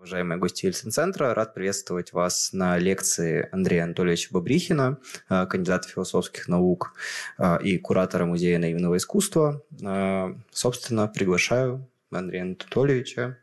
[0.00, 6.94] Уважаемые гости Ельцин-центра, рад приветствовать вас на лекции Андрея Анатольевича Бобрихина, э, кандидата философских наук
[7.36, 9.62] э, и куратора Музея наивного искусства.
[9.82, 13.36] Э, собственно, приглашаю Андрея Анатольевича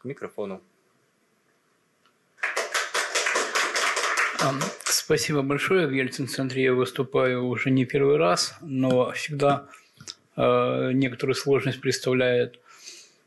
[0.00, 0.60] к микрофону.
[4.86, 5.86] Спасибо большое.
[5.86, 9.68] В Ельцин-центре я выступаю уже не первый раз, но всегда
[10.36, 12.58] некоторую сложность представляет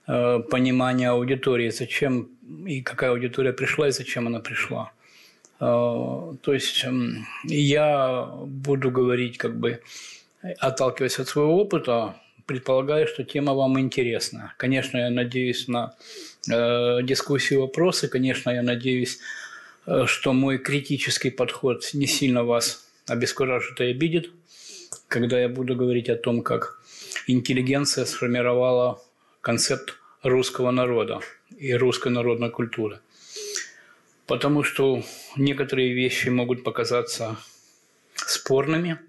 [0.05, 2.29] понимание аудитории, зачем
[2.65, 4.91] и какая аудитория пришла и зачем она пришла.
[5.59, 6.85] А, то есть
[7.45, 9.81] я буду говорить, как бы
[10.59, 12.15] отталкиваясь от своего опыта,
[12.45, 14.53] предполагаю, что тема вам интересна.
[14.57, 15.95] Конечно, я надеюсь на
[16.51, 18.09] э, дискуссию, вопросы.
[18.09, 19.19] Конечно, я надеюсь,
[19.85, 24.31] э, что мой критический подход не сильно вас обескуражит и обидит,
[25.07, 26.81] когда я буду говорить о том, как
[27.27, 29.01] интеллигенция сформировала
[29.39, 31.19] концепт русского народа
[31.57, 32.99] и русской народной культуры.
[34.25, 35.03] Потому что
[35.35, 37.37] некоторые вещи могут показаться
[38.15, 38.99] спорными.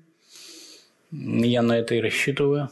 [1.13, 2.69] Я на это и рассчитываю.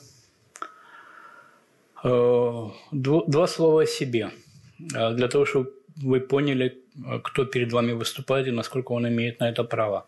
[2.02, 4.32] Э, два слова о себе.
[4.92, 6.82] Э, для того, чтобы вы поняли,
[7.22, 10.06] кто перед вами выступает и насколько он имеет на это право.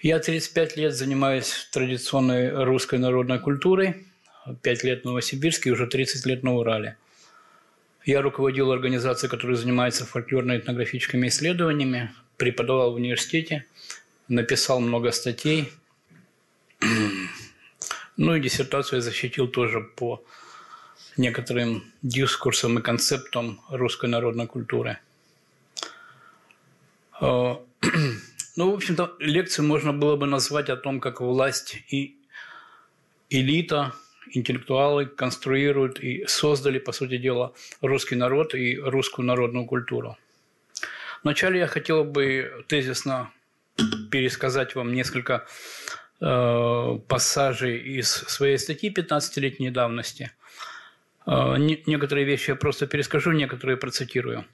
[0.00, 4.06] Я 35 лет занимаюсь традиционной русской народной культурой.
[4.62, 6.96] 5 лет в Новосибирске уже 30 лет на Урале–
[8.08, 13.66] я руководил организацией, которая занимается фольклорно-этнографическими исследованиями, преподавал в университете,
[14.28, 15.70] написал много статей.
[18.20, 20.24] Ну и диссертацию я защитил тоже по
[21.16, 24.98] некоторым дискурсам и концептам русской народной культуры.
[27.20, 27.60] А,
[28.56, 32.16] ну, в общем-то, лекцию можно было бы назвать о том, как власть и
[33.28, 33.92] элита–
[34.32, 40.16] интеллектуалы конструируют и создали, по сути дела, русский народ и русскую народную культуру.
[41.22, 43.30] Вначале я хотел бы тезисно
[44.10, 45.46] пересказать вам несколько
[46.20, 50.32] э, пассажей из своей статьи 15-летней давности.
[51.26, 54.44] Э, не, некоторые вещи я просто перескажу, некоторые процитирую.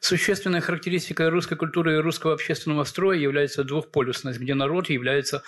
[0.00, 5.44] Существенной характеристикой русской культуры и русского общественного строя является двухполюсность, где народ является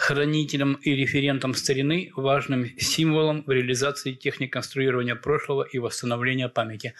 [0.00, 6.94] хранителем и референтом старины, важным символом в реализации техник конструирования прошлого и восстановления памяти.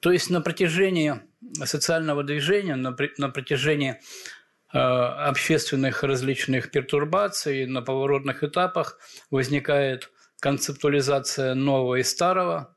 [0.00, 1.20] То есть на протяжении
[1.64, 4.00] социального движения, на, на протяжении
[4.72, 8.98] э, общественных различных пертурбаций, на поворотных этапах
[9.30, 12.74] возникает концептуализация нового и старого,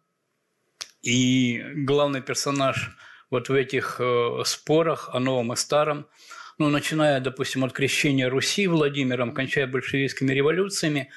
[1.02, 2.98] и главный персонаж
[3.32, 6.06] вот в этих э, спорах о новом и старом–
[6.60, 11.10] ну, начиная, допустим, от крещения Руси Владимиром, кончая большевистскими революциями,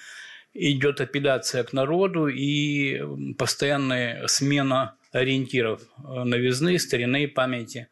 [0.54, 7.88] идет апелляция к народу и постоянная смена ориентиров э, новизны, старины, памяти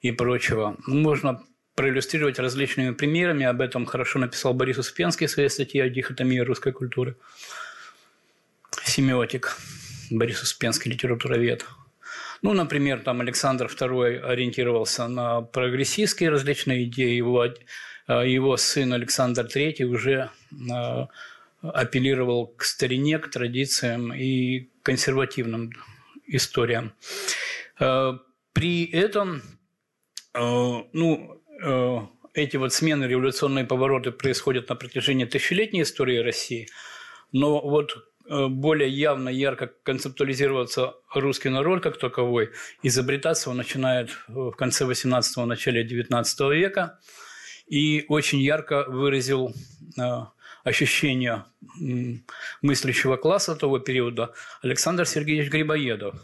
[0.00, 0.76] и прочего.
[0.86, 1.42] Можно
[1.74, 3.44] проиллюстрировать различными примерами.
[3.44, 7.16] Об этом хорошо написал Борис Успенский в своей статье о дихотомии русской культуры.
[8.84, 9.56] Семиотик.
[10.10, 11.66] Борис Успенский, литературовед.
[12.42, 17.52] Ну, например, там Александр II ориентировался на прогрессистские различные идеи, его, э,
[18.28, 21.06] его сын Александр III уже э,
[21.62, 25.72] апеллировал к старине, к традициям и консервативным
[26.26, 26.92] историям.
[27.80, 28.18] Э,
[28.52, 29.42] при этом,
[30.34, 31.42] ну,
[32.34, 36.68] эти вот смены, революционные повороты происходят на протяжении тысячелетней истории России,
[37.32, 37.96] но вот
[38.28, 42.50] более явно, ярко концептуализироваться русский народ как таковой,
[42.82, 46.98] изобретаться он начинает в конце 18-го, начале 19 века,
[47.66, 49.54] и очень ярко выразил
[49.98, 50.02] э,
[50.64, 51.44] ощущение
[52.62, 56.14] мыслящего класса того периода Александр Сергеевич Грибоедов.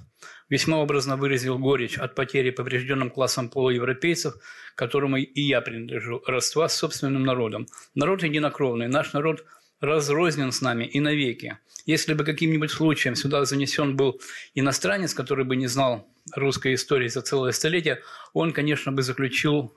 [0.50, 4.34] Весьма образно выразил горечь от потери поврежденным классом полуевропейцев,
[4.74, 7.66] которому и я принадлежу, родства с собственным народом.
[7.94, 9.44] Народ единокровный, наш народ–
[9.84, 11.58] разрознен с нами и навеки.
[11.86, 14.20] Если бы каким-нибудь случаем сюда занесен был
[14.54, 18.00] иностранец, который бы не знал русской истории за целое столетие,
[18.32, 19.76] он, конечно, бы заключил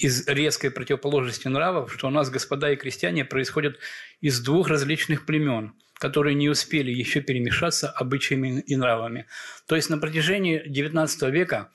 [0.00, 3.78] из резкой противоположности нравов, что у нас, господа и крестьяне, происходят
[4.20, 9.26] из двух различных племен, которые не успели еще перемешаться обычаями и нравами.
[9.66, 11.70] То есть на протяжении XIX века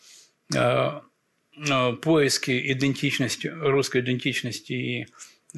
[0.54, 1.00] э,
[1.68, 5.08] э, поиски идентичности, русской идентичности и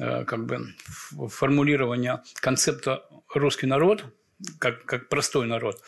[0.00, 0.74] как бы
[1.28, 3.04] формулирования концепта
[3.34, 4.04] «русский народ»,
[4.58, 5.82] как, как простой народ,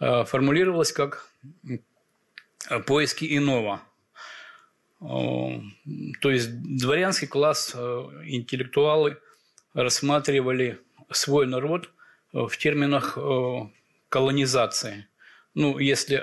[0.00, 1.28] э, формулировалось как
[2.86, 3.80] поиски иного.
[4.98, 7.78] То есть дворянский класс, э,
[8.24, 9.18] интеллектуалы
[9.74, 10.80] рассматривали
[11.12, 11.90] свой народ
[12.32, 13.16] в терминах
[14.08, 15.06] колонизации.
[15.54, 16.16] Ну, если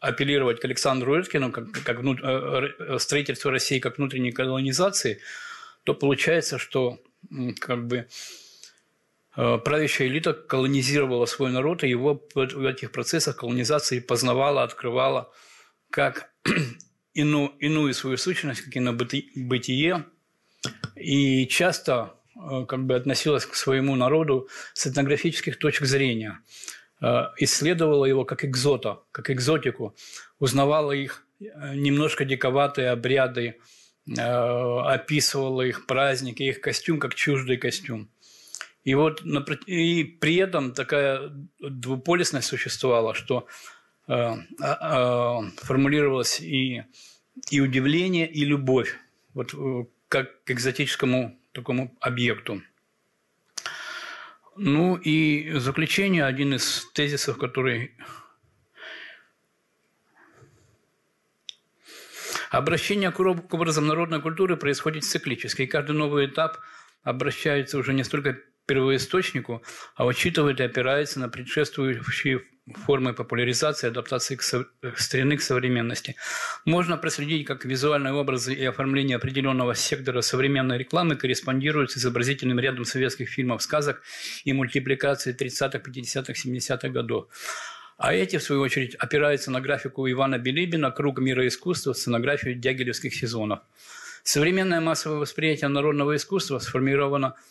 [0.00, 5.20] апеллировать к Александру Рыткину, как, как строительство России как внутренней колонизации,
[5.84, 6.98] то получается, что
[7.60, 8.08] как бы
[9.34, 15.32] правящая элита колонизировала свой народ, и его в этих процессах колонизации познавала, открывала
[15.90, 16.30] как
[17.14, 20.04] ину, иную свою сущность, как бытие,
[20.96, 26.40] и часто э, как бы относилась к своему народу с этнографических точек зрения,
[27.00, 29.94] э, исследовала его как экзота, как экзотику,
[30.38, 33.60] узнавала их э, немножко диковатые обряды,
[34.06, 38.08] описывала их праздники, их костюм как чуждый костюм.
[38.84, 39.22] И вот
[39.66, 43.46] и при этом такая двуполисность существовала, что
[44.06, 46.84] а, а, формулировалось и,
[47.50, 48.98] и удивление, и любовь,
[49.32, 52.62] вот э, как к экзотическому такому объекту.
[54.56, 57.92] Ну и заключение, один из тезисов, который
[62.54, 66.58] Обращение к образам народной культуры происходит циклически, и каждый новый этап
[67.02, 69.62] обращается уже не столько первоисточнику,
[69.96, 72.42] а учитывает и опирается на предшествующие
[72.86, 74.66] формы популяризации, адаптации к со...
[74.96, 76.14] старины к современности.
[76.64, 82.84] Можно проследить, как визуальные образы и оформление определенного сектора современной рекламы корреспондируют с изобразительным рядом
[82.84, 84.00] советских фильмов, сказок
[84.44, 87.26] и мультипликаций 30-х, 50-х, 70-х годов.
[87.96, 93.14] А эти, в свою очередь, опираются на графику Ивана Билибина «Круг мира искусства», сценографию дягилевских
[93.14, 93.60] сезонов.
[94.22, 97.34] Современное массовое восприятие народного искусства сформировано–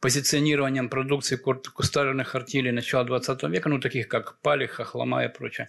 [0.00, 5.66] позиционированием продукции кустарных артелей начала 20 века, ну, таких как Палих, Хохлома и прочее,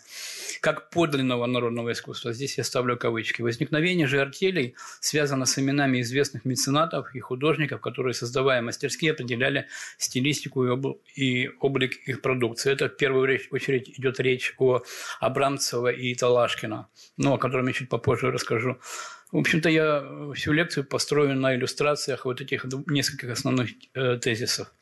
[0.61, 2.33] как подлинного народного искусства.
[2.33, 3.41] Здесь я ставлю кавычки.
[3.41, 9.67] Возникновение же артелей связано с именами известных меценатов и художников, которые, создавая мастерские, определяли
[9.97, 12.71] стилистику и, и облик их продукции.
[12.71, 14.81] Это в первую очередь идет речь о
[15.19, 16.87] Абрамцева и Талашкина,
[17.17, 18.77] ну, о котором я чуть попозже расскажу.
[19.31, 24.73] В общем-то, я э, всю лекцию построю на иллюстрациях вот этих нескольких основных э, тезисов.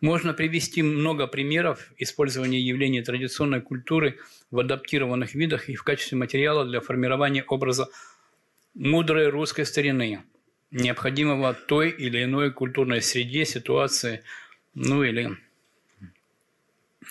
[0.00, 4.18] Можно привести много примеров использования явлений традиционной культуры
[4.50, 7.88] в адаптированных видах и в качестве материала для формирования образа
[8.74, 10.22] мудрой русской старины,
[10.70, 14.22] необходимого той или иной культурной среде, ситуации,
[14.74, 15.36] ну или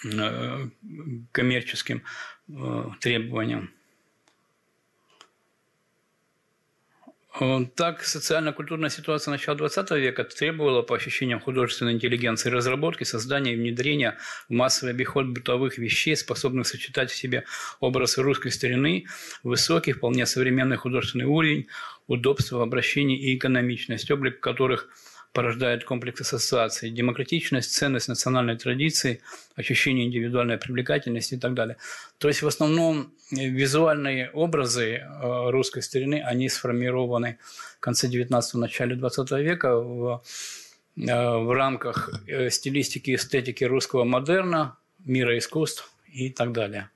[0.06, 0.68] э,
[1.32, 2.04] коммерческим
[3.02, 3.72] требованиям.
[7.76, 14.18] Так, социально-культурная ситуация начала XX века требовала, по ощущениям художественной интеллигенции, разработки, создания и внедрения
[14.50, 17.44] в массовый обиход бытовых вещей, способных сочетать в себе
[17.80, 19.06] образы русской старины,
[19.44, 21.68] высокий, вполне современный художественный уровень,
[22.08, 24.90] удобство в обращении и экономичность, облик которых–
[25.34, 29.22] порождает комплекс ассоциаций, демократичность, ценность национальной традиции,
[29.56, 31.78] ощущение индивидуальной привлекательности и так далее.
[32.18, 37.38] То есть в основном э, визуальные образы э, русской старины, они сформированы
[37.78, 40.24] в конце 19-го, начале 20 века в,
[40.96, 42.10] э, в рамках
[42.50, 46.90] стилистики эстетики русского модерна, мира искусств и так далее.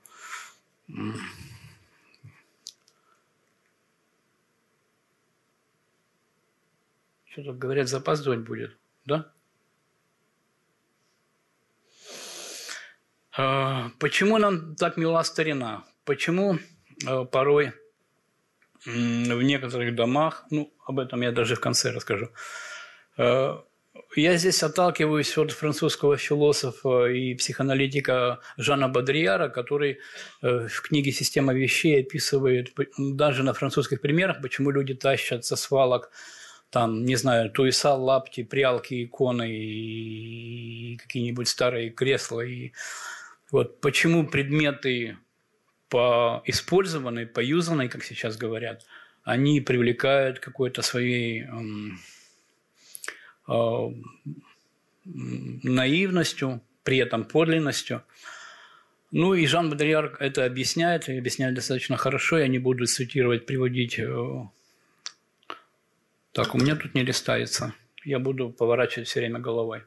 [7.34, 9.32] Тут говорят, запаздывать будет, да?
[13.36, 15.84] А, почему нам так мила старина?
[16.04, 16.58] Почему
[17.06, 17.72] а, порой
[18.84, 22.30] в некоторых домах, ну, об этом я даже в конце расскажу,
[23.16, 23.64] а,
[24.16, 30.00] я здесь отталкиваюсь от французского философа и психоаналитика Жана Бодрияра, который
[30.42, 36.10] э, в книге «Система вещей» описывает даже на французских примерах, почему люди тащат со свалок
[36.72, 42.40] там, не знаю, туеса, лапти, прялки, иконы и какие-нибудь старые кресла.
[42.40, 42.72] И
[43.50, 45.18] вот почему предметы
[45.90, 48.86] по использованные, поюзанные, как сейчас говорят,
[49.22, 51.98] они привлекают какой-то своей эм,
[53.48, 53.88] э,
[55.04, 58.02] наивностью, при этом подлинностью.
[59.10, 62.38] Ну и Жан Бодрияр это объясняет, и объясняет достаточно хорошо.
[62.38, 64.46] Я не буду цитировать, приводить э,
[66.32, 67.74] так, у меня тут не листается.
[68.04, 69.82] Я буду поворачивать все время головой.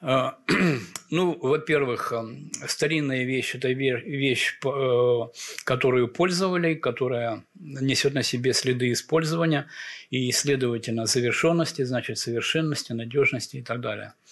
[0.00, 0.38] А,
[1.10, 2.24] ну, во-первых, э,
[2.68, 5.20] старинная вещь– это вещь, э,
[5.64, 9.66] которую пользовали, которая несет на себе следы использования
[10.10, 14.14] и, следовательно, завершенности, значит, совершенности, надежности и так далее–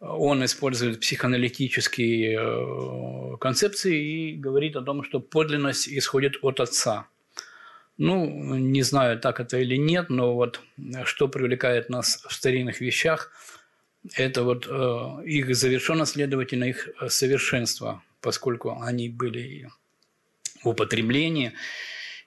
[0.00, 7.06] он использует психоаналитические э, концепции и говорит о том, что подлинность исходит от отца.
[7.98, 10.62] Ну, не знаю, так это или нет, но вот
[11.04, 13.30] что привлекает нас в старинных вещах,
[14.14, 19.68] это вот э, их завершенность, следовательно, их совершенство, поскольку они были
[20.62, 21.52] в употреблении.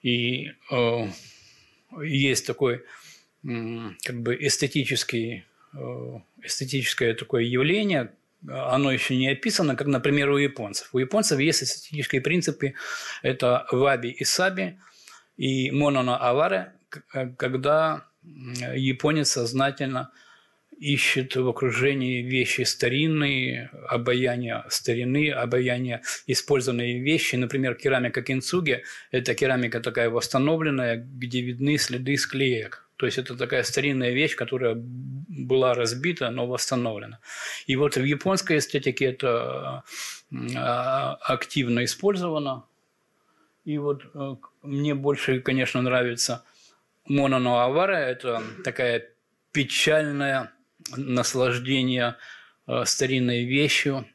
[0.02, 1.08] И э,
[2.02, 2.84] есть такой
[3.42, 5.42] как бы эстетический, э,
[6.42, 8.12] эстетическое такое явление,
[8.48, 10.90] оно еще не описано, как, например, у японцев.
[10.92, 12.74] У японцев есть эстетические принципы,
[13.22, 14.78] это ваби и саби,
[15.36, 16.72] и монона аваре,
[17.36, 18.06] когда
[18.74, 20.10] японец сознательно
[20.78, 27.36] ищет в окружении вещи старинные, обаяние старины, обаяние использованные вещи.
[27.36, 32.83] Например, керамика кинцуги– это керамика такая восстановленная, где видны следы склеек.
[33.04, 37.18] То есть это такая старинная вещь, которая была разбита, но восстановлена.
[37.66, 39.84] И вот в японской эстетике это
[40.56, 42.64] а, активно использовано.
[43.66, 46.46] И вот э, мне больше, конечно, нравится
[47.06, 47.98] Мононо Авара.
[47.98, 49.10] Это такая
[49.52, 50.50] печальная
[50.96, 52.16] наслаждение
[52.66, 54.06] э, старинной вещью,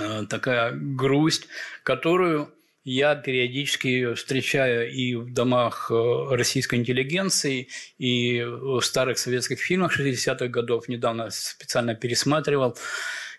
[0.00, 1.46] э, такая грусть,
[1.84, 2.52] которую
[2.86, 7.66] я периодически встречаю и в домах э, российской интеллигенции,
[7.98, 10.86] и в старых советских фильмах 60-х годов.
[10.86, 12.78] Недавно специально пересматривал,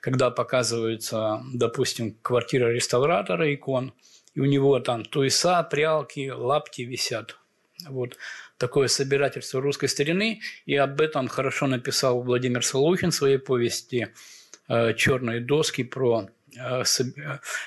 [0.02, 3.94] когда показывается, допустим, квартира реставратора икон,
[4.34, 7.38] и у него там туеса, прялки, лапти висят.
[7.88, 8.18] Вот
[8.58, 14.10] такое собирательство русской старины, и об этом хорошо написал Владимир Солухин в своей повести
[14.68, 16.28] э, «Черные доски» про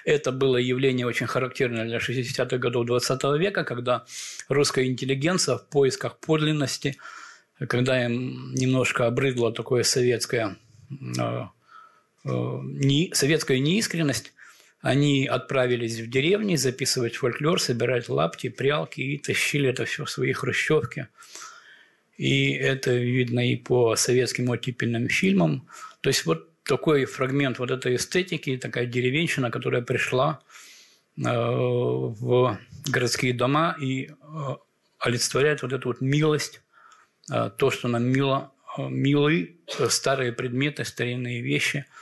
[0.04, 4.04] это было явление очень характерное для 60-х годов 20 века, когда
[4.48, 6.96] русская интеллигенция в поисках подлинности,
[7.68, 10.56] когда им немножко обрыдло такое советское,
[12.24, 14.32] не, советская неискренность,
[14.82, 20.32] они отправились в деревни записывать фольклор, собирать лапти, прялки и тащили это все в свои
[20.32, 21.08] хрущевки.
[22.16, 25.68] И это видно и по советским оттепельным фильмам.
[26.00, 30.40] То есть вот такой фрагмент вот этой эстетики, такая деревенщина, которая пришла
[31.18, 32.58] э, в
[32.88, 34.12] городские дома и э,
[35.00, 36.62] олицетворяет вот эту вот милость,
[37.32, 39.56] э, то, что нам мило, милы
[39.88, 41.84] старые предметы, старинные вещи–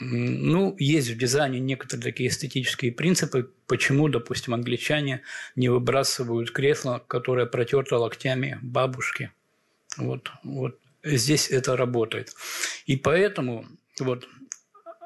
[0.00, 5.20] ну, есть в дизайне некоторые такие эстетические принципы, почему, допустим, англичане
[5.56, 9.30] не выбрасывают кресло, которое протерто локтями бабушки.
[9.98, 12.34] Вот, вот здесь это работает.
[12.86, 13.66] И поэтому
[14.00, 14.28] вот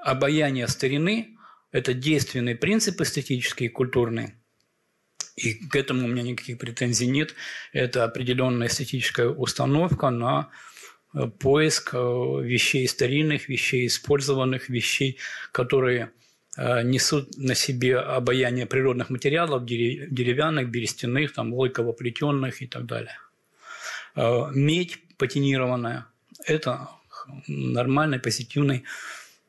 [0.02, 1.36] обаяние старины–
[1.72, 4.34] это действенный принцип эстетический и культурный.
[5.36, 7.34] И к этому у меня никаких претензий нет.
[7.72, 10.50] Это определенная эстетическая установка на
[11.38, 15.18] поиск э, вещей старинных, вещей использованных, вещей,
[15.52, 16.10] которые
[16.56, 23.18] э, несут на себе обаяние природных материалов, деревянных, берестяных, там, лойково-плетенных и так далее.
[24.16, 26.06] Э, медь патинированная–
[26.46, 26.88] это
[27.48, 28.84] нормальный, позитивный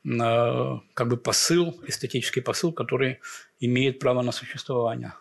[0.04, 3.18] как бы посыл, эстетический посыл, который
[3.60, 5.14] имеет право на существование.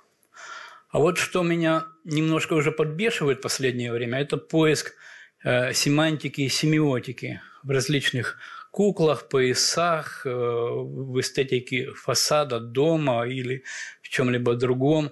[0.89, 4.93] А вот что меня немножко уже подбешивает в последнее время, это поиск–
[5.43, 8.37] Э, семантики и семиотики в различных
[8.71, 13.63] куклах, поясах, э, в эстетике фасада дома или
[14.01, 15.11] в чем-либо другом.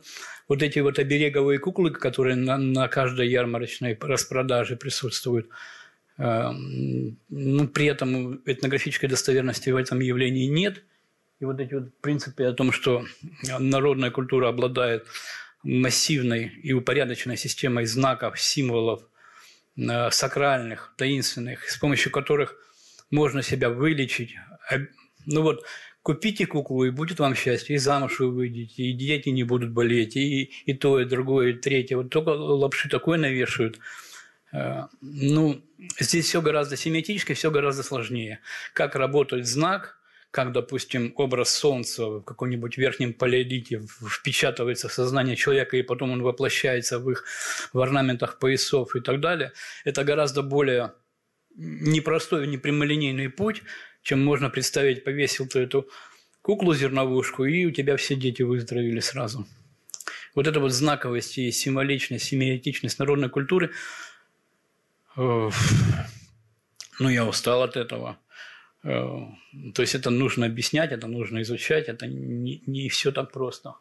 [0.51, 5.47] Вот эти вот обереговые куклы, которые на, на каждой ярмарочной распродаже присутствуют,
[6.17, 6.49] э,
[7.29, 10.83] ну, при этом этнографической достоверности в этом явлении нет.
[11.39, 13.05] И вот эти вот принципы о том, что
[13.59, 15.05] народная культура обладает
[15.63, 19.03] массивной и упорядоченной системой знаков, символов,
[19.77, 22.55] Э, сакральных, таинственных, с помощью которых
[23.09, 24.35] можно себя вылечить.
[25.25, 25.63] Ну вот,
[26.03, 30.15] купите куклу, и будет вам счастье, и замуж вы выйдете, и дети не будут болеть,
[30.15, 31.97] и, и то, и другое, и третье.
[31.97, 33.79] Вот только лапши такое навешивают.
[34.51, 35.61] Э, ну,
[35.99, 38.39] здесь все гораздо семиотически, все гораздо сложнее.
[38.73, 39.97] Как работает знак–
[40.31, 46.23] как, допустим, образ Солнца в каком-нибудь верхнем палеолите впечатывается в сознание человека, и потом он
[46.23, 47.25] воплощается в их
[47.73, 49.51] в орнаментах поясов и так далее,
[49.83, 50.93] это гораздо более
[51.55, 53.61] непростой, непрямолинейный путь,
[54.01, 55.89] чем можно представить, повесил ты эту
[56.41, 59.47] куклу-зерновушку, и у тебя все дети выздоровели сразу.
[60.33, 63.71] Вот эта вот знаковость и символичность, семиотичность народной культуры,
[65.15, 65.49] ну,
[67.09, 68.17] я устал от этого.
[68.83, 69.27] Э,
[69.73, 73.75] то есть это нужно объяснять, это нужно изучать, это не, не все так просто.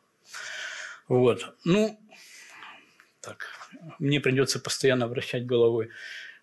[1.08, 1.54] Вот.
[1.64, 2.00] Ну,
[3.20, 3.46] так,
[3.98, 5.90] мне придется постоянно вращать головой,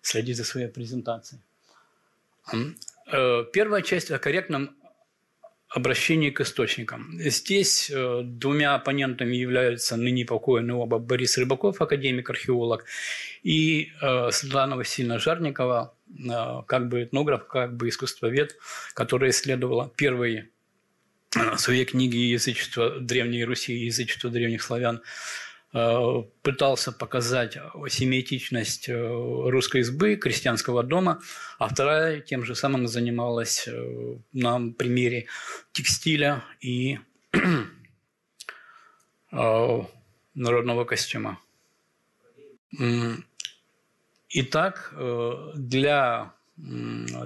[0.02, 1.42] следить за своей презентацией.
[3.10, 4.76] Э, первая часть о корректном
[5.68, 7.18] обращение к источникам.
[7.18, 12.84] Здесь э, двумя оппонентами являются ныне покойный оба Борис Рыбаков, академик-археолог,
[13.42, 15.94] и э, Светлана Васильевна Жарникова,
[16.66, 18.56] как бы этнограф, как бы искусствовед,
[18.94, 20.48] которая исследовала первые
[21.56, 25.02] свои книги язычества Древней Руси и язычества древних славян
[25.72, 27.58] пытался показать
[27.88, 31.20] семиэтичность э, русской избы, крестьянского дома,
[31.58, 35.26] а вторая тем же самым занималась э, на примере
[35.72, 36.98] текстиля и
[40.34, 41.38] народного костюма.
[44.30, 44.94] Итак,
[45.54, 46.32] для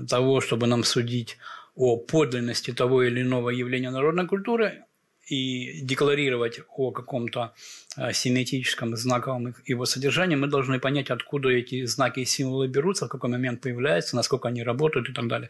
[0.08, 1.38] того, чтобы нам судить
[1.76, 4.84] о подлинности того или иного явления народной культуры,
[5.32, 7.54] и декларировать о каком-то
[7.96, 13.08] э, семиотическом знаковом его содержании, мы должны понять, откуда эти знаки и символы берутся, в
[13.08, 15.48] какой момент появляются, насколько они работают и так далее.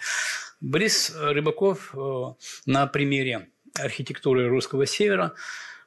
[0.61, 2.35] Борис Рыбаков э,
[2.67, 5.35] на примере архитектуры русского севера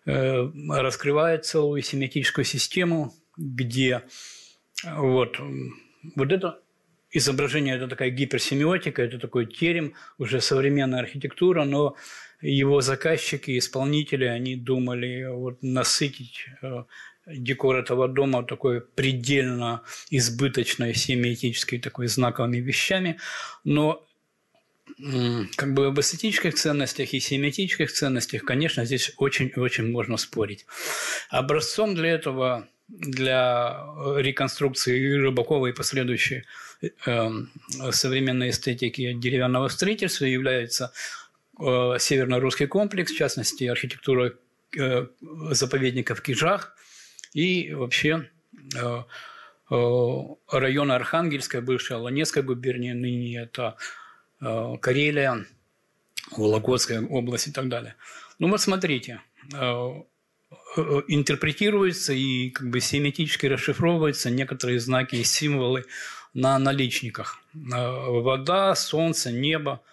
[0.06, 4.02] э, раскрывает целую семиотическую систему, где
[4.84, 5.40] вот,
[6.16, 6.60] вот это
[7.18, 11.96] изображение– это такая гиперсемиотика, это такой терем, уже современная архитектура, но
[12.42, 16.84] его заказчики, исполнители, они думали вот насытить э,
[17.28, 19.82] декор этого дома такой предельно
[20.12, 23.18] избыточной семиэтической такой знаковыми вещами,
[23.64, 24.06] но
[25.58, 30.66] как бы об эстетических ценностях и семиотических ценностях, конечно, здесь очень-очень можно спорить.
[31.30, 33.84] Образцом для этого, для
[34.18, 36.44] реконструкции Рыбакова и последующей
[36.82, 37.30] э,
[37.92, 40.92] современной эстетики деревянного строительства является
[41.60, 44.34] Э, северно-русский комплекс, в частности, архитектура
[44.78, 45.08] э,
[45.52, 46.76] заповедника в Кижах
[47.34, 48.30] и вообще
[48.76, 49.04] э,
[49.70, 53.78] район Архангельская, бывшая Ланецкая губерния, ныне это
[54.40, 55.46] Карелия,
[56.32, 57.96] Вологодская область и так далее.
[58.38, 59.22] Ну вот смотрите,
[61.08, 65.86] интерпретируются и как бы семиотически расшифровываются некооторые знаки и символы
[66.34, 67.40] на наличниках.
[67.54, 69.82] Вода, солнце, небо–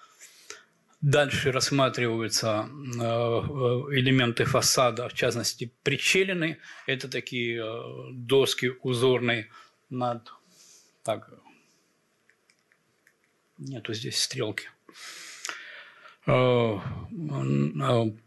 [1.02, 6.58] Дальше рассматриваются э, элементы фасада, в частности, причелины.
[6.86, 9.48] Это такие э, доски узорные
[9.90, 10.32] над...
[11.02, 11.28] Так,
[13.58, 14.68] нету здесь стрелки.
[16.26, 16.78] Э,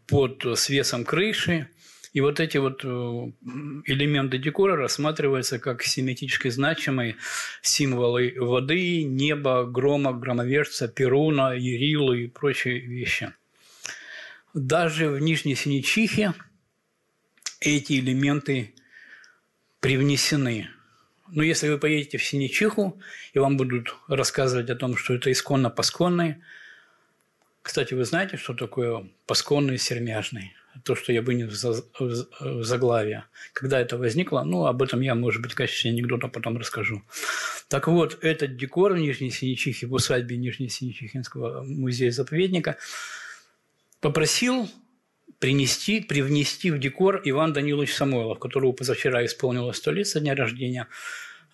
[0.06, 1.70] под свесом крыши
[2.16, 7.16] и вот эти вот э, элементы декора рассматриваются как семитически значимые
[7.60, 13.34] символы воды, неба, грома, громовержца, перуна, ерилы и прочие вещи.
[14.54, 16.32] Даже в Нижней Синичихе
[17.60, 18.72] эти элементы
[19.80, 20.70] привнесены.
[21.28, 22.98] Но если вы поедете в Синичиху,
[23.34, 26.40] и вам будут рассказывать о том, что это исконно-посконные,
[27.60, 30.54] кстати, вы знаете, что такое посконный и сермяжный?
[30.84, 31.64] То, что я вынес
[31.98, 33.24] в заглавие.
[33.52, 37.02] Когда это возникло, ну, об этом я, может быть, в качестве анекдота потом расскажу.
[37.68, 42.76] Так вот, этот декор в Нижней Синичихе, в усадьбе Нижнесиничихинского музея-заповедника,
[44.00, 44.68] попросил
[45.38, 50.88] принести, привнести в декор Иван Данилович Самойлов, которого позавчера исполнилось сто лет со дня рождения,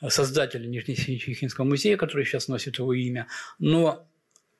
[0.09, 3.27] создателя Нижнесиничихинского музея, который сейчас носит его имя.
[3.59, 4.07] Но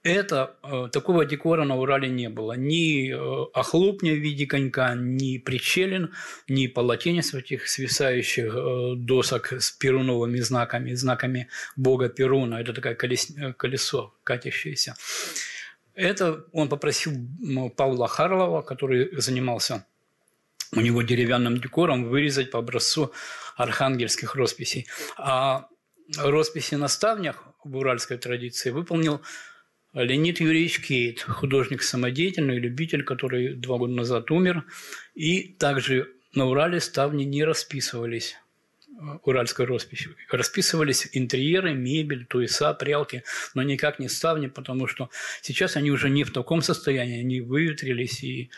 [0.03, 2.55] это, э, такого декора на Урале не было.
[2.55, 6.13] Ни э, охлупня в виде конька, ни причелин,
[6.49, 12.61] ни полотенец этих свисающих э, досок с перуновыми знаками, знаками бога Перуна.
[12.61, 14.97] Это такое колес, колесо катящееся.
[15.95, 17.13] Это он попросил
[17.77, 19.87] Павла Харлова, который занимался
[20.75, 23.13] у него деревянным декором, вырезать по образцу
[23.57, 24.87] архангельских росписей.
[25.17, 25.69] А
[26.19, 29.21] росписи на ставнях в уральской традиции выполнил
[29.95, 34.65] Леонид Юрьевич Кейт, художник самодеятельный, любитель, который два года назад умер.
[35.15, 38.37] И также на Урале ставни не расписывались
[38.89, 40.17] э, уральской росписью.
[40.31, 43.23] Расписывались интерьеры, мебель, туеса, прялки,
[43.55, 45.11] но никак не ставни, потому что
[45.43, 48.51] сейчас они уже не в таком состоянии, они выветрились и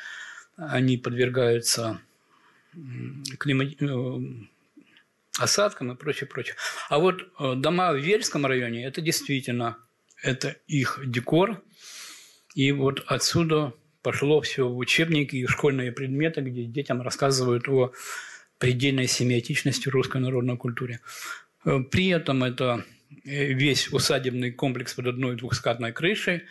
[0.57, 2.01] они подвергаются
[3.39, 3.83] климат...
[3.83, 4.19] Э,
[5.41, 6.55] осадкам и прочее, прочее.
[6.89, 9.79] А вот э, дома в Вельском районе– это действительно
[10.25, 11.63] это их декор.
[12.55, 17.93] И вот отсюда пошло все в учебники и школьные предметы, где детям рассказывают о
[18.59, 21.01] предельной семиотичности русской народной культуре.
[21.65, 22.85] Э, при этом это
[23.25, 26.45] э, весь усадебный комплекс под одной двухскатной крышей,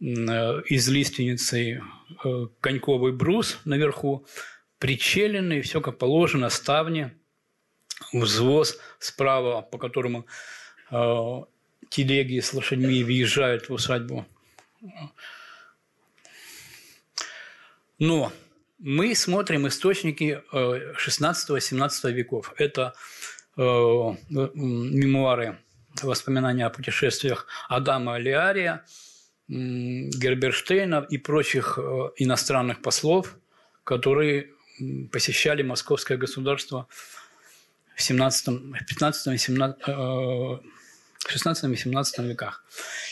[0.00, 1.82] э, из лиственницы
[2.60, 4.26] коньковый брус наверху,
[4.78, 7.12] причеленный, все как положено, ставни,
[8.12, 10.26] взвоз справа, по которому
[11.90, 14.26] телеги с лошадьми въезжают в усадьбу.
[17.98, 18.32] Но
[18.78, 22.54] мы смотрим источники 16-17 э, веков.
[22.56, 22.94] Это
[23.56, 25.58] э, мемуары,
[26.02, 28.84] воспоминания о путешествиях Адама Алиария,
[29.48, 33.36] Герберштейна и прочих э, иностранных послов,
[33.82, 34.52] которые
[35.10, 36.86] посещали московское государство
[37.96, 39.80] в 17, 15 и 17,
[41.28, 42.64] 16 и 17 веках.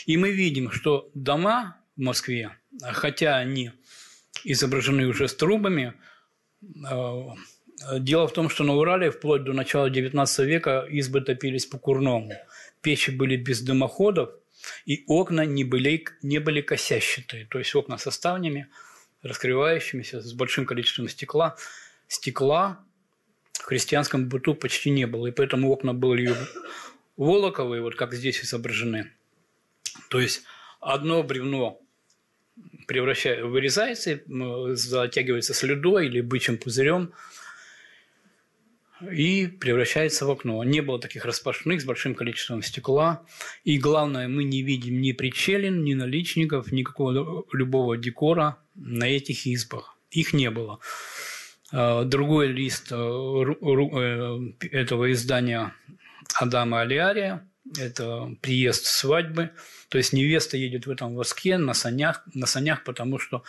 [0.05, 3.71] И мы видим, что дома в Москве, хотя они
[4.43, 5.93] изображены уже с трубами.
[6.89, 12.33] Э, дело в том, что на Урале вплоть до начала XIX века избы топились по-курному.
[12.81, 14.31] Печи были без дымоходов,
[14.85, 18.67] и окна не были, не были косящатые, то есть окна со ставнями,
[19.21, 21.55] раскрывающимися, с большим количеством стекла.
[22.07, 22.79] Стекла
[23.53, 26.35] в христианском быту почти не было, и поэтому окна были
[27.17, 29.11] волоковые, вот как здесь изображены.
[30.09, 30.43] То есть
[30.79, 31.81] одно бревно
[32.87, 34.21] превращается, вырезается,
[34.75, 37.13] затягивается слюдой или бычьим пузырем
[39.01, 40.63] и превращается в окно.
[40.63, 43.23] Не было таких распашных с большим количеством стекла.
[43.63, 49.97] И главное, мы не видим ни причелин, ни наличников, никакого любого декора на этих избах.
[50.09, 50.79] Их не было.
[51.71, 55.73] А, другой лист э, э, этого издания
[56.39, 57.47] Адама Алиария–
[57.77, 59.51] это приезд свадьбы–
[59.89, 63.43] то есть невеста едет в этом воске на санях, на санях, потому что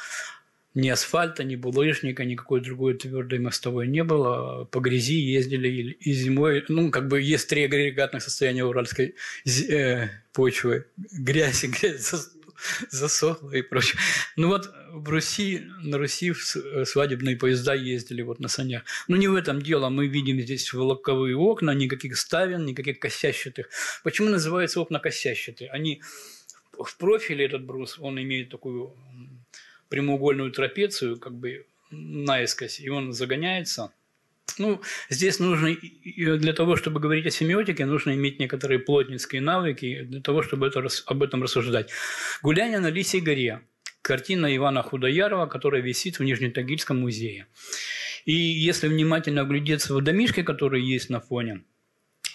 [0.74, 4.64] ни асфальта, ни булыжника, никакой другой твердой мостовой не было.
[4.66, 6.64] По грязи ездили и зимой.
[6.68, 10.86] Ну, как бы есть три агрегатных состояния уральской э, почвы.
[10.96, 12.14] Грязь и грязь
[12.90, 14.00] засохло и прочее.
[14.36, 16.32] Ну вот в Руси, на Руси
[16.84, 18.82] свадебные поезда ездили вот на санях.
[19.08, 19.88] Но не в этом дело.
[19.88, 23.68] Мы видим здесь волоковые окна, никаких ставен, никаких косящатых.
[24.04, 25.70] Почему называются окна косящатые?
[25.70, 26.02] Они
[26.72, 28.94] в профиле этот брус, он имеет такую
[29.88, 33.92] прямоугольную трапецию, как бы наискось, и он загоняется.
[34.56, 34.80] Ну,
[35.10, 40.42] здесь нужно, для того, чтобы говорить о семиотике, нужно иметь некоторые плотницкие навыки для того,
[40.42, 41.90] чтобы это, об этом рассуждать.
[42.42, 43.60] «Гуляние на Лисей горе»–
[44.02, 47.46] картина Ивана Худоярова, которая висит в Нижнетагильском музее.
[48.24, 51.62] И если внимательно оглядеться в домишке, который есть на фоне,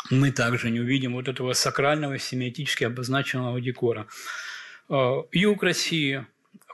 [0.09, 4.07] мы также не увидим вот этого сакрального, семиотически обозначенного декора.
[4.89, 6.25] Э, юг России,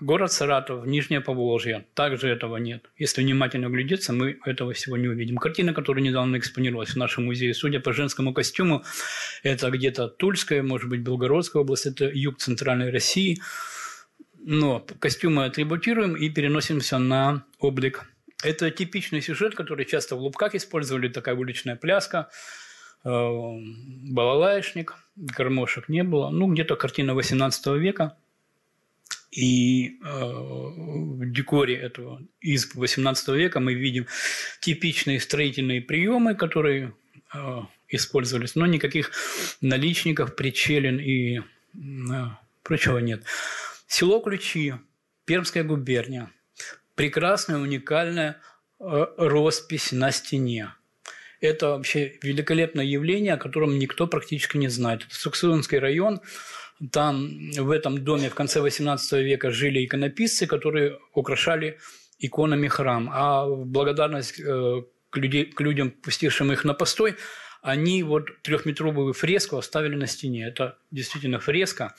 [0.01, 1.85] Город Саратов, Нижнее Поволжье.
[1.93, 2.89] Также этого нет.
[2.97, 5.37] Если внимательно глядеться, мы этого всего не увидим.
[5.37, 8.83] Картина, которая недавно экспонировалась в нашем музее, судя по женскому костюму,
[9.43, 13.41] это где-то Тульская, может быть, Белгородская область, это юг Центральной России.
[14.37, 18.05] Но костюмы атрибутируем и переносимся на облик.
[18.41, 22.29] Это типичный сюжет, который часто в лубках использовали, такая уличная пляска,
[23.03, 26.29] э, балалаечник, гармошек не было.
[26.29, 28.17] Ну, где-то картина 18 века–
[29.31, 34.07] и э, в декоре этого из 18 века мы видим
[34.59, 36.93] типичные строительные приемы, которые
[37.33, 39.11] э, использовались, но никаких
[39.61, 41.41] наличников, причелин и э,
[42.63, 43.23] прочего нет.
[43.87, 44.73] Село Ключи,
[45.25, 46.31] Пермская губерния.
[46.95, 48.41] Прекрасная, уникальная
[48.79, 50.73] э, роспись на стене.
[51.41, 55.05] Это вообще великолепное явление, о котором никто практически не знает.
[55.05, 56.19] Это Суксунский район,
[56.91, 61.77] там в этом доме в конце XVIII века жили иконописцы, которые украшали
[62.19, 63.09] иконами храм.
[63.13, 67.15] А в благодарность э, к, людей, к людям, пустившим их на постой,
[67.61, 70.47] они вот трехметровую фреску оставили на стене.
[70.47, 71.95] Это действительно фреска.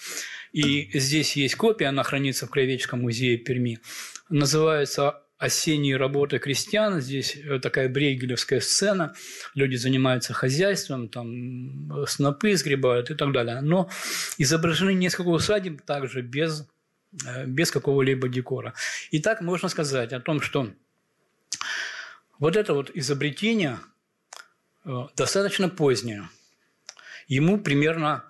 [0.52, 3.78] И здесь есть копия, она хранится в Краеведческом музее Перми.
[4.30, 7.00] Называется осенние работы крестьян.
[7.00, 9.14] Здесь э, такая брейгелевская сцена.
[9.54, 13.62] Люди занимаются хозяйством, там э, снопы сгребают и так далее.
[13.62, 13.88] Но
[14.36, 16.68] изображены несколько усадеб также без,
[17.26, 18.74] э, без какого-либо декора.
[19.10, 20.70] И так можно сказать о том, что
[22.38, 23.78] вот это вот изобретение
[25.16, 26.28] достаточно позднее.
[27.28, 28.24] Ему примерно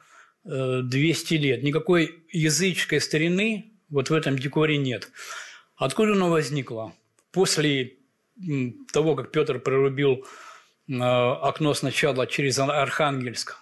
[0.44, 1.62] 200 лет.
[1.62, 5.10] Никакой языческой старины вот в этом декоре нет.
[5.76, 6.92] Откуда оно возникло?
[7.32, 7.96] После
[8.92, 10.24] того, как Петр прорубил
[10.88, 13.56] э, окно сначала через Архангельск,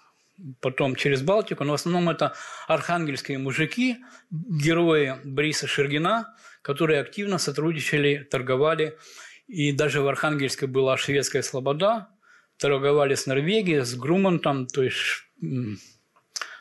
[0.61, 2.35] потом через Балтику, но в основном это
[2.68, 3.98] архангельские мужики,
[4.31, 8.96] герои Бориса Шергина, которые активно сотрудничали, торговали.
[9.46, 12.09] И даже в Архангельске была шведская слобода,
[12.59, 15.24] торговали с Норвегией, с Грумантом, то есть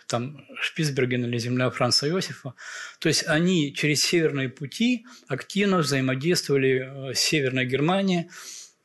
[0.08, 2.54] там Шпицберген или земля Франца Иосифа.
[3.00, 8.30] То есть они через северные пути активно взаимодействовали э, с Северной Германией,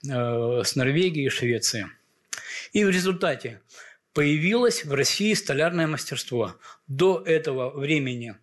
[0.08, 1.87] э, с Норвегией и Швецией.
[2.72, 3.61] И в результате
[4.12, 6.56] появилось в России столярное мастерство.
[6.87, 8.37] До этого времени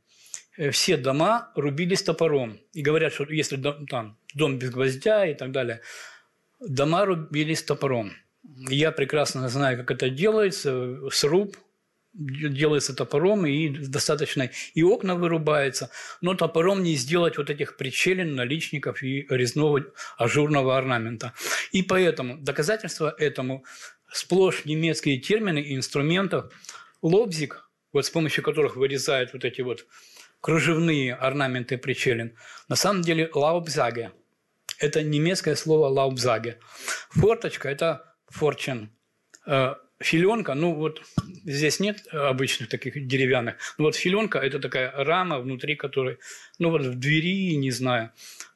[0.57, 2.59] э, все дома рубились топором.
[2.73, 5.81] И говорят, что если там дом без гвоздя и так далее,
[6.59, 8.13] дома рубились топором.
[8.69, 11.09] Я прекрасно знаю, как это делается.
[11.11, 11.57] Сруб
[12.19, 15.89] делается топором и достаточно и окна вырубаются,
[16.21, 19.85] но топором не сделать вот этих причелин, наличников и резного
[20.17, 21.33] ажурного орнамента.
[21.71, 23.63] И поэтому доказательство этому
[24.11, 26.51] сплошь немецкие термины и инструментов.
[27.01, 29.85] Лобзик, вот с помощью которых вырезают вот эти вот
[30.41, 32.35] кружевные орнаменты причелин,
[32.67, 34.11] на самом деле лаубзаге.
[34.77, 36.59] Это немецкое слово лаубзаге.
[37.09, 38.91] Форточка– это форчен.
[40.01, 41.01] Филенка, ну вот
[41.43, 46.19] здесь нет обычных таких деревянных, но вот филенка– это такая рама, внутри которой,
[46.57, 48.11] ну вот в двери, не знаю,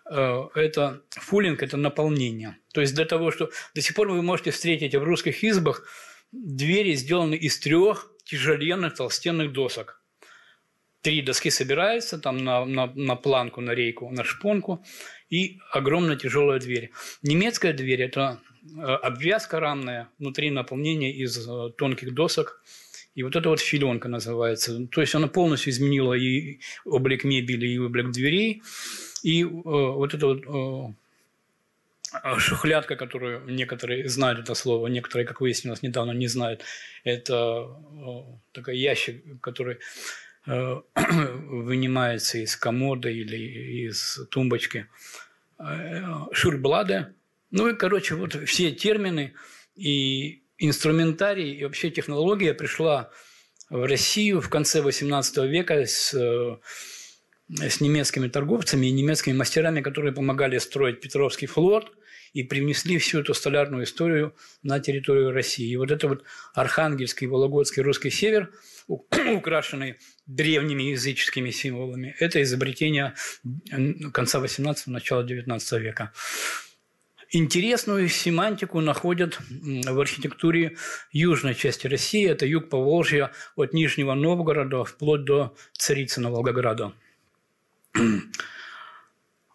[0.10, 2.58] э, это фулинг, это наполнение.
[2.74, 5.86] То есть для того, что до сих пор вы можете встретить в русских избах
[6.32, 10.02] двери сделаны из трех тяжеленных толстенных досок.
[11.02, 14.86] Три доски собираются там на, на, на планку, на рейку, на шпонку,
[15.30, 16.92] и огромная тяжелая дверь.
[17.22, 18.40] Немецкая дверь– это
[18.76, 22.64] обвязка рамная, внутри наполнение из э, тонких досок.
[23.16, 24.88] И вот это вот филенка называется.
[24.88, 28.64] То есть она полностью изменила и облик мебели, и облик дверей.
[29.22, 30.94] И э, вот это вот э,
[32.40, 36.64] шухлядка, которую некоторые знают это слово, некоторые, как выяснилось недавно, не знают.
[37.04, 39.78] Это э, такой ящик, который
[40.48, 44.88] э, вынимается из комода или из тумбочки.
[45.60, 47.14] Э, Шурблады.
[47.54, 49.36] Ну и, короче, вот все термины
[49.76, 53.12] и инструментарий и вообще технология пришла
[53.70, 56.58] в Россию в конце XVIII века с, э,
[57.70, 61.92] с немецкими торговцами и немецкими мастерами, которые помогали строить Петровский флот
[62.34, 65.70] и привнесли всю эту столярную историю на территорию России.
[65.70, 66.24] И вот это вот
[66.56, 68.52] Архангельский, Вологодский, Русский север,
[68.88, 73.14] украшенный древними языческими символами, это изобретение
[74.12, 76.14] конца XVIII– начала XIX века.
[77.36, 80.78] Интересную семантику находят в архитектуре
[81.12, 82.30] южной части России.
[82.30, 86.94] Это юг Поволжья от Нижнего Новгорода вплоть до Царицына Волгограда.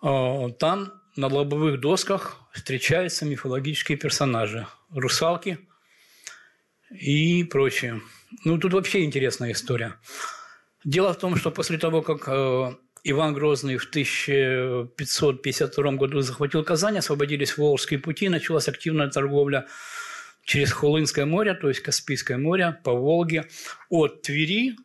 [0.00, 4.68] А, там на лобовых досках встречаются мифологические персонажи.
[4.90, 5.58] Русалки
[6.92, 8.00] и прочее.
[8.44, 9.96] Ну, тут вообще интересная история.
[10.84, 16.98] Дело в том, что после того, как э, Иван Грозный в 1552 году захватил Казань,
[16.98, 19.66] освободились Волжские пути, началась активная торговля
[20.44, 23.44] через Холынское море, то есть Каспийское море, по Волге,
[23.90, 24.76] от Твери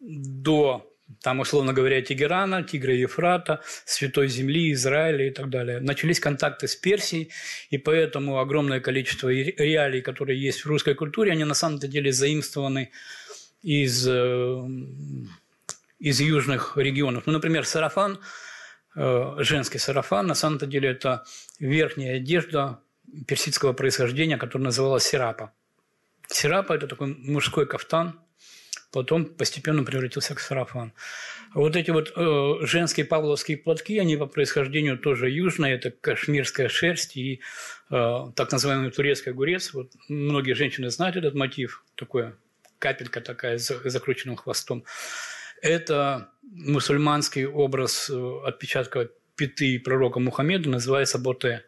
[0.00, 0.86] до,
[1.22, 5.80] там, условно говоря, Тегерана, Тигра Ефрата, Святой Земли, Израиля и так далее.
[5.80, 7.30] Начались контакты с Персией,
[7.70, 12.90] и поэтому огромное количество реалий, которые есть в русской культуре, они на самом деле заимствованы
[13.62, 14.68] из э,
[16.00, 17.24] из южных регионов.
[17.26, 18.18] Ну, например, сарафан,
[18.96, 21.24] э, женский сарафан, на самом деле это
[21.60, 22.80] верхняя одежда
[23.26, 25.52] персидского происхождения, которая называлась сирапа.
[26.28, 28.18] Сирапа– это такой мужской кафтан,
[28.92, 30.92] потом постепенно превратился в сарафан.
[31.54, 37.16] Вот эти вот э, женские павловские платки, они по происхождению тоже южные, это кашмирская шерсть
[37.16, 37.40] и
[37.90, 39.74] э, так называемый турецкий огурец.
[39.74, 42.36] Вот многие женщины знают этот мотив, такое
[42.78, 44.84] капелька такая с закрученным хвостом.
[45.62, 51.64] Это мусульманский образ э, отпечатка пяты пророка Мухаммеда называется боте.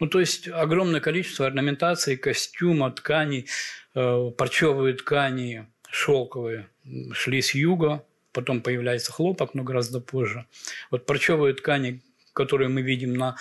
[0.00, 3.48] Ну, то есть огромное количество орнаментации, костюма, тканей,
[3.94, 6.68] э, парчевые ткани, шелковые
[7.12, 10.46] шли с юга, потом появляется хлопок, но гораздо позже.
[10.90, 12.02] Вот парчевые ткани,
[12.32, 13.36] которые мы видим на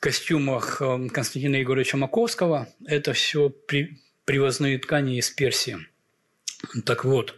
[0.00, 5.78] костюмах э, Константина Егоровича Маковского, это все при, привозные ткани из Персии.
[6.84, 7.34] Так вот,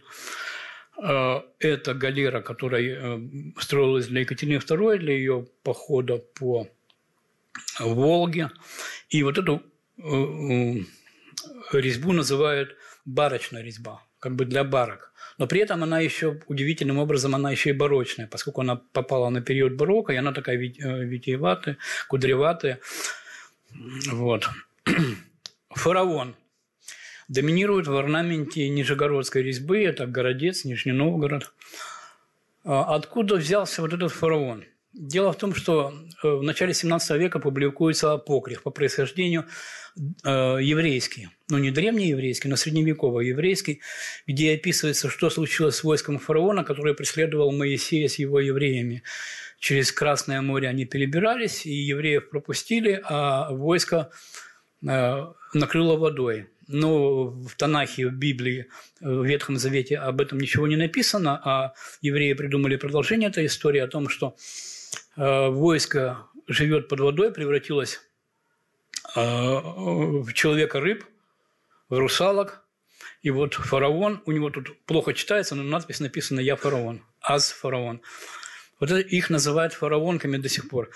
[0.97, 3.19] это галера, которая э,
[3.59, 6.67] строилась для Екатерины II, для ее похода по
[7.79, 8.51] Волге.
[9.09, 9.63] И вот эту
[9.97, 10.75] э,
[11.71, 12.75] резьбу называют
[13.05, 15.11] барочная резьба, как бы для барок.
[15.37, 19.41] Но при этом она еще удивительным образом, она еще и барочная, поскольку она попала на
[19.41, 21.77] период барокко, и она такая витиеватая,
[22.07, 22.79] кудреватая.
[24.11, 24.47] Вот.
[25.69, 26.35] Фараон
[27.33, 31.51] Доминирует в орнаменте нижегородской резьбы, это Городец, Нижний Новгород.
[32.63, 34.65] А откуда взялся вот этот фараон?
[34.93, 35.91] Дело в том, что
[36.23, 39.45] э, в начале 17 века публикуется апокриф по происхождению
[40.23, 40.29] э,
[40.61, 41.29] еврейский.
[41.49, 43.81] Ну, не древнееврейский, но средневековый еврейский,
[44.27, 49.01] где описывается, что случилось с войском фараона, который преследовал Моисея с его евреями.
[49.57, 54.11] Через Красное море они перебирались, и евреев пропустили, а войско
[54.87, 56.47] Э, накрыло водой.
[56.67, 58.67] Но в Танахе, в Библии,
[58.99, 63.87] в Ветхом Завете об этом ничего не написано, а евреи придумали продолжение этой истории о
[63.87, 64.35] том, что
[65.17, 68.01] э, войско живет под водой, превратилось
[69.15, 71.05] э, в человека рыб,
[71.89, 72.63] в русалок,
[73.21, 78.01] и вот фараон, у него тут плохо читается, но надпись написана «Я фараон», «Аз фараон».
[78.79, 80.89] Вот это их называют фараонками до сих пор.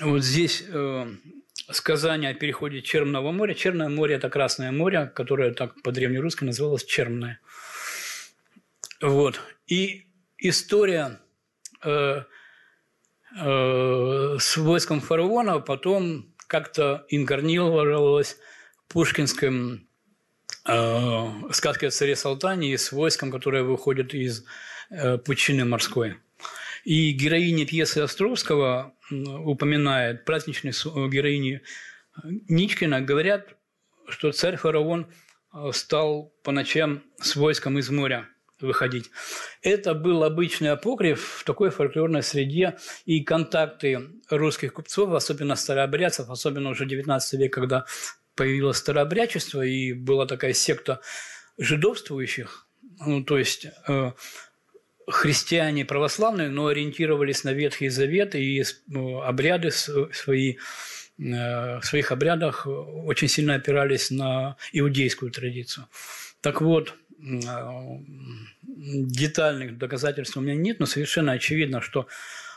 [0.00, 1.06] Вот здесь э,
[1.70, 3.54] сказание о переходе Черного моря.
[3.54, 7.40] Черное море– это Красное море, которое так по-древнерусски называлось Черное.
[9.00, 9.40] Вот.
[9.66, 10.06] И
[10.38, 11.20] история
[11.84, 12.22] э,
[13.40, 18.38] э, с войском фараона потом как-то инкарнировалась
[18.86, 19.86] в пушкинском
[20.66, 24.44] э, сказке о царе Салтане с войском, которое выходит из
[24.90, 26.16] э, пучины морской.
[26.84, 31.62] И героиня пьесы Островского упоминает, праздничной э, героини
[32.24, 33.54] Ничкина, говорят,
[34.08, 35.06] что царь фараон
[35.52, 38.28] э, стал по ночам с войском из моря
[38.60, 39.10] выходить.
[39.62, 46.70] Это был обычный апокриф в такой фольклорной среде, и контакты русских купцов, особенно старообрядцев, особенно
[46.70, 47.86] уже 19 век, когда
[48.34, 51.00] появилось старообрядчество, и была такая секта
[51.56, 52.68] жидовствующих,
[53.00, 54.12] ну, то есть э,
[55.10, 60.56] христиане православные, но ориентировались на Ветхий Завет и ну, обряды свои,
[61.18, 65.86] э, в своих обрядах очень сильно опирались на иудейскую традицию.
[66.40, 67.52] Так вот, э,
[68.62, 72.06] детальных доказательств у меня нет, но совершенно очевидно, что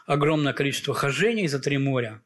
[0.05, 2.21] огромное количество хожений за три моря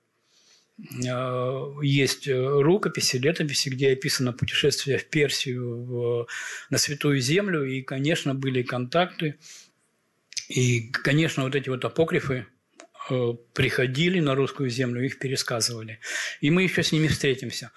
[0.80, 6.28] э, есть рукописи, летописи, где описано путешествие в Персию,
[6.70, 9.38] на Святую Землю, и, конечно, были контакты
[10.50, 12.46] и, конечно, вот эти вот апокрифы
[13.10, 16.00] э, приходили на русскую землю, их пересказывали.
[16.42, 17.72] И мы еще с ними встретимся.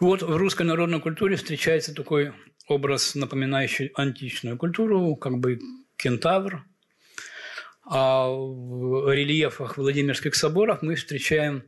[0.00, 2.32] Вот в русской народной культуре встречается такой
[2.68, 5.60] образ, напоминающий античную культуру, как бы
[5.96, 6.64] кентавр.
[7.86, 11.64] А в рельефах Владимирских соборов мы встречаем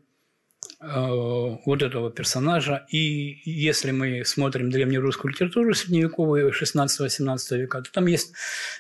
[0.80, 2.86] вот этого персонажа.
[2.90, 8.34] И если мы смотрим древнерусскую литературу средневековую 16-18 века, то там есть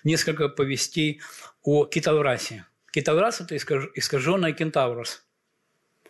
[0.04, 1.20] несколько повестей
[1.62, 2.66] о Китаврасе.
[2.92, 5.24] Китаврас– это искаженная кентаврос,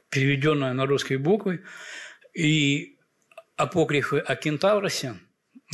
[0.08, 1.64] переведенная на русские буквы.
[2.32, 2.96] И
[3.56, 5.16] апокрифы о кентавросе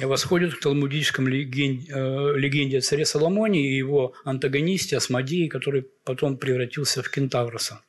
[0.01, 6.39] восходят к талмудическому легенде, э, легенде о царе Соломоне и его антагонисте Асмодии, который потом
[6.39, 7.83] превратился в кентавроса.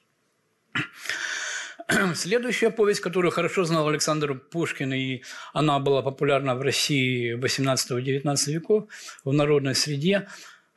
[2.15, 8.89] Следующая повесть, которую хорошо знал Александр Пушкин, и она была популярна в России 18-19 веков
[9.23, 10.27] в народной среде,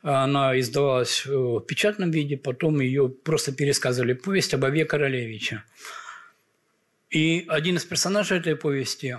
[0.01, 4.13] она издавалась в печатном виде, потом ее просто пересказывали.
[4.13, 5.63] Повесть об Ове Королевича.
[7.09, 9.17] И один из персонажей этой повести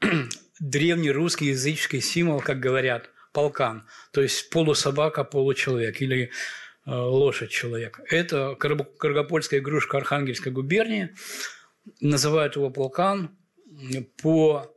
[0.60, 6.30] –древний русский языческий символ, как говорят, полкан, то есть полусобака, получеловек, или
[6.90, 8.02] лошадь человека.
[8.08, 11.14] Это Каргопольская игрушка Архангельской губернии.
[12.00, 13.36] Называют его полкан
[14.22, 14.74] по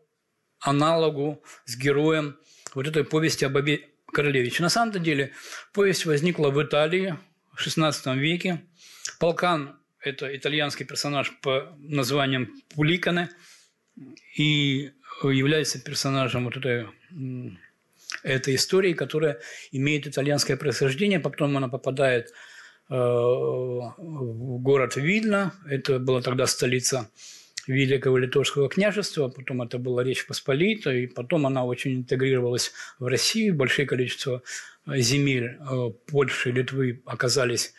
[0.60, 2.38] аналогу с героем
[2.74, 4.64] вот этой повести об Абе Королевиче.
[4.64, 5.34] На самом деле
[5.74, 7.18] повесть возникла в Италии
[7.54, 8.62] в XVI веке.
[9.20, 13.30] Полкан– это итальянский персонаж по названием Пуликане
[14.38, 14.92] и
[15.24, 16.88] является персонажем вот этой
[18.24, 19.40] этой истории, которая
[19.72, 22.30] имеет итальянское происхождение, потом она попадает
[22.90, 27.10] э, в город Вильна, это была тогда столица
[27.68, 33.56] Великого Литовского княжества, потом это была Речь Посполита, и потом она очень интегрировалась в Россию,
[33.56, 34.42] большое количество
[34.88, 37.74] э, земель э, Польши Литвы оказались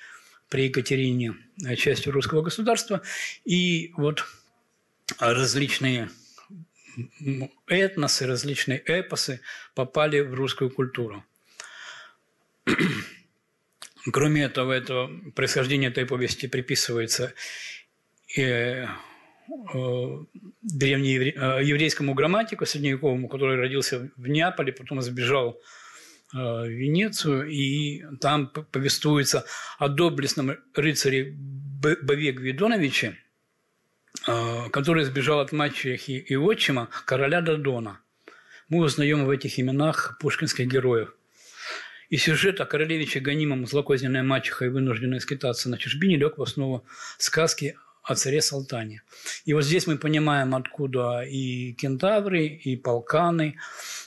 [0.50, 1.35] при Екатерине
[1.76, 3.00] частью русского государства,
[3.44, 4.24] и вот
[5.18, 6.11] различные
[7.66, 9.40] этносы, различные эпосы
[9.74, 11.24] попали в русскую культуру.
[14.12, 17.33] Кроме этого, это происхождение этой повести приписывается
[18.37, 18.87] и, э,
[20.62, 25.59] древнееврейскому э, грамматику средневековому, который родился в Неаполе, потом сбежал
[26.35, 29.46] э, в Венецию, и там повествуется
[29.78, 33.18] о доблестном рыцаре Баве Гвидоновиче,
[34.70, 38.00] который сбежал от мачехи и отчима короля Дадона.
[38.69, 41.15] Мы узнаем в этих именах пушкинских героев.
[42.10, 46.85] И сюжет о королевиче гонимом злокозненной мачехой, вынужденной скитаться на чужбине, лег в основу
[47.19, 49.02] сказки о царе Салтане.
[49.46, 53.56] И вот здесь мы понимаем, откуда и кентавры, и полканы,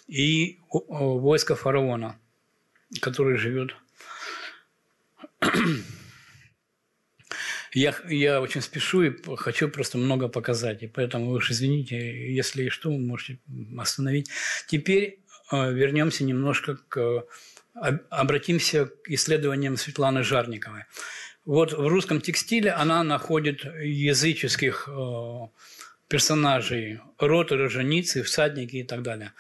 [0.08, 2.20] и войско фараона,
[3.02, 3.76] который живет
[7.74, 10.84] Я, я очень спешу и хочу просто много показать.
[10.84, 13.40] И поэтому вы уж извините, если что, вы можете
[13.78, 14.30] остановить.
[14.68, 15.20] Теперь
[15.52, 17.26] э, вернемся немножко к...
[18.10, 20.86] Обратимся к исследованиям Светланы Жарниковой.
[21.46, 25.40] Вот в русском текстиле она находит языческих э,
[26.08, 29.34] персонажей, роты, роженицы, всадники и так далее.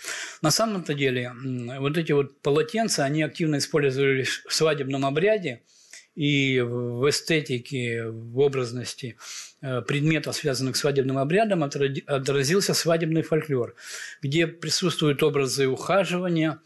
[0.44, 1.34] На самом-то деле
[1.80, 5.64] вот эти вот полотенца, они активно использовались в свадебном обряде–
[6.18, 9.18] и в эстетике, в образности
[9.62, 13.76] э, предметов, связанных с свадебным обрядом, отразился свадебный фольклор,
[14.24, 16.60] где присутствуют образы ухаживания,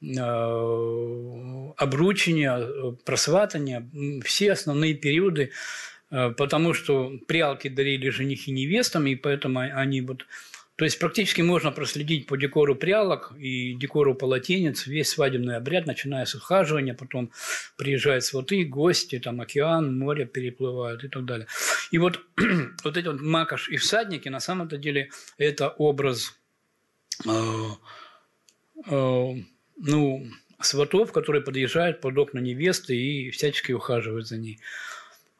[0.00, 0.14] э,
[1.76, 3.86] обручения, просватания,
[4.24, 5.50] все основные периоды,
[6.10, 10.24] э, потому что прялки дарили женихи невестам, и поэтому они вот
[10.76, 16.24] то есть практически можно проследить по декору прялок и декору полотенец весь свадебный обряд, начиная
[16.24, 17.30] с ухаживания, потом
[17.76, 21.46] приезжают сваты, гости, там океан, море переплывают и так далее.
[21.92, 22.20] И вот,
[22.84, 26.36] вот эти вот макаш и всадники, на самом-то деле, это образ
[27.24, 27.30] э,
[28.86, 29.34] э,
[29.76, 30.26] ну,
[30.60, 34.58] сватов, которые подъезжают под окна невесты и всячески ухаживают за ней.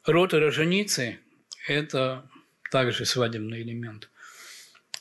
[0.07, 1.19] Рот роженицы–
[1.67, 2.31] это
[2.71, 4.11] также свадебный элемент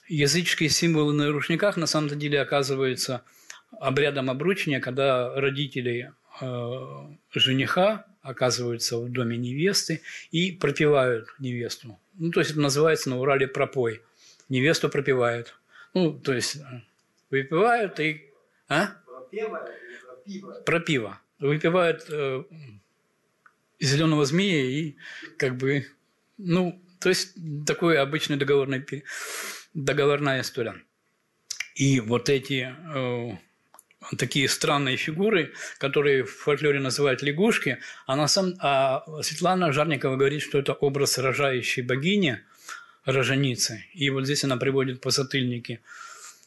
[0.08, 3.24] языческие символы на рушниках на самом деле оказываются
[3.80, 10.02] обрядом обручения, когда родители э, жениха оказываются в доме невесты
[10.32, 12.00] и пропивают невесту.
[12.16, 14.02] Ну, то есть это называется на Урале пропой.
[14.50, 15.56] Невесту пропивают.
[15.94, 16.62] Ну, то есть э,
[17.30, 18.30] выпивают и...
[18.68, 18.96] А?
[20.66, 21.20] Пропива.
[21.40, 22.44] Выпивают э,
[23.80, 24.96] зеленого змея и
[25.38, 25.86] как бы...
[26.38, 27.36] Ну, то есть
[27.66, 28.86] такой обычный договорный
[29.74, 30.76] договорная история.
[31.76, 33.38] И вот эти э,
[34.18, 40.42] такие странные фигуры, которые в фольклоре называют лягушки, а, на сам, а Светлана Жарникова говорит,
[40.42, 42.40] что это образ рожающей богини,
[43.06, 43.86] роженицы.
[43.94, 45.82] И вот здесь она приводит по затыльнике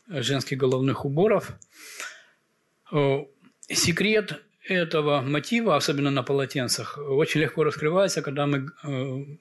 [0.09, 1.53] женских головных уборов.
[2.93, 3.24] Э,
[3.68, 9.37] секрет этого мотива, особенно на полотенцах, очень легко раскрывается, когда мы э,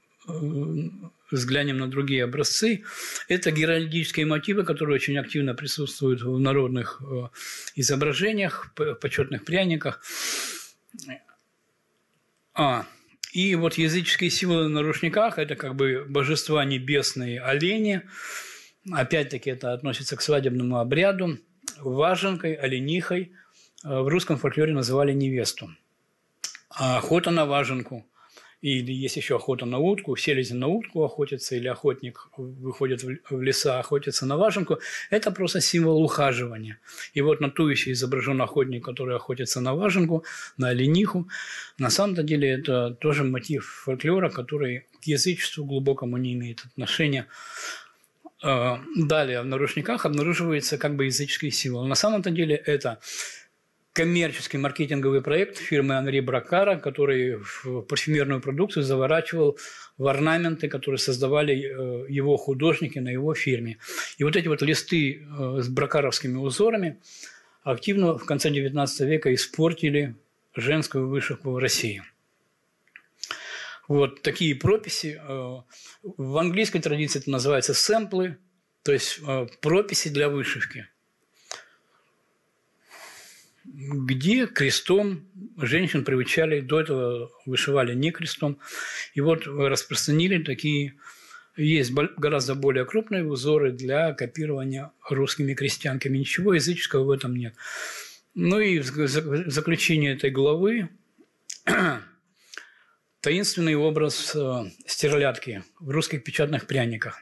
[1.32, 2.84] взглянем на другие образцы,
[3.28, 7.28] это геральдические мотивы, которые очень активно присутствуют в народных э,
[7.76, 10.02] изображениях, почетных пряниках.
[12.54, 12.86] А,
[13.34, 18.04] и вот языческие символы на рушниках– это как бы божества небесные олени.
[18.92, 21.40] Опять-таки это относится к свадебному обряду.
[21.80, 23.34] Важенкой, оленихой
[23.84, 25.70] э, в русском фольклоре называли невесту.
[26.70, 28.06] А охота на важенку–
[28.62, 33.80] или есть еще охота на утку, селезень на утку охотится, или охотник выходит в леса,
[33.80, 34.80] охотится на важенку.
[35.10, 36.80] Это просто символ ухаживания.
[37.14, 40.24] И вот на туище изображен охотник, который охотится на важенку,
[40.58, 41.28] на олениху.
[41.78, 47.28] На самом деле это тоже мотив фольклора, который к язычеству глубокому не имеет отношения.
[48.42, 51.86] А, далее в нарушниках обнаруживается как бы языческий символ.
[51.86, 53.00] На самом-то деле это
[53.96, 59.58] коммерческий маркетинговый проект фирмы Анри Бракара, который в парфюмерную продукцию заворачивал
[59.98, 63.78] в орнаменты, которые создавали э, его художники на его фирме.
[64.18, 67.02] И вот эти вот листы э, с бракаровскими узорами
[67.64, 70.16] активно в конце XIX века испортили
[70.54, 72.04] женскую вышивку в России.
[73.88, 75.22] Вот такие прописи.
[75.22, 75.62] Э,
[76.04, 78.38] в английской традиции это называется сэмплы,
[78.84, 79.22] то есть
[79.62, 80.86] прописи для вышивки–
[83.66, 88.60] где крестом женщин приучали, до этого вышивали не крестом.
[89.14, 90.96] И вот распространили такие,
[91.58, 96.18] есть гораздо более крупные узоры для копирования русскими крестьянками.
[96.18, 97.56] Ничего языческого в этом нет.
[98.34, 98.86] Ну и в
[99.50, 100.90] заключение этой главы
[103.22, 107.22] таинственный образ э, стерлядки в русских печатных пряниках,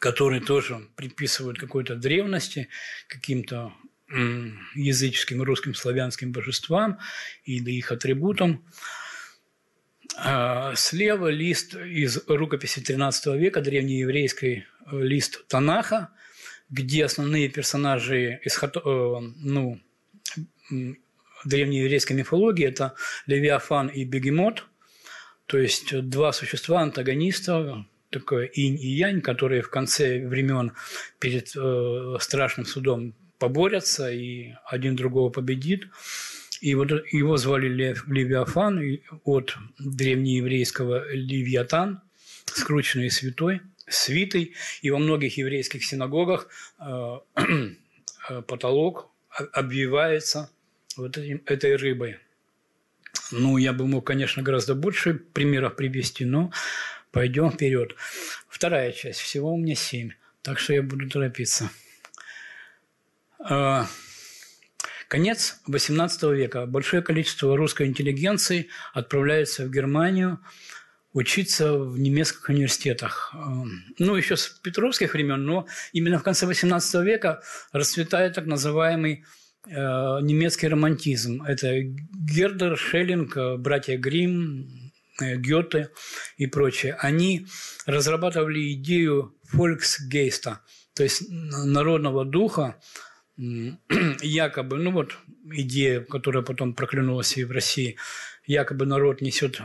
[0.00, 2.68] который тоже приписывают какой-то древности,
[3.06, 3.72] каким-то
[4.74, 6.98] языческим русским славянским божествам
[7.44, 8.64] или их атрибутам.
[10.16, 16.10] А слева лист из рукописи XIII века, древнееврейский э, лист Танаха,
[16.68, 19.80] где основные персонажи из э, ну,
[21.44, 22.94] древнееврейской мифологии– это
[23.26, 24.66] Левиафан и Бегемот,
[25.46, 30.72] то есть два существа, антагониста, такое инь и янь, которые в конце времен
[31.18, 35.88] перед э, страшным судом поборются, и один другого победит.
[36.60, 42.02] И вот его звали Лев, Левиафан от древнееврейского Левиатан,
[42.44, 44.54] скрученный святой, свитой.
[44.82, 47.18] И во многих еврейских синагогах э,
[48.46, 49.10] потолок
[49.52, 50.50] обвивается
[50.96, 52.18] вот этим, этой рыбой.
[53.32, 56.52] Ну, я бы мог, конечно, гораздо больше примеров привести, но
[57.10, 57.94] пойдем вперед.
[58.48, 59.20] Вторая часть.
[59.20, 60.10] Всего у меня семь.
[60.42, 61.70] Так что я буду торопиться.
[63.42, 63.86] А,
[65.08, 66.66] конец XVIII века.
[66.66, 70.40] Большое количество русской интеллигенции отправляется в Германию
[71.12, 73.32] учиться в немецких университетах.
[73.34, 73.64] А,
[73.98, 79.24] ну, еще с петровских времен, но именно в конце XVIII века расцветает так называемый
[79.66, 81.42] э, немецкий романтизм.
[81.42, 85.90] Это Гердер, Шеллинг, братья Грим, э, Гёте
[86.36, 86.94] и прочее.
[87.00, 87.46] Они
[87.86, 90.60] разрабатывали идею фольксгейста,
[90.94, 92.76] то есть народного духа,
[94.22, 95.16] якобы, ну вот
[95.52, 97.96] идея, которая потом проклюнулась и в России,
[98.46, 99.62] якобы народ несет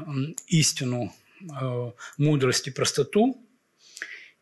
[0.48, 3.42] истину, э, мудрость и простоту,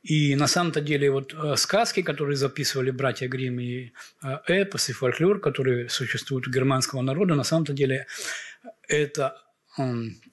[0.04, 4.94] и на самом-то деле вот э, сказки, которые записывали братья Гримм, и э, эпос, и
[4.94, 8.06] фольклор, которые существуют у германского народа, на самом-то деле
[8.88, 9.42] это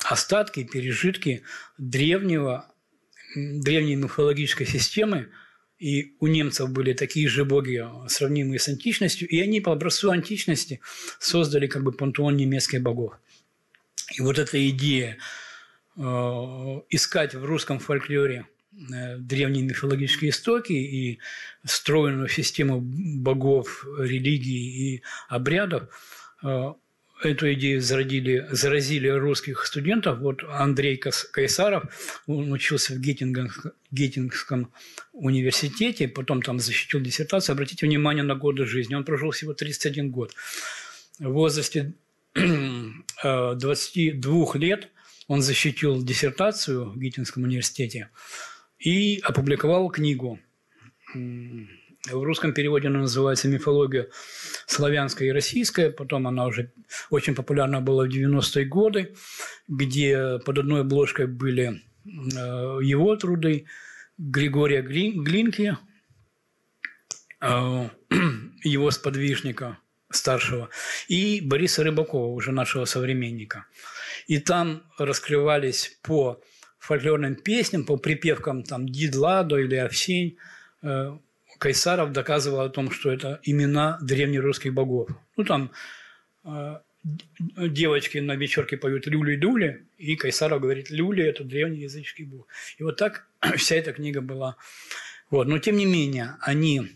[0.04, 1.44] остатки, пережитки
[1.78, 2.66] древнего,
[3.34, 5.30] древней мифологической системы,
[5.80, 10.80] и у немцев были такие же боги, сравнимые с античностью, и они по образцу античности
[11.18, 13.14] создали как бы пантеон немецких богов.
[14.12, 15.16] И вот эта идея
[15.96, 16.00] э,
[16.90, 21.18] искать в русском фольклоре э, древние мифологические истоки и
[21.64, 25.88] стройную систему богов, религий и обрядов,
[26.42, 26.74] э,
[27.22, 30.18] эту идею зародили, заразили русских студентов.
[30.18, 31.84] Вот Андрей Кайсаров,
[32.26, 34.72] он учился в Геттингском
[35.12, 37.54] университете, потом там защитил диссертацию.
[37.54, 38.94] Обратите внимание на годы жизни.
[38.94, 40.34] Он прожил всего 31 год.
[41.18, 41.94] В возрасте
[42.34, 44.88] 22 лет
[45.26, 48.08] он защитил диссертацию в Геттингском университете
[48.78, 50.40] и опубликовал книгу
[52.08, 54.08] в русском переводе она называется «Мифология
[54.66, 55.90] славянская и российская».
[55.90, 56.72] Потом она уже
[57.10, 59.14] очень популярна была в 90-е годы,
[59.68, 62.08] где под одной обложкой были э,
[62.82, 63.66] его труды
[64.16, 65.76] Григория Глинки,
[67.40, 67.88] э,
[68.64, 69.78] его сподвижника
[70.10, 70.70] старшего,
[71.08, 73.66] и Бориса Рыбакова, уже нашего современника.
[74.26, 76.40] И там раскрывались по
[76.78, 80.38] фольклорным песням, по припевкам там «Дидладо» или «Овсень»,
[80.82, 81.18] э,
[81.60, 85.10] Кайсаров доказывал о том, что это имена древнерусских богов.
[85.36, 85.70] Ну, там
[86.42, 86.76] э,
[87.56, 92.46] девочки на вечерке поют «Люли Дули», и Кайсаров говорит «Люли»– это древний языческий бог.
[92.78, 94.56] И вот так вся эта книга была.
[95.28, 95.48] Вот.
[95.48, 96.88] Но, тем не менее, они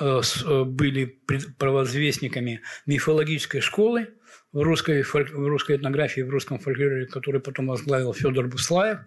[0.00, 1.18] э, э, были
[1.58, 4.14] провозвестниками мифологической школы
[4.50, 9.00] в русской, в русской этнографии, в русском фольклоре, который потом возглавил Федор Буслаев.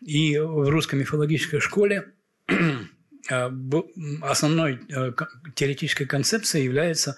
[0.00, 2.12] И в русской мифологической школе
[3.28, 5.12] основной э,
[5.54, 7.16] теоретической концепцией является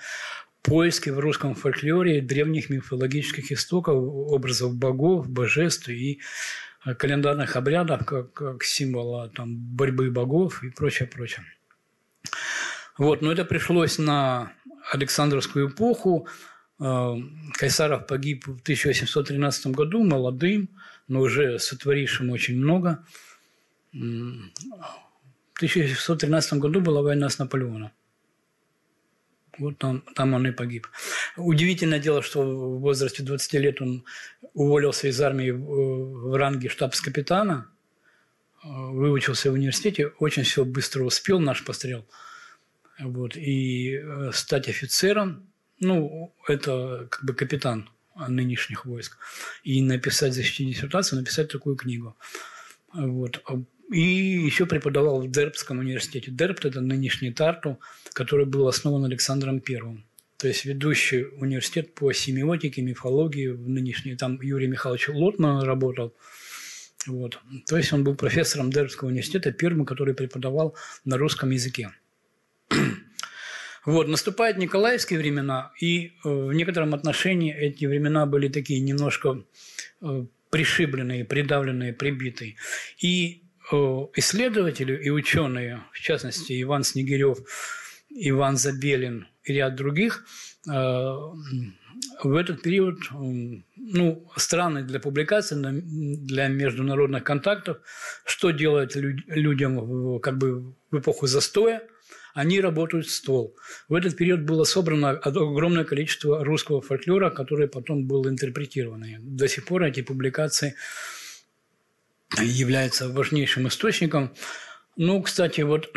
[0.63, 6.21] поиски в русском фольклоре древних мифологических истоков, образов богов, божеств и
[6.85, 11.45] э, календарных обрядов как, как символа там, борьбы богов и прочее, прочее.
[12.97, 14.53] Вот, но это пришлось на
[14.93, 16.29] Александровскую эпоху.
[16.79, 20.69] Кайсаров погиб в 1813 году, молодым,
[21.09, 23.05] но уже сотворившим очень много.
[25.57, 27.93] 1613 году была война с Наполеоном.
[29.59, 30.89] Вот там, там он и погиб.
[31.37, 34.05] Удивительное дело, что в возрасте 20 лет он
[34.53, 37.69] уволился из армии в, в ранге штабс-капитана,
[38.65, 42.07] выучился в университете, очень все быстро успел, наш пострел.
[42.99, 45.47] Вот, и э, стать офицером,
[45.81, 47.91] ну, это как бы капитан
[48.29, 49.19] нынешних войск,
[49.65, 52.17] и написать, защитить диссертацию, написать такую книгу.
[52.95, 53.43] Вот.
[53.93, 56.31] И еще преподавал в Дербском университете.
[56.31, 57.79] Дербт– это нынешний Тарту,
[58.13, 60.07] который был основан Александром Первым.
[60.39, 64.17] То есть ведущий университет по семиотике, мифологии в нынешней.
[64.17, 66.15] Там Юрий Михайлович Лотман работал.
[67.07, 67.39] Вот.
[67.67, 71.91] То есть он был профессором Дербского университета, первым, который преподавал на русском языке.
[73.85, 79.45] Вот, наступают Николаевские времена, и э, в некотором отношении эти времена были такие немножко
[80.01, 80.25] э,
[80.55, 82.55] пришибленные, придавленные, прибитые.
[83.03, 83.43] И
[84.15, 87.39] исследователи и ученые, в частности Иван Снегирев,
[88.09, 90.25] Иван Забелин и ряд других,
[90.69, 90.73] э,
[92.23, 97.79] в этот период, ну, странный для публикации, для международных контактов,
[98.25, 101.83] что делать людям как бы в эпоху застоя,
[102.35, 103.57] они работают стол.
[103.89, 109.05] В этот период было собрано огромное количество русского фольклора, который потом был интерпретирован.
[109.20, 110.74] До сих пор эти публикации
[112.43, 114.35] является важнейшим источником.
[114.97, 115.97] Ну, кстати, вот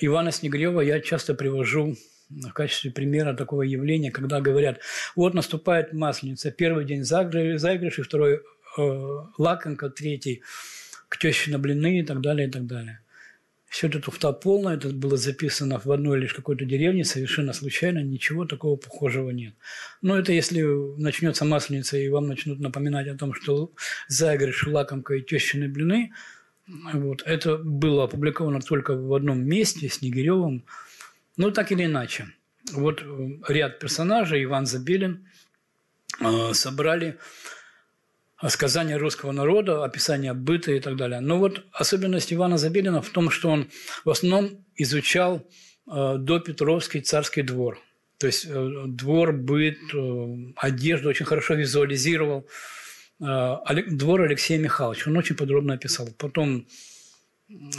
[0.00, 1.94] Ивана Снегирева я часто привожу
[2.30, 4.80] в качестве примера такого явления, когда говорят,
[5.14, 8.40] вот наступает Масленица, первый день заигрыш, и второй э,
[9.38, 10.42] лакомка, третий
[11.08, 13.00] к теще на блины и так далее, и так далее.
[13.68, 18.46] Все это туфта полная, это было записано в одной лишь какой-то деревне, совершенно случайно, ничего
[18.46, 19.54] такого похожего нет.
[20.02, 20.62] Но это если
[21.00, 23.72] начнется масленица, и вам начнут напоминать о том, что
[24.08, 26.12] заигрыш, лакомка и тещины блины,
[26.66, 30.64] вот, это было опубликовано только в одном месте, с Снегиревым,
[31.36, 32.26] но так или иначе.
[32.72, 35.28] Вот э, ряд персонажей, Иван Забелин,
[36.20, 37.18] э, собрали
[38.48, 41.20] сказания русского народа, описание быта и так далее.
[41.20, 43.70] Но вот особенность Ивана Забелина в том, что он
[44.04, 45.48] в основном изучал
[45.90, 47.78] э, до Петровский царский двор.
[48.18, 52.46] То есть э, двор, быт, э, одежду очень хорошо визуализировал.
[53.18, 55.10] Двор Алексея Михайловича.
[55.10, 56.06] Он очень подробно описал.
[56.18, 56.66] Потом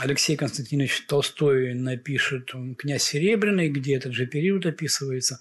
[0.00, 5.38] Алексей Константинович Толстой напишет «Князь Серебряный», где этот же период описывается.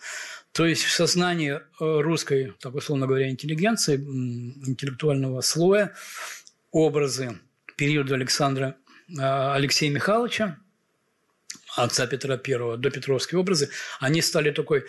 [0.58, 5.93] То есть в сознании э, русской, так условно говоря, интеллигенции, интеллектуального слоя,
[6.72, 7.39] образы
[7.76, 8.76] периода Александра
[9.08, 10.58] э, Алексея Михайловича,
[11.76, 14.86] отца Петра I, до Петровские образы, они стали такой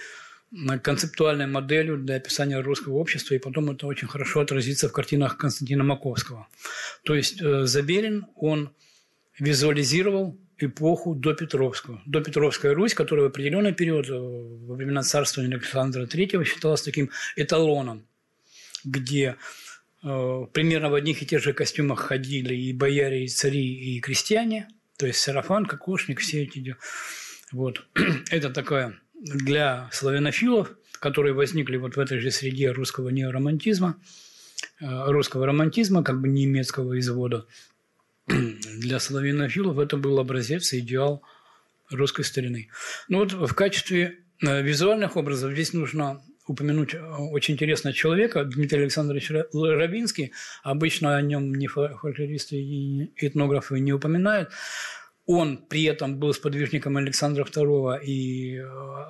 [0.83, 5.85] концептуальной моделью для описания русского общества, и потом это очень хорошо отразится в картинах Константина
[5.85, 6.49] Маковского.
[7.05, 8.75] То есть э, Забелин, он
[9.39, 12.01] визуализировал эпоху до Петровскую.
[12.07, 17.11] До Петровская Русь, которая в определенный период, э, во времена царствования Александра III, считалась таким
[17.37, 18.07] эталоном,
[18.85, 19.37] где
[20.03, 24.69] э, примерно в одних и тех же костюмах ходили и бояре, и цари, и крестьяне,
[24.97, 26.77] то есть сарафан, кокошник, все эти...
[27.53, 27.87] Вот.
[28.31, 33.97] Это такое для славянофилов, которые возникли вот в этой же среде русского неоромантизма,
[34.81, 37.47] э, русского романтизма, как бы немецкого извода,
[38.79, 41.23] для славянофилов это был образец и идеал
[41.91, 42.69] русской старины.
[43.09, 48.83] Ну вот в качестве э, визуальных образов здесь нужно упомянуть э, очень интересного человека, Дмитрий
[48.83, 50.33] Александрович Рабинский.
[50.63, 54.51] Обычно о нем ни фольклористы и этнографы не упоминают.
[55.27, 58.65] Он при этом был сподвижником Александра II и э,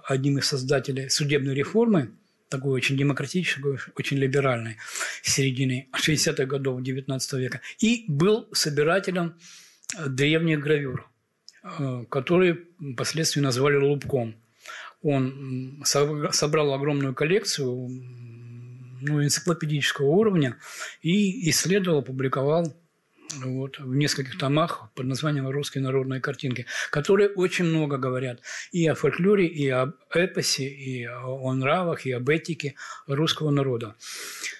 [0.05, 2.12] одним из создателей судебной реформы–
[2.49, 4.77] такой очень демократической, очень либеральной
[5.23, 7.61] середины 60-х годов XIX века.
[7.79, 9.39] И был собирателем
[10.07, 11.11] древних гравюр,
[11.63, 14.37] э, которые впоследствии назвали лубком.
[15.03, 17.89] Он собрал огромную коллекцию
[19.01, 20.57] ну, энциклопедического уровня
[21.03, 22.75] и исследовал, публиковал
[23.37, 28.41] вот, в нескольких томах под названием «Русские народные картинки», которые очень много говорят
[28.72, 32.74] и о фольклоре, и об эпосе, и о нравах, и об этике
[33.07, 33.97] русского народа.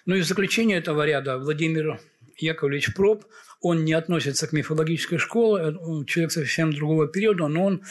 [0.07, 2.01] Ну и в заключение этого ряда Владимир
[2.37, 3.25] Яковлевич Проб,
[3.61, 7.83] он не относится к мифологической школе, человек совсем другого периода, но он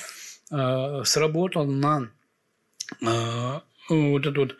[0.52, 2.10] э, сработал на
[3.02, 3.60] э,
[3.90, 4.56] вот эту вот,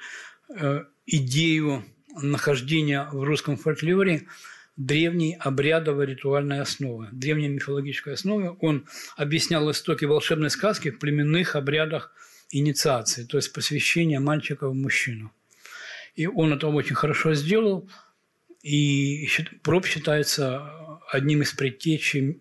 [0.60, 1.86] э, идею
[2.22, 4.28] нахождения в русском фольклоре
[4.78, 8.56] древней обрядовой ритуальной основы, древней мифологической основы.
[8.62, 12.14] Он объяснял истоки волшебной сказки в племенных обрядах
[12.52, 15.34] инициации, то есть посвящения мальчика в мужчину.
[16.16, 17.90] И он это очень хорошо сделал,
[18.62, 19.28] и
[19.64, 20.72] проб считается
[21.12, 22.40] одним из предтечей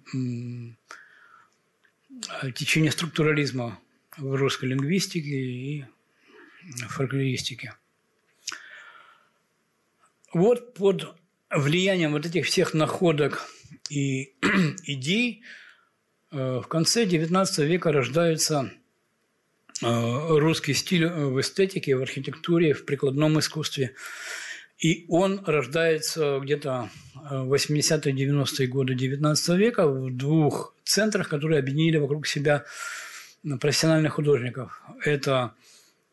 [2.54, 3.78] течения структурализма
[4.16, 5.84] в русской лингвистике и
[6.88, 7.74] фольклористике.
[10.32, 11.16] Вот под
[11.50, 13.48] влиянием вот этих всех находок
[13.90, 14.34] и
[14.84, 15.42] идей
[16.32, 18.70] э, в конце XIX века рождается
[19.82, 19.86] э,
[20.38, 23.94] русский стиль э, в эстетике, в архитектуре, в прикладном искусстве.
[24.78, 31.96] И он рождается где-то в 80-е, 90-е годы XIX века в двух центрах, которые объединили
[31.96, 32.64] вокруг себя
[33.58, 34.82] профессиональных художников.
[35.02, 35.54] Это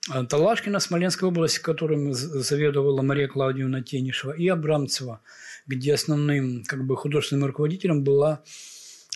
[0.08, 5.22] Талашкина, Смоленская область, которым заведовала Мария Клаудиевна Тенишева, и Абрамцева,
[5.66, 8.44] где основным как бы, художественным руководителем была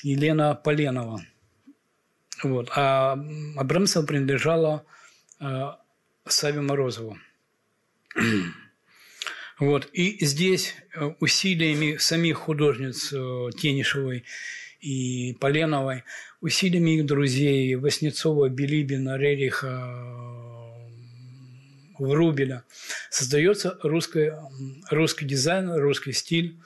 [0.04, 1.22] Елена Поленова.
[2.44, 2.70] Вот.
[2.76, 3.18] А
[3.58, 4.86] Абрамцева принадлежала
[5.40, 5.72] э,
[6.28, 7.18] Саве Морозову.
[9.60, 9.90] Вот.
[9.92, 14.24] И здесь э, усилиями самих художниц э, Тенишевой
[14.82, 16.04] и Поленовой,
[16.42, 20.47] усилиями их друзей Васнецова, Билибина, Рериха,
[22.00, 22.64] Врубеля.
[23.10, 24.32] Создается русский,
[24.90, 26.58] русский дизайн, русский стиль,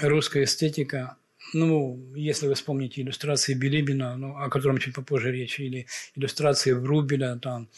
[0.00, 1.16] русская эстетика.
[1.54, 7.36] Ну, если вы вспомните иллюстрации Билибина, ну, о котором чуть попозже речь, или иллюстрации Врубеля,
[7.36, 7.68] там,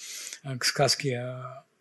[0.42, 1.18] э, к сказке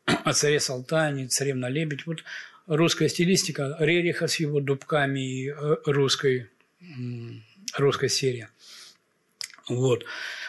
[0.05, 2.05] о царе Салтане, царевна Лебедь.
[2.05, 2.23] Вот
[2.67, 6.49] русская стилистика Рериха с его дубками и э, русской,
[7.77, 8.47] русской серии.
[9.67, 10.05] Вот.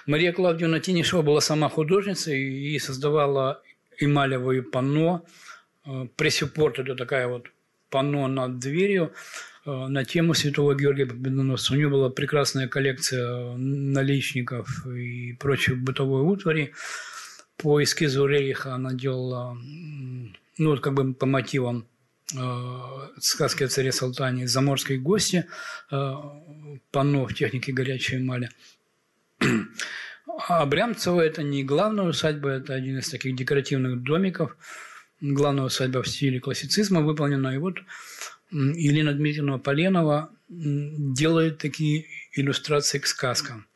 [0.07, 3.62] Мария Клавдиевна Тинишева была сама художницей и создавала
[4.01, 5.24] эмалевые панно.
[5.86, 7.48] Э, Прессюпорт– это такая вот
[7.90, 9.12] панно над дверью
[9.66, 11.74] э, на тему Святого Георгия Победоносца.
[11.74, 16.72] У нее была прекрасная коллекция наличников и прочей бытовой утвари.
[17.57, 19.57] По эскизу Рейха она делала,
[20.59, 21.86] ну, вот как бы по мотивам
[22.34, 22.80] э,
[23.18, 25.46] сказки о царе Салтане «Заморские гости»,
[25.90, 26.14] э,
[26.90, 28.51] панно в технике горячей эмали.
[30.49, 34.57] А Брямцево– это не главная усадьба, это один из таких декоративных домиков.
[35.20, 37.55] Главная усадьба в стиле классицизма выполнена.
[37.55, 37.80] И вот
[38.51, 43.66] Елена Дмитриевна Поленова делает такие иллюстрации к сказкам.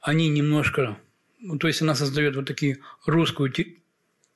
[0.00, 0.98] Они немножко...
[1.40, 3.52] Ну, то есть она создает вот такие русскую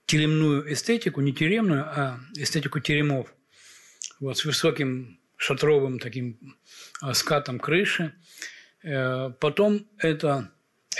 [0.07, 3.33] теремную эстетику, не теремную, а эстетику теремов.
[4.21, 6.57] Вот, с высоким шатровым таким
[7.01, 8.13] а, скатом крыши.
[8.83, 10.51] Э, потом это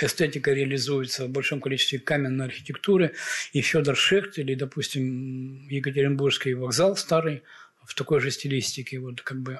[0.01, 3.13] эстетика реализуется в большом количестве каменной архитектуры.
[3.53, 7.43] И Федор Шехт или, допустим, Екатеринбургский вокзал старый
[7.83, 9.59] в такой же стилистике, вот как бы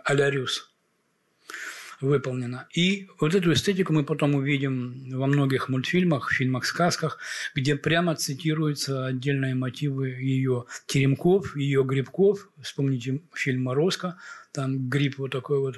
[2.02, 2.68] выполнена.
[2.74, 7.20] И вот эту эстетику мы потом увидим во многих мультфильмах, фильмах, сказках,
[7.56, 12.50] где прямо цитируются отдельные мотивы ее теремков, ее грибков.
[12.62, 14.18] Вспомните фильм «Морозко»,
[14.52, 15.76] там гриб вот такой вот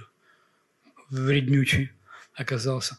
[1.10, 1.92] вреднючий
[2.34, 2.98] оказался.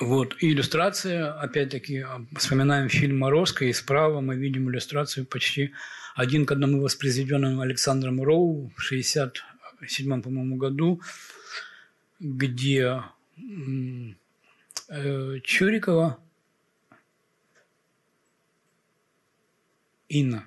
[0.00, 0.36] Вот.
[0.40, 2.04] И иллюстрация, опять-таки,
[2.36, 5.72] вспоминаем фильм «Морозко», и справа мы видим иллюстрацию почти
[6.14, 11.00] один к одному воспроизведенную Александром Роу в 1967, по-моему, году,
[12.20, 13.02] где
[14.88, 16.18] э, Чурикова
[20.08, 20.44] Инна.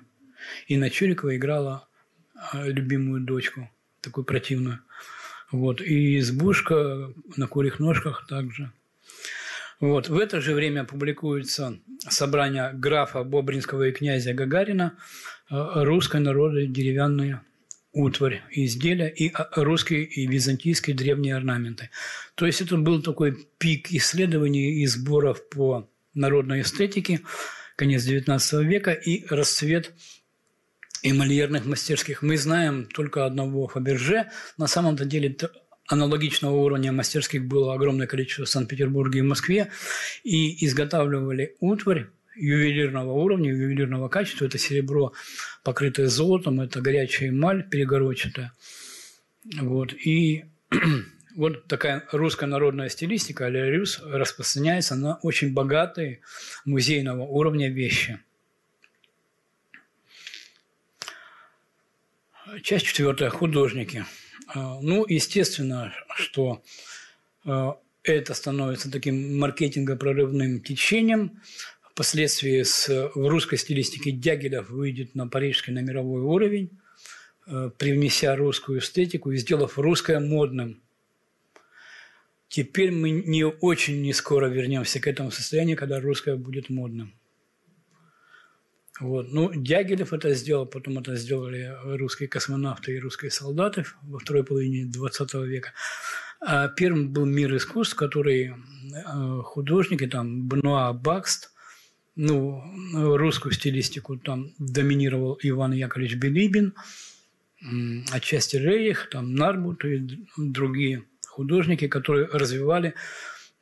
[0.68, 1.88] Инна Чурикова играла
[2.52, 3.68] э, любимую дочку,
[4.00, 4.78] такую противную.
[5.50, 5.80] Вот.
[5.80, 8.70] И избушка на курьих ножках также–
[9.82, 10.08] вот.
[10.08, 14.96] В это же время публикуется собрание графа Бобринского и князя Гагарина
[15.50, 17.40] э, «Русской народной деревянные
[17.90, 21.90] утварь, изделия и э, русские и византийские древние орнаменты».
[22.36, 27.22] То есть это был такой пик исследований и сборов по народной эстетике,
[27.74, 29.92] конец XIX века и расцвет
[31.02, 32.22] эмальерных мастерских.
[32.22, 34.30] Мы знаем только одного Фаберже.
[34.58, 35.36] На самом-то деле
[35.92, 39.70] аналогичного уровня мастерских было огромное количество в Санкт-Петербурге и Москве,
[40.24, 44.46] и изготавливали утварь ювелирного уровня, ювелирного качества.
[44.46, 45.12] Это серебро,
[45.62, 48.52] покрытое золотом, это горячая эмаль перегородчатая.
[49.60, 49.92] Вот.
[49.92, 50.46] И
[51.36, 56.20] вот такая русская народная стилистика, алярюс, распространяется на очень богатые
[56.64, 58.18] музейного уровня вещи.
[62.62, 63.28] Часть четвертая.
[63.28, 64.06] Художники–
[64.54, 66.62] ну, естественно, что
[67.44, 71.40] а, это становится таким маркетинго-прорывным течением.
[71.82, 76.70] Впоследствии с, в русской стилистике Дягилев выйдет на парижский, на мировой уровень,
[77.46, 80.80] а, привнеся русскую эстетику и сделав русское модным.
[82.48, 87.14] Теперь мы не очень не скоро вернемся к этому состоянию, когда русское будет модным.
[89.00, 89.32] Вот.
[89.32, 94.84] Ну, Дягилев это сделал, потом это сделали русские космонавты и русские солдаты во второй половине
[94.84, 95.72] 20 века.
[96.40, 101.52] А первым был «Мир искусств», который э, художники, там, Бенуа Бакст,
[102.14, 102.62] ну,
[103.16, 106.74] русскую стилистику там доминировал Иван Яковлевич Билибин,
[108.12, 112.94] отчасти Рейх, там, Нарбут и другие художники, которые развивали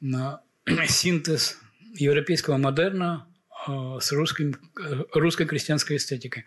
[0.89, 1.59] синтез
[1.95, 3.30] европейского модерна Э,
[3.67, 6.45] с русским, э, русской крестьянской эстетикой.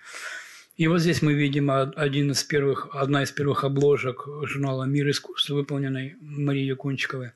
[0.75, 5.53] И вот здесь мы видим один из первых, одна из первых обложек журнала «Мир искусства»,
[5.53, 7.31] выполненной Марией Кунчиковой,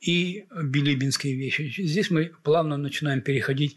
[0.00, 1.70] и билибинские вещи.
[1.76, 3.76] Здесь мы плавно начинаем переходить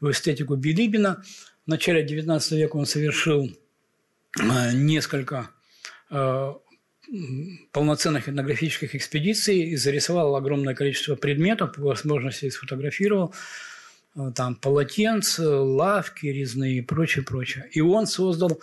[0.00, 1.22] в эстетику Билибина.
[1.66, 3.50] В начале XIX века он совершил
[4.40, 5.50] э, несколько
[7.72, 13.34] полноценных этнографических экспедиций и зарисовал огромное количество предметов, по возможности сфотографировал.
[14.16, 17.68] Э, там полотенца, лавки резные и прочее, прочее.
[17.72, 18.60] И он создал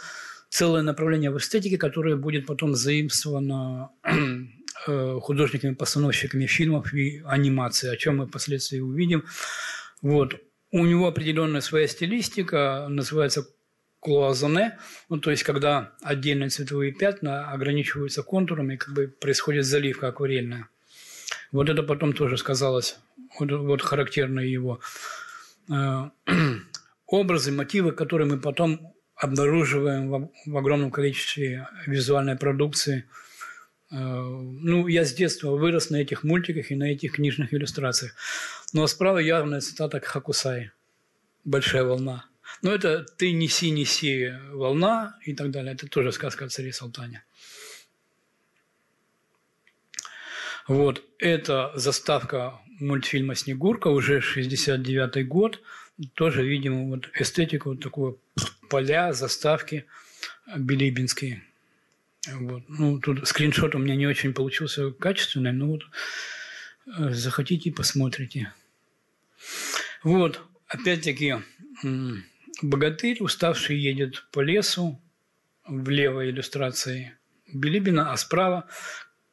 [0.50, 3.91] целое направление в эстетике, которое будет потом заимствовано
[4.88, 9.26] э, художниками-постановщиками фильмов и анимации, о чем мы впоследствии увидим.
[10.02, 10.36] Вот.
[10.72, 13.48] У него определенная своя стилистика, называется
[14.00, 14.78] клуазоне,
[15.10, 20.70] ну, то есть когда отдельные цветовые пятна ограничиваются контурами, как бы происходит заливка акварельная.
[21.52, 23.00] Вот это потом тоже сказалось,
[23.39, 24.82] вот, вот характерное его
[27.07, 33.05] образы, мотивы, которые мы потом обнаруживаем в, огромном количестве визуальной продукции.
[33.89, 38.13] Э, ну, я с детства вырос на этих мультиках и на этих книжных иллюстрациях.
[38.74, 40.72] Ну а справа явная цитата Хакусай.
[41.43, 42.26] «Большая волна».
[42.61, 45.74] Но это «ты неси, неси, волна» и так далее.
[45.74, 47.24] Это тоже сказка о царе Салтане.
[50.68, 55.61] Вот, это заставка мультфильма «Снегурка», уже 69-й год.
[56.13, 58.17] Тоже видим вот эстетику вот такого
[58.69, 59.86] поля, заставки
[60.55, 61.43] билибинские.
[62.34, 62.63] Вот.
[62.67, 65.84] Ну, тут скриншот у меня не очень получился качественный, но вот
[66.86, 68.53] э, захотите, посмотрите.
[70.03, 71.36] Вот, опять-таки,
[72.61, 75.01] богатырь, уставший, едет по лесу,
[75.67, 77.13] в левой иллюстрации
[77.53, 78.67] Билибина, а справа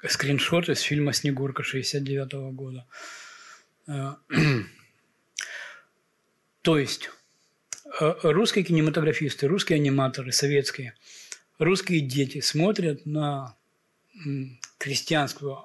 [0.06, 2.86] скриншот из фильма «Снегурка» 69 -го года.
[3.86, 4.14] Э,
[6.62, 7.10] то есть
[8.00, 10.94] э, русские кинематографисты, русские аниматоры, советские,
[11.58, 13.56] русские дети смотрят на
[14.78, 15.58] крестьянскую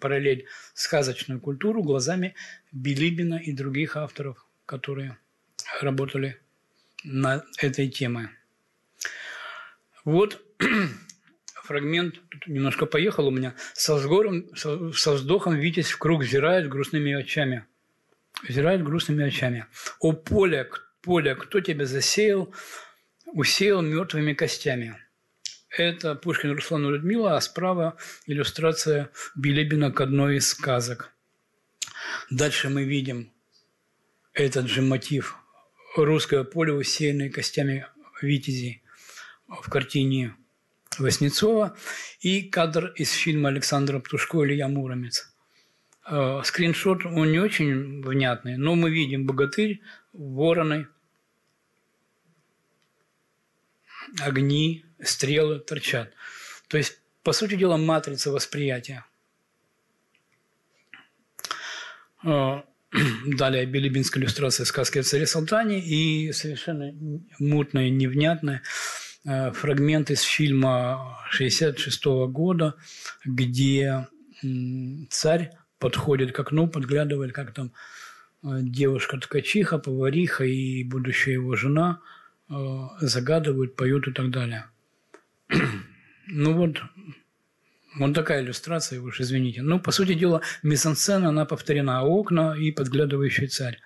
[0.00, 2.34] параллель сказочную культуру глазами
[2.72, 5.18] Билибина и других авторов, которые
[5.80, 6.40] работали
[7.04, 8.28] над этой темой.
[10.04, 10.42] Вот
[11.68, 16.68] фрагмент, тут немножко поехал у меня, со, взгором, со, со вздохом Витязь в круг взирает
[16.68, 17.66] грустными очами.
[18.48, 19.66] Взирает грустными очами.
[20.00, 20.70] «О поле,
[21.02, 22.54] поле, кто тебя засеял,
[23.26, 24.96] усеял мертвыми костями?»
[25.70, 31.12] Это Пушкин Руслан и Людмила, а справа иллюстрация Билебина к одной из сказок.
[32.30, 33.30] Дальше мы видим
[34.32, 35.36] этот же мотив.
[35.96, 37.86] Русское поле, усеянное костями
[38.22, 38.82] витязей
[39.46, 40.34] в картине
[40.98, 41.76] Васнецова
[42.20, 45.32] и кадр из фильма Александра Птушко «Илья Муромец».
[46.10, 49.82] Э, скриншот, он не очень внятный, но мы видим богатырь,
[50.12, 50.88] вороны,
[54.20, 56.12] огни, стрелы торчат.
[56.68, 59.04] То есть, по сути дела, матрица восприятия.
[62.24, 62.62] Э,
[63.26, 66.94] далее Билибинская иллюстрация сказки о царе Салтане и совершенно
[67.38, 68.62] мутная, невнятная
[69.52, 72.74] фрагмент из фильма 66 года,
[73.24, 74.06] где
[75.10, 77.72] царь подходит к окну, подглядывает, как там
[78.42, 82.00] э, девушка-ткачиха, повариха и будущая его жена
[82.48, 82.54] э,
[83.00, 84.66] загадывают, поют и так далее.
[86.26, 86.82] ну вот,
[87.96, 89.62] вот такая иллюстрация, уж извините.
[89.62, 92.02] Ну, по сути дела, мизансцена, она повторена.
[92.02, 93.78] Окна и подглядывающий царь.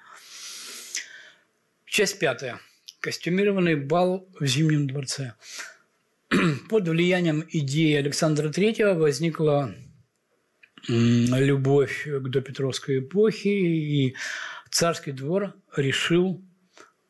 [1.84, 2.61] Часть пятая–
[3.03, 5.34] костюмированный бал в Зимнем дворце.
[6.70, 9.74] Под влиянием идеи Александра III возникла
[10.88, 14.16] любовь к допетровской эпохе, и
[14.70, 16.42] царский двор решил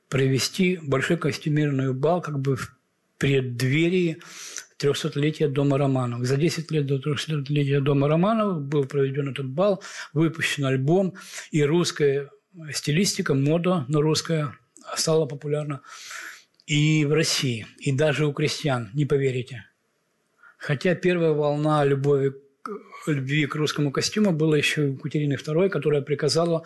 [0.09, 2.76] провести большой костюмированный бал как бы в
[3.18, 4.20] преддверии
[4.80, 6.26] 300-летия Дома Романовых.
[6.26, 9.82] За 10 лет до 300-летия Дома Романовых был проведен этот бал,
[10.12, 11.14] выпущен альбом,
[11.51, 12.30] и русская
[12.72, 14.55] стилистика, мода на русская
[14.97, 15.83] стало популярно
[16.66, 19.64] и в России, и даже у крестьян, не поверите.
[20.59, 22.35] Хотя первая волна любови,
[23.07, 26.64] любви к русскому костюму была еще у Екатерины II, которая приказала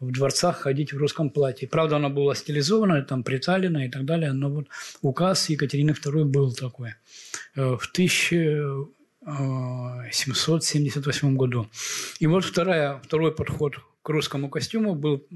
[0.00, 1.68] в дворцах ходить в русском платье.
[1.68, 4.66] Правда, она была стилизована, там, приталена и так далее, но вот
[5.02, 6.94] указ Екатерины II был такой.
[7.54, 8.88] Э, в 1000
[9.24, 11.68] 778 году.
[12.20, 15.26] И вот вторая, второй подход к русскому костюму был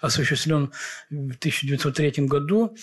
[0.00, 0.72] осуществлен
[1.10, 2.76] в 1903 году.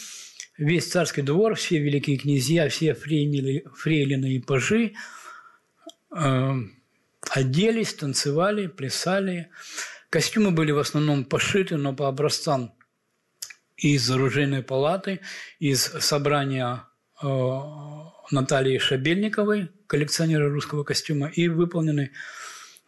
[0.58, 4.94] Весь царский двор, все великие князья, все фрейлины, фрейлины и пажи
[6.16, 6.54] э,
[7.32, 9.50] оделись, танцевали, плясали.
[10.10, 12.74] Костюмы были в основном пошиты, но по образцам
[13.78, 15.22] из оружейной палаты,
[15.58, 16.84] из собрания
[17.24, 17.28] э,
[18.32, 22.12] Натальи Шабельниковой– коллекционера русского костюма, и выполнены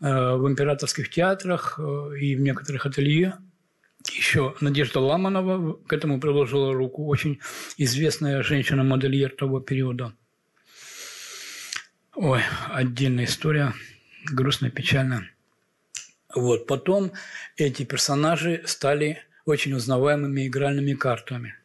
[0.04, 3.38] Э, в императорских театрах э, и в некоторых ателье.
[4.12, 7.40] Еще Надежда Ламанова к этому приложила руку, очень
[7.78, 10.14] известная женщина-модельер того периода.
[12.16, 13.74] Ой, отдельная история,
[14.30, 15.32] грустная, печальная.
[16.36, 17.14] Вот, потом
[17.56, 21.56] эти персонажи стали очень узнаваемыми игральными картами.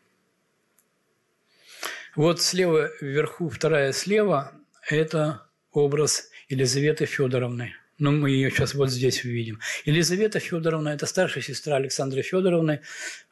[2.14, 4.52] Вот слева вверху, вторая слева–
[4.88, 9.58] это образ Елизаветы Федоровны– но мы ее сейчас вот здесь увидим.
[9.84, 12.80] Елизавета Федоровна– это старшая сестра Александры Федоровны,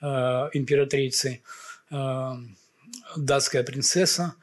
[0.02, 0.06] э,
[0.52, 1.42] императрицы,
[1.90, 2.32] э,
[3.16, 4.34] датская принцесса.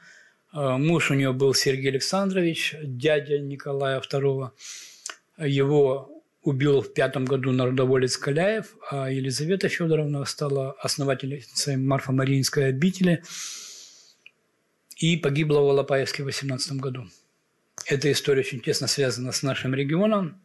[0.54, 4.52] Э, муж у нее был Сергей Александрович, дядя Николая II.
[5.40, 13.24] Его убил в пятом году народоволец Каляев, а Елизавета Федоровна стала основательницей Марфа-Мариинской обители
[15.04, 17.10] и погибла в Алапаевске в 18 году.
[17.86, 20.42] Эта история очень тесно связана с нашим регионом.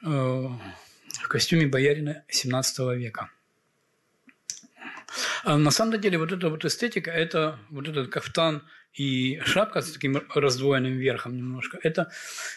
[0.05, 3.31] в костюме боярина 17 века.
[5.45, 9.93] А на самом деле вот эта вот эстетика, это вот этот кафтан и шапка с
[9.93, 12.11] таким раздвоенным верхом немножко, это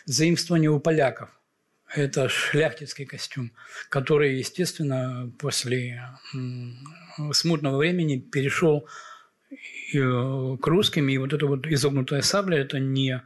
[0.06, 1.30] заимствование у поляков.
[1.96, 3.54] Это шляхтицкий костюм,
[3.88, 6.04] который, естественно, после
[7.32, 8.90] смутного времени перешел
[9.94, 11.08] э, к русским.
[11.08, 13.22] И вот эта вот изогнутая сабля– это не,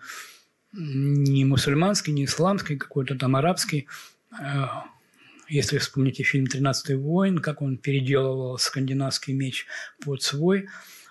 [0.73, 4.10] не мусульманский, не исламский, какой-то там арабский Э,
[5.47, 9.65] если вспомните фильм «Тринадцатый воин», как он переделывал скандинавский меч
[10.03, 10.67] под свой,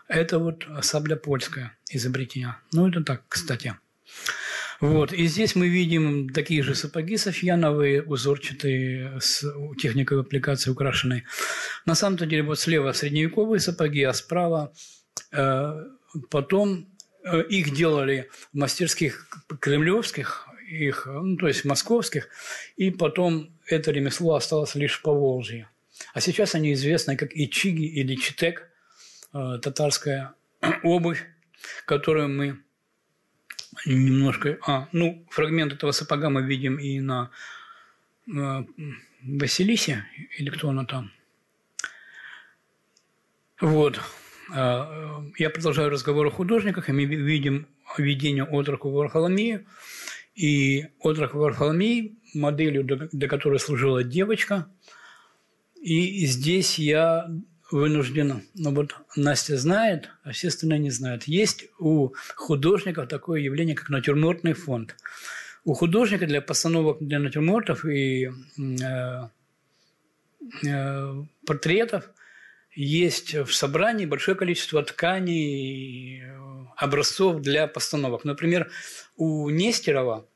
[0.08, 2.56] это вот сабля польская изобретение.
[2.72, 3.76] Ну, это так, кстати.
[4.80, 5.12] Вот.
[5.12, 9.44] И здесь мы видим такие же сапоги софьяновые, узорчатые, с
[9.78, 11.26] техникой аппликации украшенные.
[11.84, 14.72] На самом-то деле вот слева средневековые сапоги, а справа
[15.32, 15.72] э,
[16.30, 16.88] потом
[17.24, 19.28] э, их делали в мастерских
[19.60, 22.28] кремлевских их, ну, то есть московских,
[22.76, 25.68] и потом это ремесло осталось лишь по Волжье.
[26.14, 28.70] А сейчас они известны как ичиги или читек,
[29.32, 30.34] э, татарская
[30.82, 31.24] обувь,
[31.86, 32.60] которую мы
[33.86, 34.58] немножко...
[34.66, 37.30] А, ну, фрагмент этого сапога мы видим и на
[38.28, 38.64] э,
[39.22, 40.04] Василисе,
[40.38, 41.12] или кто она там.
[43.60, 44.00] Вот.
[44.54, 47.66] Э, я продолжаю разговор о художниках, и мы видим
[47.98, 49.66] видение отроку Вархоломею,
[50.40, 54.66] и отрок Варфоломей, моделью, до которой служила девочка.
[55.82, 57.30] И здесь я
[57.70, 61.24] вынужден, ну вот Настя знает, а все остальные не знают.
[61.24, 64.96] Есть у художников такое явление, как натюрмортный фонд.
[65.64, 69.28] У художника для постановок для натюрмортов и э,
[70.66, 72.10] э, портретов
[72.74, 76.22] есть в собрании большое количество тканей,
[76.76, 78.24] образцов для постановок.
[78.24, 78.70] Например,
[79.16, 80.26] у Нестерова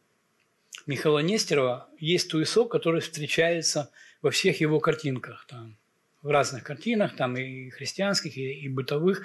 [0.87, 3.91] Михаила Нестерова есть туесок, который встречается
[4.22, 5.47] во всех его картинках.
[5.49, 5.76] Там,
[6.22, 9.22] в разных картинах, там и христианских, и, и бытовых.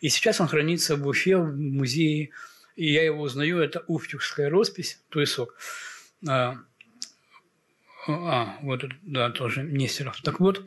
[0.00, 2.30] И сейчас он хранится в Уфе, в музее.
[2.76, 5.56] И я его узнаю, это уфтюхская роспись, туесок.
[6.28, 6.56] А,
[8.06, 10.20] а вот да, тоже Нестеров.
[10.22, 10.64] Так вот,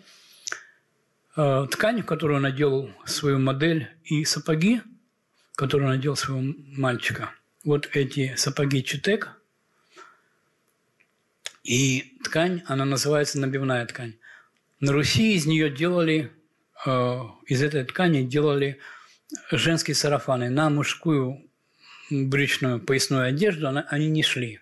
[1.35, 4.81] а, ткань, которую он надел свою модель, и сапоги,
[5.55, 7.31] которые он надел своего мальчика.
[7.63, 9.37] Вот эти сапоги Читек–
[11.63, 14.15] и ткань, она называется набивная ткань.
[14.79, 16.31] На Руси из нее делали,
[16.85, 18.79] э, из этой ткани делали
[19.51, 20.49] женские сарафаны.
[20.49, 21.49] На мужскую
[22.09, 24.59] брючную поясную одежду она, они не шли.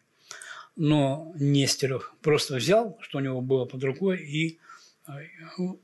[0.76, 4.60] Но Нестеров просто взял, что у него было под рукой, и,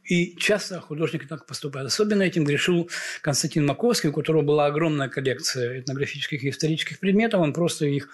[0.04, 1.88] и часто художник так поступает.
[1.88, 2.90] Особенно этим грешил
[3.22, 7.42] Константин Маковский, у которого была огромная коллекция этнографических и исторических предметов.
[7.42, 8.10] Он просто их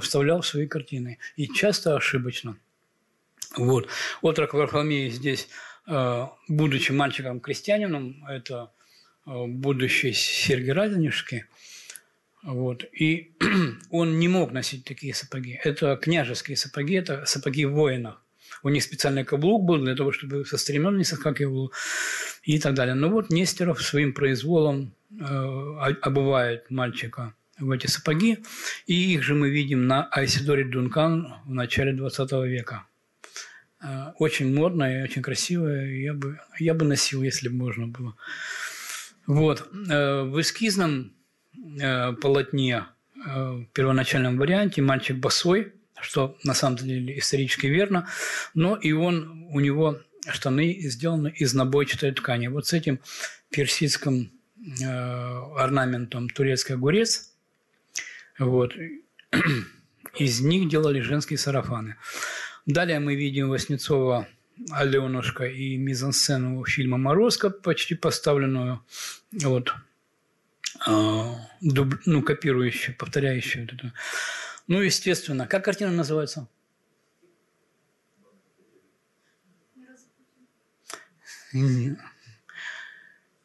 [0.00, 1.18] вставлял в свои картины.
[1.36, 2.56] И часто ошибочно.
[3.56, 3.88] Вот.
[4.22, 5.48] Отрок Варфоломей здесь,
[5.86, 8.70] э, будучи мальчиком-крестьянином, это
[9.26, 11.44] э, будущий Сергий Радонежский,
[12.42, 12.84] вот.
[12.92, 13.32] И
[13.90, 15.60] он не мог носить такие сапоги.
[15.64, 18.16] Это княжеские сапоги, это сапоги воинов.
[18.62, 21.72] У них специальный каблук был для того, чтобы со стремен не соскакивал
[22.42, 22.94] и так далее.
[22.94, 25.24] Но вот Нестеров своим произволом э,
[26.00, 28.38] обувает мальчика в эти сапоги.
[28.86, 32.86] И их же мы видим на Айсидоре Дункан в начале 20 века.
[33.80, 35.86] Э, очень модная и очень красивая.
[35.86, 38.16] Я бы, я бы носил, если бы можно было.
[39.26, 39.68] Вот.
[39.90, 41.12] Э, в эскизном
[41.80, 48.06] э, полотне в первоначальном варианте «Мальчик босой», что на самом деле исторически верно,
[48.54, 49.98] но и он, у него
[50.30, 52.46] штаны сделаны из набойчатой ткани.
[52.46, 53.00] Вот с этим
[53.50, 54.30] персидским
[55.56, 57.32] орнаментом турецкий огурец,
[58.38, 58.74] вот,
[60.16, 61.96] из них делали женские сарафаны.
[62.66, 64.28] Далее мы видим Васнецова
[64.70, 68.84] Аленушка и мизансцену фильма «Морозко», почти поставленную,
[69.32, 69.72] вот,
[70.86, 73.92] э, дуб, ну, копирующую, повторяющую вот эту.
[74.66, 75.46] Ну, естественно.
[75.46, 76.48] Как картина называется?
[81.52, 81.96] Не,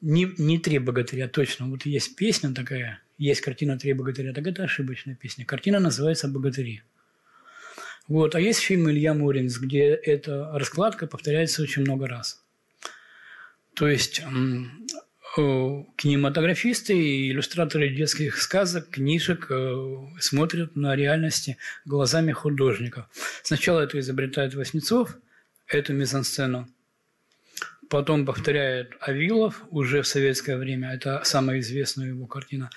[0.01, 1.69] не «Три богатыря», точно.
[1.69, 5.45] Вот есть песня такая, есть картина «Три богатыря», так это ошибочная песня.
[5.45, 6.81] Картина называется «Богатыри».
[8.07, 8.35] Вот.
[8.35, 12.43] А есть фильм Илья Муринс, где эта раскладка повторяется очень много раз.
[13.75, 14.21] То есть
[15.35, 23.07] кинематографисты и иллюстраторы детских сказок, книжек э, смотрят на реальности глазами художников.
[23.41, 25.17] Сначала это изобретает Васнецов,
[25.67, 26.67] эту мизансцену,
[27.89, 32.69] потом повторяет Авилов уже в советское время, это самая известная его картина,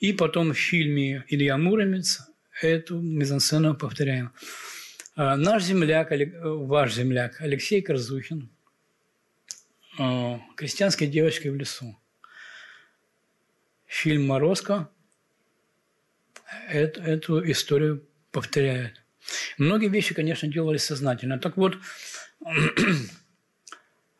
[0.00, 2.20] и потом в фильме Илья Муромец
[2.60, 4.32] эту мизансцену повторяем.
[5.16, 8.50] А наш земляк, ваш земляк Алексей Корзухин–
[9.98, 11.98] Э, крестьянской девочкой в лесу.
[13.86, 14.88] Фильм «Морозко»
[16.68, 19.02] эту, историю повторяет.
[19.58, 21.38] Многие вещи, конечно, делались сознательно.
[21.38, 21.76] Так вот,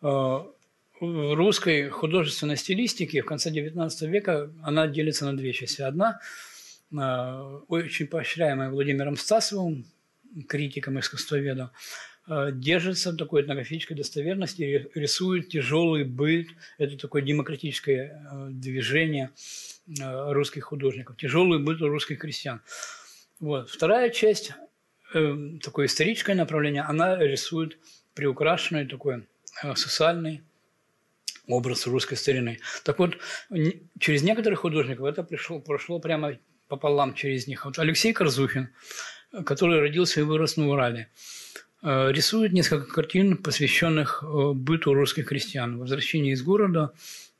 [0.01, 0.55] в
[1.01, 5.83] русской художественной стилистике в конце XIX века она делится на две части.
[5.83, 6.21] Одна,
[6.93, 9.87] э, очень поощряемая Владимиром Стасовым,
[10.47, 11.71] критиком искусствоведа,
[12.31, 16.47] Э, держится такой этнографической достоверности, рисует тяжелый быт.
[16.79, 19.31] Это такое демократическое э, движение
[19.89, 21.17] э, русских художников.
[21.17, 22.61] Тяжелый быт русских крестьян.
[23.41, 23.69] Вот.
[23.71, 24.53] Вторая часть,
[25.13, 27.79] такое историческое направление, она рисует
[28.15, 29.27] приукрашенный такой
[29.75, 30.43] социальный
[31.47, 32.61] образ русской старины.
[32.85, 33.19] Так вот,
[33.99, 36.39] через некоторых художников это пришло, прошло прямо
[36.69, 37.65] пополам через них.
[37.65, 38.69] Вот Алексей Корзухин,
[39.45, 41.09] который родился и вырос на Урале–
[41.83, 45.79] Э, рисует несколько картин, посвященных э, быту русских крестьян.
[45.79, 46.93] Возвращение из города,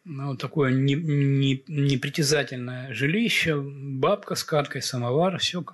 [0.05, 5.65] ну, такое не, не, непритязательное жилище, бабка с каткой, самовар, все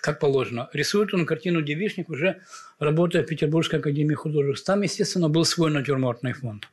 [0.00, 0.68] как положено.
[0.72, 2.42] Рисует он картину «Девичник» уже
[2.78, 4.66] работая в Петербургской академии художеств.
[4.66, 6.68] Там, естественно, был свой натюрмортный фонд.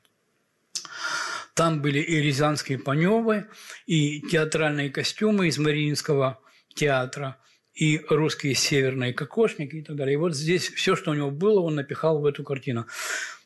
[1.56, 3.48] Там были и рязанские паневы,
[3.86, 6.40] и театральные костюмы из Мариинского
[6.76, 7.38] театра–
[7.80, 10.16] и русские северные кокошники и так далее.
[10.16, 12.88] И вот здесь все, что у него было, он напихал в эту картину.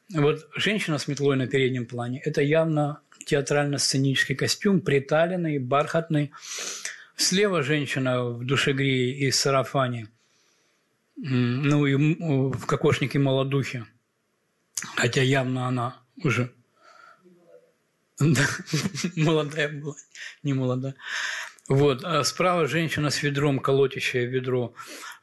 [0.09, 6.31] Вот женщина с метлой на переднем плане– это явно театрально-сценический костюм, приталенный, бархатный.
[7.15, 10.07] Слева женщина в душегрее и сарафане,
[11.15, 13.85] ну и в кокошнике молодухе,
[14.95, 16.51] хотя явно она уже
[19.15, 19.95] молодая была,
[20.43, 20.95] не молодая.
[21.67, 22.03] Вот.
[22.03, 24.73] А справа женщина с ведром, колотящая ведро.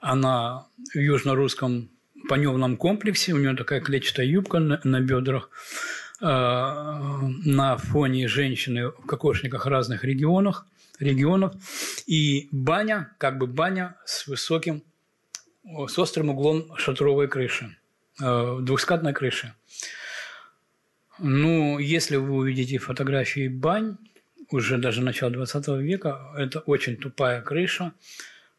[0.00, 1.90] Она в южно-русском
[2.28, 3.32] паневном комплексе.
[3.32, 5.50] У нее такая клетчатая юбка на, на бедрах.
[6.20, 10.66] А, на фоне женщины в кокошниках разных регионах,
[10.98, 11.54] регионов.
[12.06, 14.82] И баня, как бы баня с высоким,
[15.64, 17.76] с острым углом шатровой крыши,
[18.20, 19.54] а, двухскатной крыши.
[21.18, 23.98] Ну, если вы увидите фотографии бань,
[24.50, 26.32] уже даже начала 20 века.
[26.36, 27.92] Это очень тупая крыша.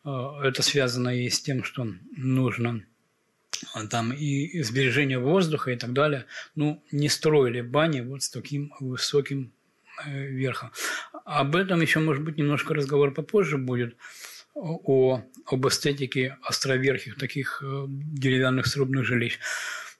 [0.03, 2.91] Э, это связано и с тем, что нужно э,
[3.89, 6.26] там и сбережение воздуха и так далее.
[6.55, 9.51] Ну, не строили бани вот с таким высоким
[10.05, 10.72] э, верхом.
[11.26, 13.96] Об этом еще, может быть, немножко разговор попозже будет
[14.54, 19.39] о, об эстетике островерхих таких деревянных срубных жилищ.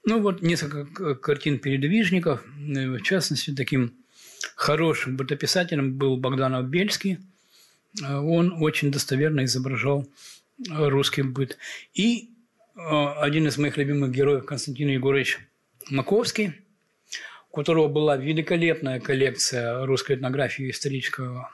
[0.04, 3.94] Ну вот несколько картин передвижников, в частности, таким
[4.56, 7.18] хорошим бытописателем был Богданов Бельский.
[8.02, 10.06] Э, он очень достоверно изображал
[10.68, 11.58] э, русский быт.
[11.94, 12.31] И э,
[12.74, 15.38] один из моих любимых героев Константин Егорович
[15.90, 16.54] Маковский,
[17.50, 21.50] у которого была великолепная коллекция русской этнографии исторического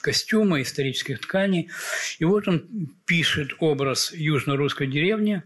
[0.00, 1.70] костюма, исторических тканей.
[2.18, 5.42] И вот он пишет образ южно-русской деревни,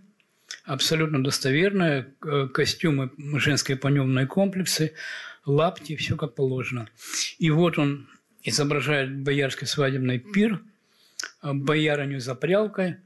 [0.64, 2.14] абсолютно достоверные
[2.52, 4.94] костюмы, женские паневные комплексы,
[5.44, 6.88] лапти, все как положено.
[7.38, 8.08] И вот он
[8.42, 10.60] изображает боярский свадебный пир,
[11.40, 12.96] а, боярыню за прялкой.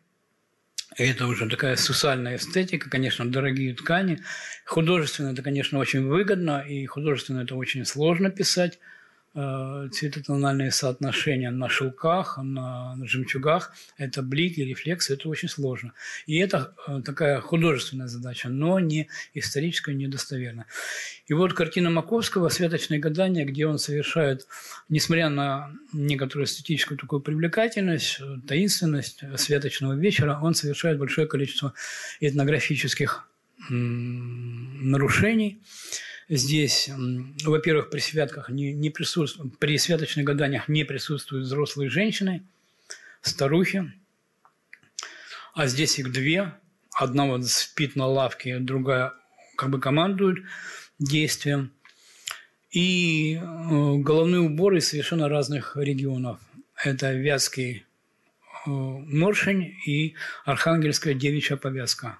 [0.96, 4.20] Это уже такая сусальная эстетика, конечно, дорогие ткани.
[4.64, 8.78] Художественно это, конечно, очень выгодно, и художественно это очень сложно писать.
[9.36, 13.72] Э, цветотональные соотношения на шелках, на, жемчугах.
[13.98, 15.92] Это блики, рефлексы, это очень сложно.
[16.26, 20.66] И это э, такая художественная задача, но не историческая, недостоверная.
[21.26, 24.46] И вот картина Маковского «Светочные гадания», где он совершает,
[24.88, 31.74] несмотря на некоторую эстетическую такую привлекательность, таинственность светочного вечера, он совершает большое количество
[32.20, 33.28] этнографических
[33.68, 35.60] нарушений.
[36.28, 36.90] Здесь,
[37.44, 42.42] во-первых, при святках не, не присутствуют, при святочных гаданиях не присутствуют взрослые женщины,
[43.20, 43.92] старухи,
[45.52, 46.54] а здесь их две.
[46.94, 49.12] Одна вот спит на лавке, другая
[49.56, 50.44] как бы командует
[50.98, 51.72] действием.
[52.70, 53.40] И э,
[53.98, 56.40] головные уборы совершенно разных регионов.
[56.82, 57.84] Это Вятский
[58.66, 60.14] э, Моршень и
[60.44, 62.18] Архангельская девичья повязка.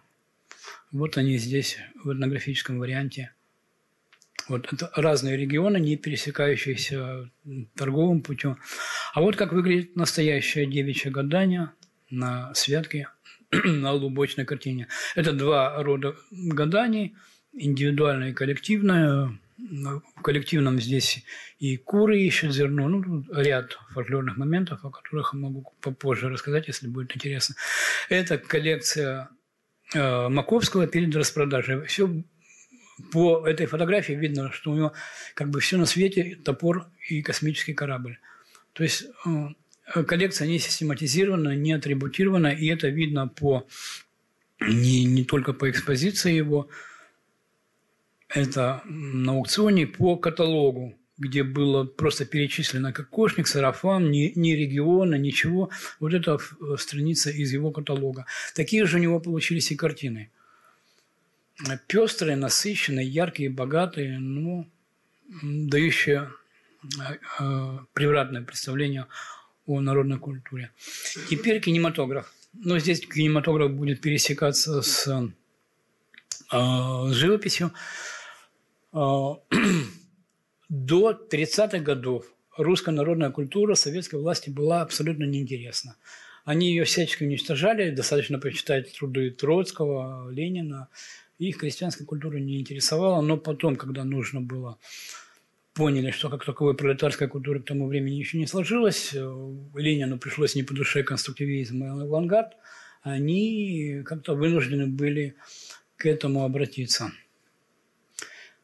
[0.93, 3.33] Вот они здесь в этнографическом варианте–
[4.49, 7.31] вот это разные регионы, не пересекающиеся
[7.77, 8.59] торговым путем.
[9.13, 11.71] А вот как выглядит настоящее девичье гадание
[12.11, 13.09] на святке
[13.65, 14.89] на лубочной картине.
[15.15, 17.15] Это два рода гаданий,
[17.53, 19.39] индивидуальное и коллективное.
[19.57, 21.25] В коллективном здесь
[21.61, 26.89] и куры ищут зерно, ну, ряд фольклорных моментов, о которых я могу попозже рассказать, если
[26.89, 27.55] будет интересно.
[28.09, 29.31] Это коллекция
[29.95, 31.87] э, Маковского перед распродажей.
[31.87, 32.25] Все
[33.13, 34.93] по этой фотографии видно, что у него
[35.35, 38.19] как бы все на свете топор и космический корабль.
[38.73, 43.67] То есть э, коллекция не систематизирована, не атрибутирована, и это видно по
[44.61, 46.69] не, не только по экспозиции его,
[48.29, 55.71] это на аукционе по каталогу, где было просто перечислено кокошник, сарафан, ни, ни региона, ничего.
[56.01, 56.39] Вот это
[56.77, 58.27] страница из его каталога.
[58.55, 60.31] Такие же у него получились и картины–
[61.87, 64.67] пестрые, насыщенные, яркие, богатые, но
[65.43, 66.31] дающие
[67.41, 69.07] э, превратное представление
[69.67, 70.71] о народной культуре.
[71.29, 72.33] Теперь кинематограф.
[72.53, 75.29] Но здесь кинематограф будет пересекаться с, э,
[76.53, 77.73] с живописью.
[78.93, 78.99] Э,
[80.69, 82.27] до 30-х годов
[82.57, 85.97] русская народная культура советской власти была абсолютно неинтересна.
[86.45, 90.89] Они ее всячески уничтожали, достаточно почитать труды Троцкого, Ленина,
[91.39, 94.79] их крестьянская культура не интересовала, но потом, когда нужно было,
[95.75, 99.19] поняли, что как таковой пролетарская культура к тому времени еще не сложилась, э,
[99.75, 102.57] Ленину пришлось не по душе конструктивизм и авангард,
[103.03, 105.35] они как-то вынуждены были
[105.97, 107.13] к этому обратиться.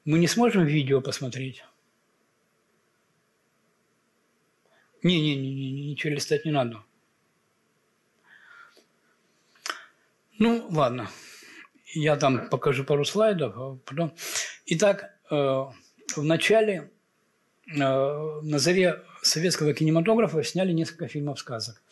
[0.05, 1.63] Мы не сможем видео посмотреть?
[5.03, 6.83] Не-не-не, ничего листать не надо.
[10.39, 11.11] Ну, ладно.
[11.93, 13.55] Я там покажу пару слайдов.
[13.57, 14.15] А потом...
[14.67, 16.91] Итак, э, в начале,
[17.67, 21.83] э, на заре советского кинематографа сняли несколько фильмов сказок.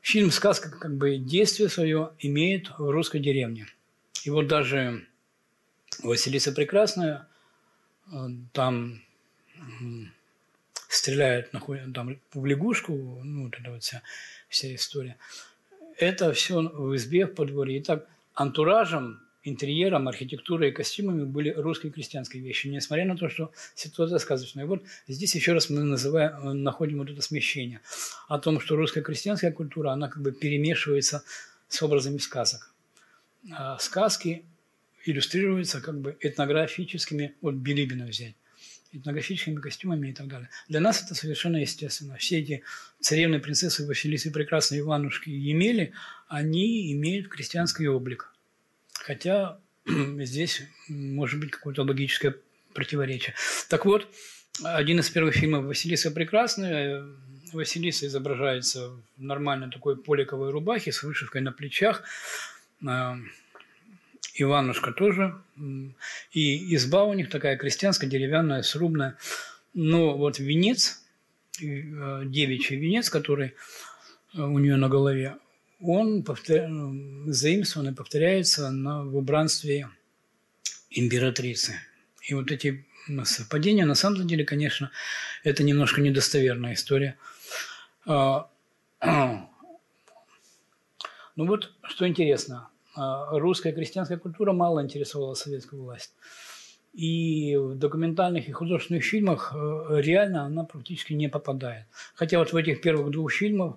[0.00, 3.66] Фильм «Сказка» как бы действие свое имеет в русской деревне.
[4.24, 5.06] И вот даже
[6.02, 7.28] Василиса Прекрасная
[8.12, 8.16] э,
[8.52, 9.02] там
[10.88, 11.50] стреляет,
[11.94, 14.02] там в лягушку, ну, вот эта вот вся,
[14.48, 15.16] вся история.
[15.98, 17.80] Это все в избе в подворье.
[17.80, 24.18] Итак, антуражем интерьером, архитектурой и костюмами были русские крестьянские вещи, несмотря на то, что ситуация
[24.18, 24.64] сказочная.
[24.64, 27.80] И вот здесь еще раз мы называем, находим вот это смещение
[28.28, 31.22] о том, что русская крестьянская культура, она как бы перемешивается
[31.68, 32.74] с образами сказок.
[33.52, 34.44] А сказки
[35.04, 38.34] иллюстрируются как бы этнографическими, вот Билибина взять,
[38.90, 40.50] этнографическими костюмами и так далее.
[40.68, 42.16] Для нас это совершенно естественно.
[42.16, 42.64] Все эти
[42.98, 45.92] царевны, принцессы, Василисы, прекрасные Иванушки и Емели,
[46.26, 48.32] они имеют крестьянский облик–
[49.06, 52.34] Хотя здесь может быть какое-то логическое
[52.74, 53.36] противоречие.
[53.68, 54.08] Так вот,
[54.64, 57.04] один из первых фильмов «Василиса Прекрасная».
[57.52, 62.02] Василиса изображается в нормальной такой поликовой рубахе с вышивкой на плечах.
[62.84, 63.16] А,
[64.34, 65.36] Иванушка тоже.
[66.32, 69.16] И изба у них такая крестьянская, деревянная, срубная.
[69.72, 71.04] Но вот венец,
[71.62, 73.54] э, девичий венец, который
[74.34, 75.36] у нее на голове,
[75.80, 76.68] он повтор...
[77.26, 79.88] заимствован и повторяется на, в убранстве
[80.90, 81.74] императрицы.
[82.22, 82.86] И вот эти
[83.24, 84.90] совпадения, на самом деле, конечно,
[85.44, 87.16] это немножко недостоверная история.
[88.06, 88.50] А,
[89.00, 89.46] ну
[91.36, 96.14] вот, что интересно, а, русская крестьянская культура мало интересовала советскую власть.
[96.94, 101.84] И в документальных и художественных фильмах э, реально она практически не попадает.
[102.14, 103.76] Хотя вот в этих первых двух фильмах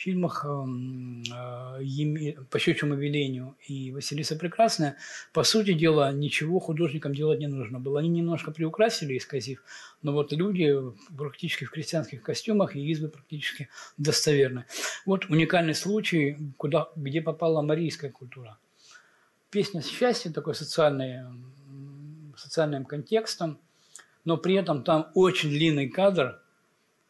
[0.00, 4.96] фильмах эм, э, «По щучьему велению» и «Василиса Прекрасная»,
[5.34, 8.00] по сути дела, ничего художникам делать не нужно было.
[8.00, 9.62] Они немножко приукрасили, исказив,
[10.00, 10.74] но вот люди
[11.16, 13.68] практически в крестьянских костюмах и избы практически
[13.98, 14.64] достоверны.
[15.04, 18.56] Вот уникальный случай, куда, где попала марийская культура.
[19.50, 21.24] Песня счастья, такой социальный,
[22.36, 23.58] социальным контекстом,
[24.24, 26.40] но при этом там очень длинный кадр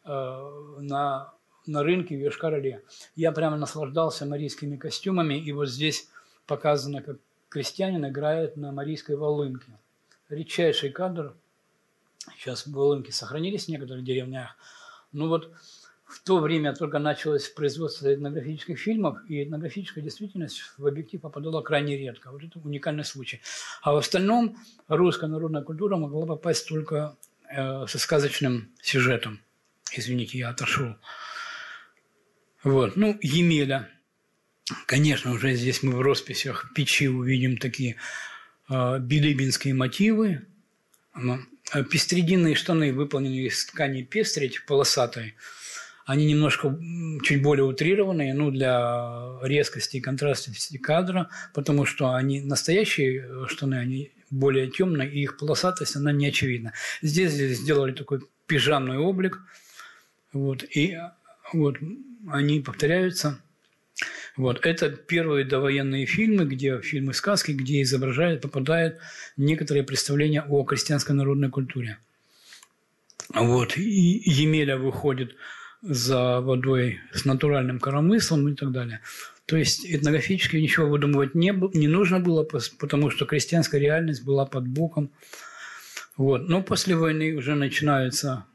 [0.03, 1.33] э, на
[1.65, 2.81] на рынке в Йошкар-Оле.
[3.15, 6.09] Я прямо наслаждался марийскими костюмами, и вот здесь
[6.45, 7.17] показано, как
[7.49, 9.71] крестьянин играет на марийской волынке.
[10.29, 11.35] Редчайший кадр.
[12.37, 14.55] Сейчас волынки сохранились в некоторых деревнях.
[15.11, 15.51] Но вот
[16.05, 21.97] в то время только началось производство этнографических фильмов, и этнографическая действительность в объектив попадала крайне
[21.97, 22.31] редко.
[22.31, 23.41] Вот это уникальный случай.
[23.81, 24.57] А в остальном
[24.87, 27.15] русская народная культура могла попасть только
[27.49, 29.39] э, со сказочным сюжетом.
[29.93, 30.95] Извините, я отошел.
[32.63, 32.95] Вот.
[32.95, 33.89] Ну, Емеля.
[34.85, 37.97] Конечно, уже здесь мы в росписях печи увидим такие
[38.69, 40.45] э, билибинские мотивы.
[41.13, 45.35] А пестрединные штаны, выполненные из ткани пестрить, полосатой,
[46.05, 46.77] они немножко
[47.23, 53.75] чуть более утрированные, ну, для резкости и контрастности кадра, потому что они настоящие э, штаны,
[53.75, 56.73] они более темные, и их полосатость, она не очевидна.
[57.01, 59.39] Здесь, здесь сделали такой пижамный облик,
[60.33, 60.97] вот, и
[61.53, 61.77] вот,
[62.27, 63.39] они повторяются.
[64.37, 64.65] Вот.
[64.65, 68.97] Это первые довоенные фильмы, где фильмы сказки, где изображают, попадают
[69.37, 71.97] некоторые представления о крестьянской народной культуре.
[73.33, 73.77] Вот.
[73.77, 75.35] И Емеля выходит
[75.81, 79.01] за водой с натуральным коромыслом и так далее.
[79.45, 82.43] То есть этнографически ничего выдумывать не, не нужно было,
[82.79, 85.11] потому что крестьянская реальность была под боком.
[86.15, 86.47] Вот.
[86.47, 88.45] Но после войны уже начинаются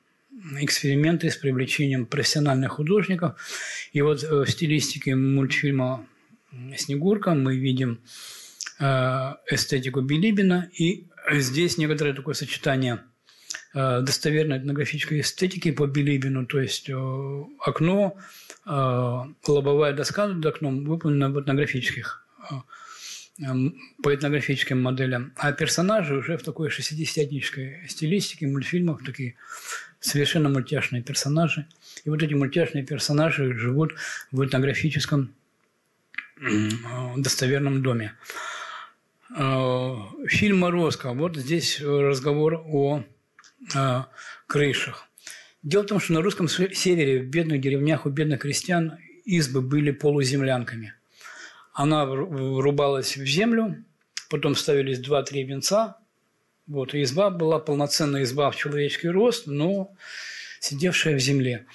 [0.60, 3.36] эксперименты с привлечением профессиональных художников.
[3.92, 6.06] И вот э, в стилистике мультфильма
[6.76, 8.00] «Снегурка» мы видим
[8.78, 8.84] э,
[9.50, 13.00] эстетику Билибина, и здесь некоторое такое сочетание
[13.74, 16.90] э, достоверной этнографической эстетики по Билибину, то есть
[17.60, 18.16] окно,
[18.66, 22.26] лобовая доска над окном выполнена в этнографических
[24.02, 29.34] по этнографическим моделям, а персонажи уже в такой шестидесятнической стилистике мультфильмов, такие
[30.00, 31.66] совершенно мультяшные персонажи.
[32.04, 33.94] И вот эти мультяшные персонажи живут
[34.32, 35.34] в этнографическом
[37.16, 38.14] достоверном доме.
[39.34, 41.12] А, фильм «Морозко».
[41.12, 43.04] Вот здесь разговор о
[44.46, 45.08] крышах.
[45.62, 49.90] Дело в том, что на русском севере, в бедных деревнях у бедных крестьян избы были
[49.90, 50.94] полуземлянками.
[51.76, 53.84] Она врубалась в землю,
[54.30, 55.98] потом ставились два-три венца,
[56.66, 59.94] вот, и изба была полноценная изба в человеческий рост, но
[60.58, 61.66] сидевшая в земле.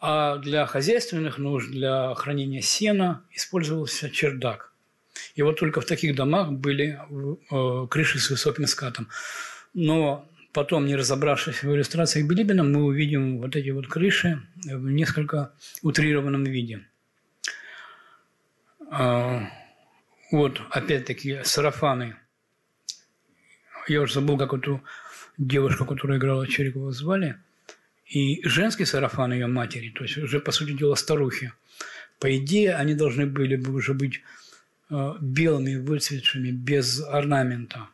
[0.00, 4.72] А для хозяйственных нужд, для хранения сена использовался чердак.
[5.34, 9.08] И вот только в таких домах были э, крыши с высоким скатом.
[9.74, 15.52] Но потом, не разобравшись в иллюстрациях Билибина, мы увидим вот эти вот крыши в несколько
[15.82, 16.87] утрированном виде.
[18.90, 19.40] Э,
[20.30, 22.16] вот, опять-таки, сарафаны–
[23.88, 24.82] я уже забыл, как эту
[25.38, 27.36] девушку, которая играла Черикова, звали.
[28.06, 31.52] И женский сарафан ее матери, то есть уже, по сути дела, старухи.
[32.18, 34.22] По идее, они должны были бы уже быть
[34.90, 37.88] э, белыми, выцветшими, без орнамента.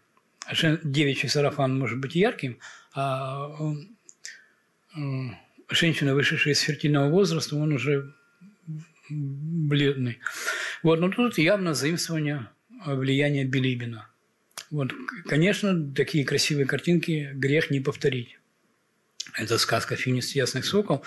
[0.83, 2.59] Девичий сарафан может быть ярким,
[2.95, 3.51] а
[4.97, 5.01] э,
[5.69, 8.15] женщина, вышедшая из фертильного возраста, он уже
[9.09, 10.19] бледный.
[10.83, 12.49] Вот, но тут явно заимствование
[12.87, 14.09] влияния Билибина–
[14.75, 14.93] вот,
[15.27, 18.39] конечно, такие красивые картинки грех не повторить.
[19.37, 21.05] Это сказка «Финист ясный сокол».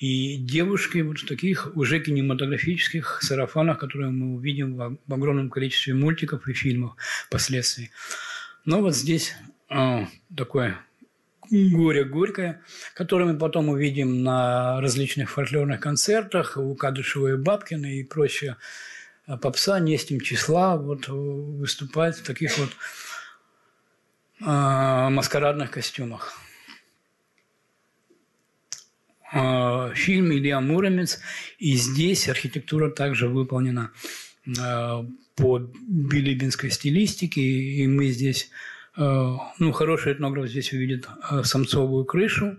[0.00, 6.48] И девушки вот в таких уже кинематографических сарафанах, которые мы увидим в огромном количестве мультиков
[6.48, 6.96] и фильмов
[7.26, 7.92] впоследствии.
[8.64, 9.34] Но вот здесь
[9.70, 10.06] э,
[10.36, 10.80] такое
[11.50, 12.62] горе горькое,
[12.94, 18.56] которое мы потом увидим на различных фольклорных концертах у Кадышева и Бабкина и прочее
[19.26, 22.70] а попса не с тем числа вот, выступать в таких вот
[24.40, 26.38] э, маскарадных костюмах.
[29.32, 31.18] Э, фильм «Илья Муромец»,
[31.58, 33.90] и здесь архитектура также выполнена
[34.46, 35.04] э,
[35.34, 38.48] по билибинской стилистике, и мы здесь,
[38.96, 42.58] ну, хороший этнограф здесь увидит э, самцовую крышу,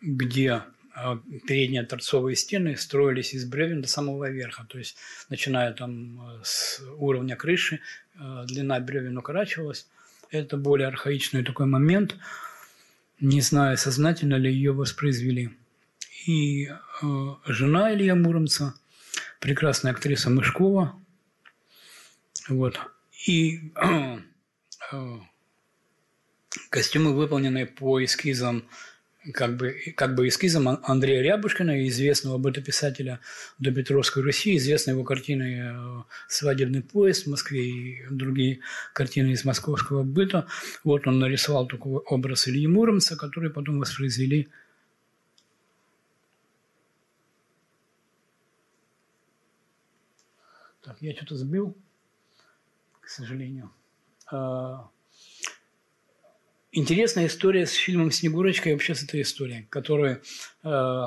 [0.00, 0.62] где
[1.00, 4.66] а передние торцовые стены строились из бревен до самого верха.
[4.68, 4.96] То есть,
[5.28, 7.80] начиная там э, с уровня крыши,
[8.18, 9.86] э, длина бревен укорачивалась.
[10.30, 12.16] Это более архаичный такой момент.
[13.20, 15.50] Не знаю, сознательно ли ее воспроизвели.
[16.26, 18.74] и э, жена Илья Муромца,
[19.38, 21.00] прекрасная актриса Мышкова.
[22.48, 22.80] Вот.
[23.24, 24.18] И э, э,
[26.70, 28.64] костюмы выполнены по эскизам
[29.32, 33.20] как бы, как бы эскизом Андрея Рябушкина, известного бытописателя
[33.58, 38.60] до Петровской Руси, известной его картины э, «Свадебный поезд» в Москве и другие
[38.94, 40.46] картины из московского быта.
[40.84, 44.48] Вот он нарисовал такой образ Ильи Муромца, который потом воспроизвели
[50.80, 51.76] Так, я что-то сбил,
[53.02, 53.70] к сожалению.
[54.30, 54.88] А,
[56.70, 60.20] Интересная история с фильмом «Снегурочка» и вообще с этой историей, которую
[60.62, 61.04] э,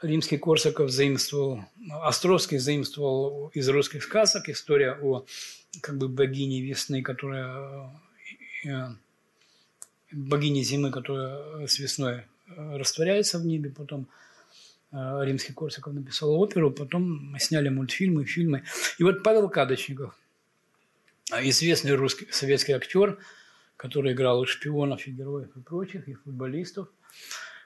[0.00, 1.60] римский Корсаков заимствовал,
[2.02, 4.48] Островский заимствовал из русских сказок.
[4.48, 5.26] История о
[5.82, 7.90] как бы богине весны, которая
[8.66, 8.86] э,
[10.10, 14.08] богине зимы, которая с весной э, растворяется в небе, потом
[14.90, 18.64] э, римский Корсаков написал оперу, потом сняли мультфильмы, фильмы.
[18.98, 20.18] И вот Павел Кадочников,
[21.30, 23.18] известный русский советский актер–
[23.78, 26.88] который играл и шпионов, и героев, и прочих, и футболистов.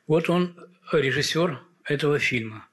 [0.07, 0.55] Вот он
[0.93, 2.69] режиссер этого фильма.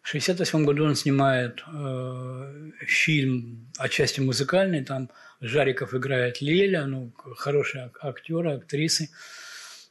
[0.00, 5.10] В 1968 году он снимает э, фильм отчасти музыкальный, там
[5.40, 9.10] Жариков играет Леля, ну, хорошие актеры, актрисы.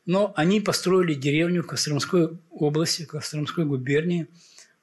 [0.06, 4.28] Но они построили деревню в Костромской области, Костромской губернии,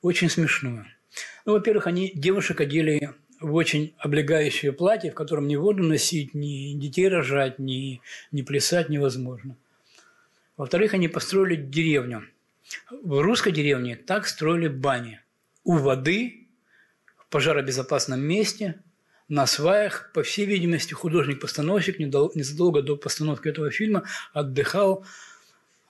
[0.01, 0.87] очень смешную.
[1.45, 6.75] Ну, во-первых, они девушек одели в очень облегающее платье, в котором ни воду носить, ни
[6.75, 8.01] детей рожать, ни,
[8.33, 9.57] ни плясать невозможно.
[10.57, 12.25] Во-вторых, они построили деревню.
[13.03, 15.21] В русской деревне так строили бани.
[15.65, 16.49] У воды,
[17.17, 18.81] в пожаробезопасном месте,
[19.29, 20.11] на сваях.
[20.13, 25.07] По всей видимости, художник-постановщик незадолго до постановки этого фильма отдыхал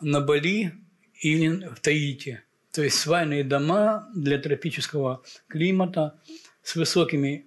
[0.01, 0.75] на Бали
[1.21, 2.43] или в Таити.
[2.71, 6.15] То есть свайные дома для тропического климата–
[6.63, 7.47] с высокими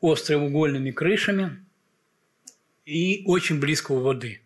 [0.00, 1.64] остроугольными крышами
[2.84, 4.40] и очень близко у воды.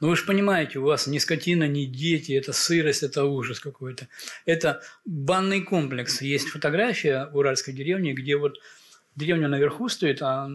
[0.00, 4.08] Но вы же понимаете, у вас ни скотина, ни дети, это сырость, это ужас какой-то.
[4.44, 6.20] Это банный комплекс.
[6.20, 8.58] Есть фотография уральской деревне, где вот
[9.14, 10.48] деревня наверху стоит, а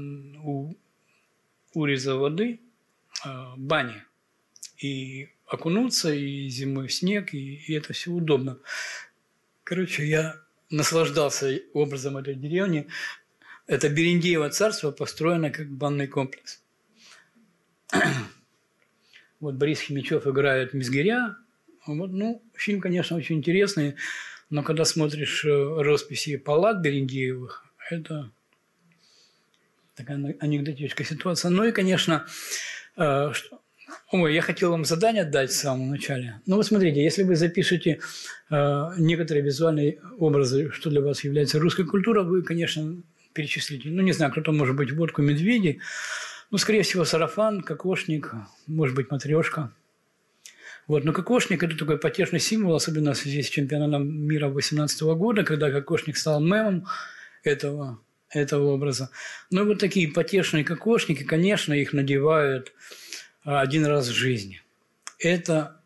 [0.43, 0.75] у
[1.73, 2.59] уреза воды
[3.25, 4.03] э, бани.
[4.77, 8.59] И окунуться, и зимой в снег, и, и это все удобно.
[9.63, 10.39] Короче, я
[10.71, 12.87] наслаждался образом этой деревни.
[13.67, 16.63] Это Берендеево царство построено как банный комплекс.
[19.39, 21.35] Вот Борис Химичев играет Мизгиря.
[21.87, 23.95] Вот, ну, фильм, конечно, очень интересный,
[24.51, 28.31] но когда смотришь э, росписи палат Берендеевых, это
[29.95, 31.49] такая анекдотическая ситуация.
[31.49, 32.27] Ну и, конечно,
[32.97, 33.31] э,
[34.11, 36.41] Ой, я хотел вам задание дать в самом начале.
[36.45, 37.99] Ну вот смотрите, если вы запишете
[38.49, 43.01] э, некоторые визуальные образы, что для вас является русской культурой, вы, конечно,
[43.33, 43.89] перечислите.
[43.89, 45.79] Ну, не знаю, кто-то может быть водку медведи,
[46.51, 48.33] ну, скорее всего, сарафан, кокошник,
[48.67, 49.71] может быть, матрешка.
[50.87, 51.05] Вот.
[51.05, 55.71] Но кокошник– это такой потешный символ, особенно в связи с чемпионатом мира 2018 года, когда
[55.71, 56.87] кокошник стал мемом
[57.43, 59.09] этого, этого образа.
[59.49, 62.73] Ну, вот такие потешные кокошники, конечно, их надевают
[63.43, 64.61] один раз в жизни.
[65.19, 65.81] Это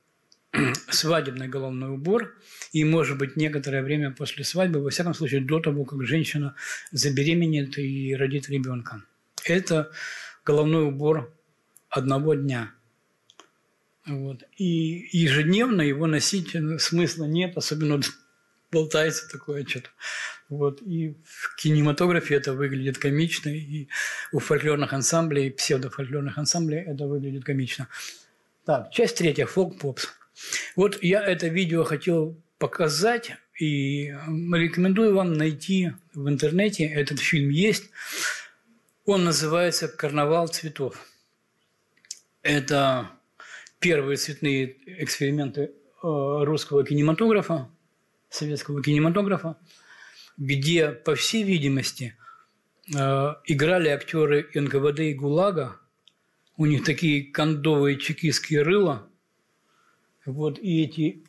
[0.89, 2.35] свадебный головной убор,
[2.71, 6.55] и, может быть, некоторое время после свадьбы, во всяком случае, до того, как женщина
[6.91, 9.03] забеременеет и родит ребенка.
[9.43, 9.91] Это
[10.43, 11.33] головной убор
[11.89, 12.71] одного дня.
[14.05, 14.43] Вот.
[14.57, 17.99] И ежедневно его носить смысла нет, особенно
[18.71, 19.89] болтается такое что-то.
[20.49, 20.81] Вот.
[20.81, 23.87] И в кинематографе это выглядит комично, и
[24.31, 27.87] у фольклорных ансамблей, псевдофольклорных ансамблей это выглядит комично.
[28.65, 30.07] Так, часть третья, фолк-попс.
[30.75, 37.89] Вот я это видео хотел показать, и рекомендую вам найти в интернете, этот фильм есть.
[39.05, 41.05] Он называется «Карнавал цветов».
[42.41, 43.11] Это
[43.79, 45.69] первые цветные эксперименты э,
[46.01, 47.69] русского кинематографа,
[48.29, 49.57] советского кинематографа
[50.37, 52.15] где, по всей видимости,
[52.93, 55.77] э, играли актеры НКВД и ГУЛАГа.
[56.57, 59.07] У них такие кондовые чекистские рыла.
[60.25, 61.23] Вот, и эти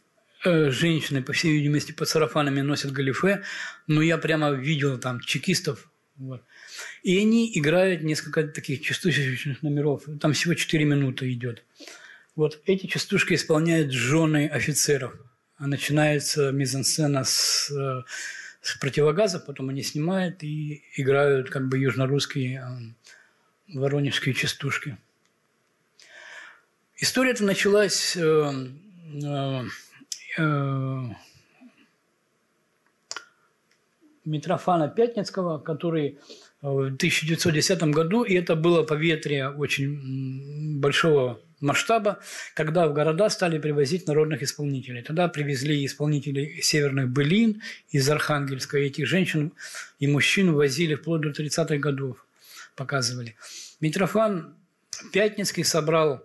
[0.44, 3.42] э, женщины, по всей видимости, под сарафанами носят галифе.
[3.86, 5.90] Но я прямо видел там чекистов.
[6.16, 6.42] Вот.
[7.02, 10.04] И они играют несколько таких частушечных номеров.
[10.20, 11.64] Там всего 4 минуты идет.
[12.34, 15.14] Вот эти частушки исполняют жены офицеров.
[15.58, 18.02] Начинается мизансцена с э,
[18.66, 24.98] с противогаза, потом они снимают и играют как бы южнорусские э, воронежские частушки.
[26.96, 28.52] История эта началась э,
[29.22, 29.62] э,
[30.38, 31.00] э,
[34.24, 36.18] Митрофана Пятницкого, который
[36.60, 42.20] в 1910 году, и это было поветрие очень большого масштаба,
[42.54, 45.02] когда в города стали привозить народных исполнителей.
[45.02, 49.52] Тогда привезли исполнителей северных былин из Архангельска, и этих женщин
[49.98, 52.24] и мужчин возили вплоть до 30-х годов,
[52.74, 53.36] показывали.
[53.80, 54.54] Митрофан
[55.12, 56.24] Пятницкий собрал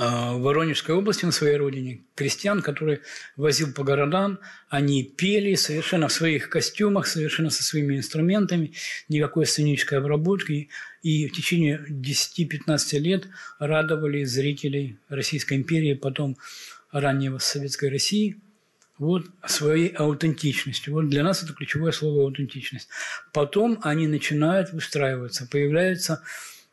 [0.00, 3.00] а, в Воронежской области, на своей родине, крестьян, которые
[3.36, 4.38] возил по городам,
[4.68, 8.74] они пели совершенно в своих костюмах, совершенно со своими инструментами,
[9.08, 10.68] никакой сценической обработки,
[11.08, 13.28] и в течение 10-15 лет
[13.58, 16.36] радовали зрителей Российской империи, потом
[16.92, 18.36] раннего Советской России,
[18.98, 20.92] вот своей аутентичностью.
[20.92, 22.88] Вот для нас это ключевое слово аутентичность.
[23.32, 26.22] Потом они начинают выстраиваться, появляются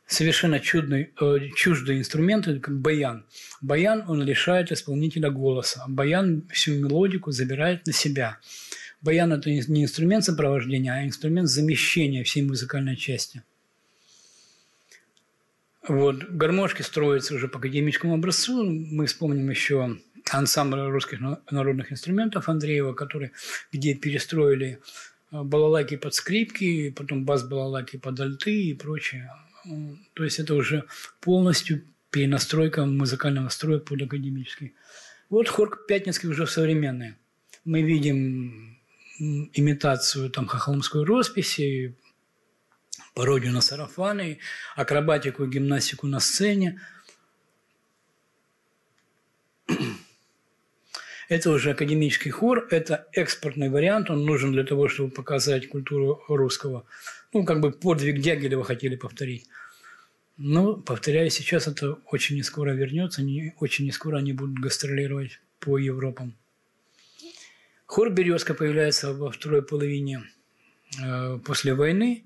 [0.05, 3.25] совершенно чудный, э, чуждые инструменты, как баян.
[3.61, 5.85] Баян, он лишает исполнителя голоса.
[5.87, 8.39] Баян всю мелодику забирает на себя.
[8.99, 13.41] Баян– это не инструмент сопровождения, а инструмент замещения всей музыкальной части.
[15.87, 16.23] Вот.
[16.29, 18.63] Гармошки строятся уже по академическому образцу.
[18.63, 19.97] Мы вспомним еще
[20.31, 21.19] ансамбль русских
[21.51, 23.31] народных инструментов Андреева, который,
[23.71, 24.79] где перестроили
[25.31, 29.31] э, балалайки под скрипки, потом бас-балалайки под альты и прочее.
[30.13, 30.85] То есть это уже
[31.21, 34.73] полностью перенастройка музыкального строя под академический.
[35.29, 37.15] Вот хор Пятницкий уже современный.
[37.63, 38.77] Мы видим
[39.19, 41.95] имитацию там хохолмской росписи,
[43.15, 44.39] пародию на сарафаны,
[44.75, 46.79] акробатику и гимнастику на сцене.
[51.27, 56.85] Это уже академический хор, это экспортный вариант, он нужен для того, чтобы показать культуру русского
[57.35, 59.45] ну, как бы подвиг Дягилева хотели повторить.
[60.37, 65.41] Но, повторяю, сейчас это очень не скоро вернется, не, очень не скоро они будут гастролировать
[65.59, 66.33] по Европам.
[67.87, 70.23] Хор «Березка» появляется во второй половине
[71.03, 72.23] э, после войны.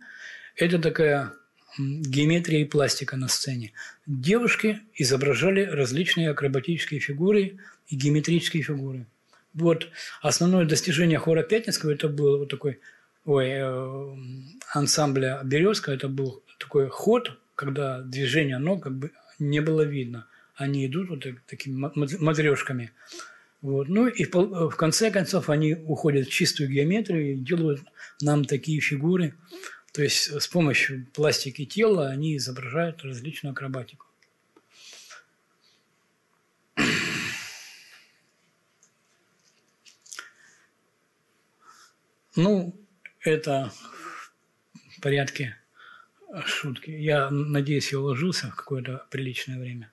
[0.59, 1.31] Это такая
[1.77, 3.71] геометрия и пластика на сцене.
[4.05, 9.05] Девушки изображали различные акробатические фигуры и геометрические фигуры.
[9.53, 9.87] Вот
[10.21, 12.79] основное достижение хора Пятницкого– это был вот такой
[13.23, 14.15] ой, э,
[14.73, 20.27] ансамбля «Березка» это был такой ход, когда движение ног как бы не было видно.
[20.55, 22.91] Они идут вот такими матрешками.
[23.61, 23.87] Вот.
[23.87, 27.81] Ну и в, в конце концов они уходят в чистую геометрию и делают
[28.21, 29.35] нам такие фигуры.
[29.93, 34.05] То есть с помощью пластики тела они изображают различную акробатику.
[42.35, 42.73] Ну,
[43.19, 43.73] это
[44.95, 45.57] в порядке
[46.45, 46.91] шутки.
[46.91, 49.91] Я надеюсь, я уложился в какое-то приличное время.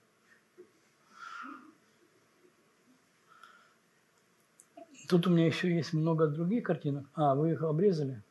[5.08, 7.08] Тут у меня еще есть много других картинок.
[7.14, 8.22] А, вы их обрезали?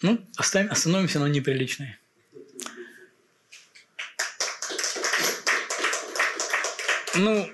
[0.00, 1.96] Ну, оставим, остановимся на неприличной.
[7.16, 7.48] Ну,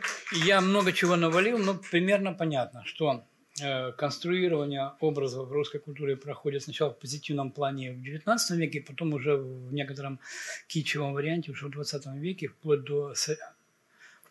[0.45, 3.25] я много чего навалил, но примерно понятно, что
[3.63, 9.15] э, конструирование образов в русской культуре проходит сначала в позитивном плане в XIX веке, потом
[9.15, 10.21] уже в некотором
[10.67, 13.15] кичевом варианте уже в XX веке, вплоть до,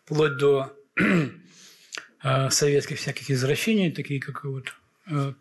[0.04, 0.72] вплоть до
[2.22, 4.72] э, советских всяких извращений, такие как вот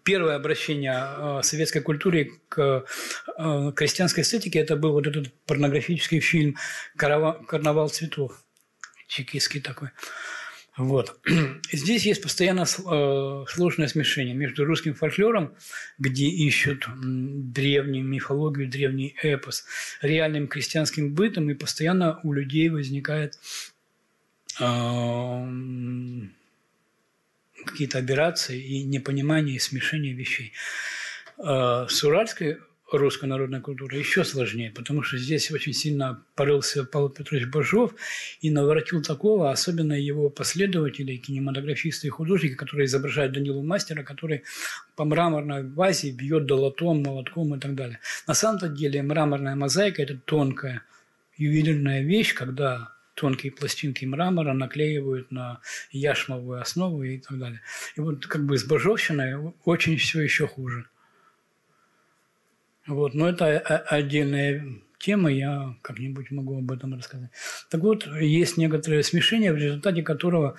[0.03, 2.85] первое обращение советской культуре к
[3.75, 6.57] крестьянской эстетике, это был вот этот порнографический фильм
[6.95, 8.43] «Карнавал цветов»,
[9.07, 9.89] чекистский такой.
[10.75, 11.19] Вот.
[11.71, 15.53] Здесь есть постоянно э, сложное смешение между русским фольклором,
[15.99, 19.65] где ищут древнюю мифологию, древний эпос,
[20.01, 23.37] реальным крестьянским бытом, и постоянно у людей возникает
[24.59, 24.63] э,
[27.63, 30.53] какие-то операции и непонимание и смешение вещей.
[31.37, 32.59] Э, с уральской
[32.97, 37.95] русской народной культуры еще сложнее, потому что здесь очень сильно порылся Павел Петрович Бажов
[38.41, 44.43] и наворотил такого, особенно его последователи, кинематографисты и художники, которые изображают Данилу Мастера, который
[44.95, 47.99] по мраморной вазе бьет долотом, молотком и так далее.
[48.27, 50.83] На самом-то деле мраморная мозаика– это тонкая
[51.37, 55.61] ювелирная вещь, когда тонкие пластинки мрамора наклеивают на
[55.91, 57.61] яшмовую основу и так далее.
[57.95, 60.87] И вот как бы с Бажовщиной очень все еще хуже.
[62.87, 64.65] Вот, но это отдельная
[64.99, 67.29] тема, я как-нибудь могу об этом рассказать.
[67.69, 70.57] Так вот, есть некоторое смешение, в результате которого,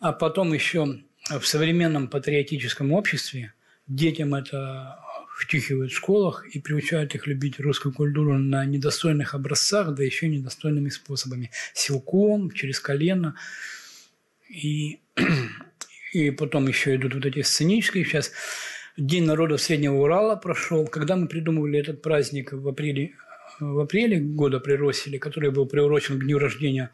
[0.00, 3.52] а потом еще в современном патриотическом обществе
[3.88, 5.00] детям это
[5.36, 10.88] втюхивают в школах и приучают их любить русскую культуру на недостойных образцах, да еще недостойными
[10.88, 11.50] способами.
[11.74, 13.36] Силком, через колено.
[14.48, 15.00] И,
[16.14, 18.04] и потом еще идут вот эти сценические.
[18.04, 18.32] Сейчас
[18.96, 20.86] День народов Среднего Урала прошел.
[20.86, 23.12] Когда мы придумывали этот праздник в апреле,
[23.60, 26.92] в апреле года при Роселе, который был приурочен к дню рождения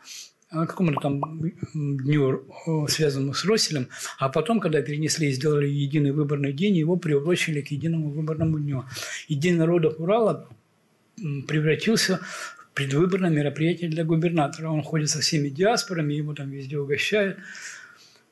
[0.53, 1.41] какому-то там
[1.75, 2.47] дню,
[2.89, 3.89] связанному с Роселем,
[4.19, 8.85] а потом, когда перенесли и сделали единый выборный день, его приурочили к единому выборному дню.
[9.29, 10.49] И День народов Урала
[11.49, 14.69] превратился в предвыборное мероприятие для губернатора.
[14.69, 17.39] Он ходит со всеми диаспорами, его там везде угощают.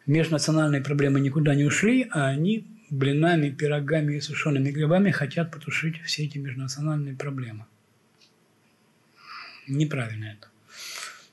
[0.06, 6.24] Межнациональные проблемы никуда не ушли, а они блинами, пирогами и сушеными грибами хотят потушить все
[6.24, 7.66] эти межнациональные проблемы.
[9.68, 10.49] Неправильно это.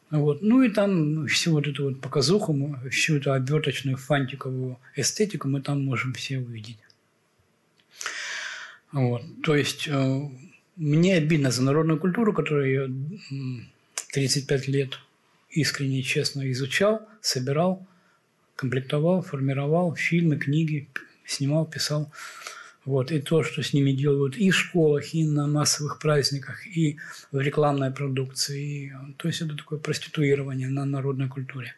[0.09, 0.41] Вот.
[0.41, 5.83] Ну и там всю вот эту вот показуху, всю эту оберточную фантиковую эстетику мы там
[5.83, 6.79] можем все увидеть.
[8.91, 9.23] Вот.
[9.43, 10.21] То есть э,
[10.77, 12.89] мне обидно за народную культуру, которую я
[14.13, 14.99] 35 лет
[15.49, 17.85] искренне и честно изучал, собирал,
[18.55, 20.87] комплектовал, формировал фильмы, книги,
[21.25, 22.11] снимал, писал.
[22.87, 23.11] Вот.
[23.11, 26.97] И то, что с ними делают и в школах, и на массовых праздниках, и
[27.33, 28.95] в рекламной продукции.
[29.17, 31.75] То есть это такое проституирование на народной культуре.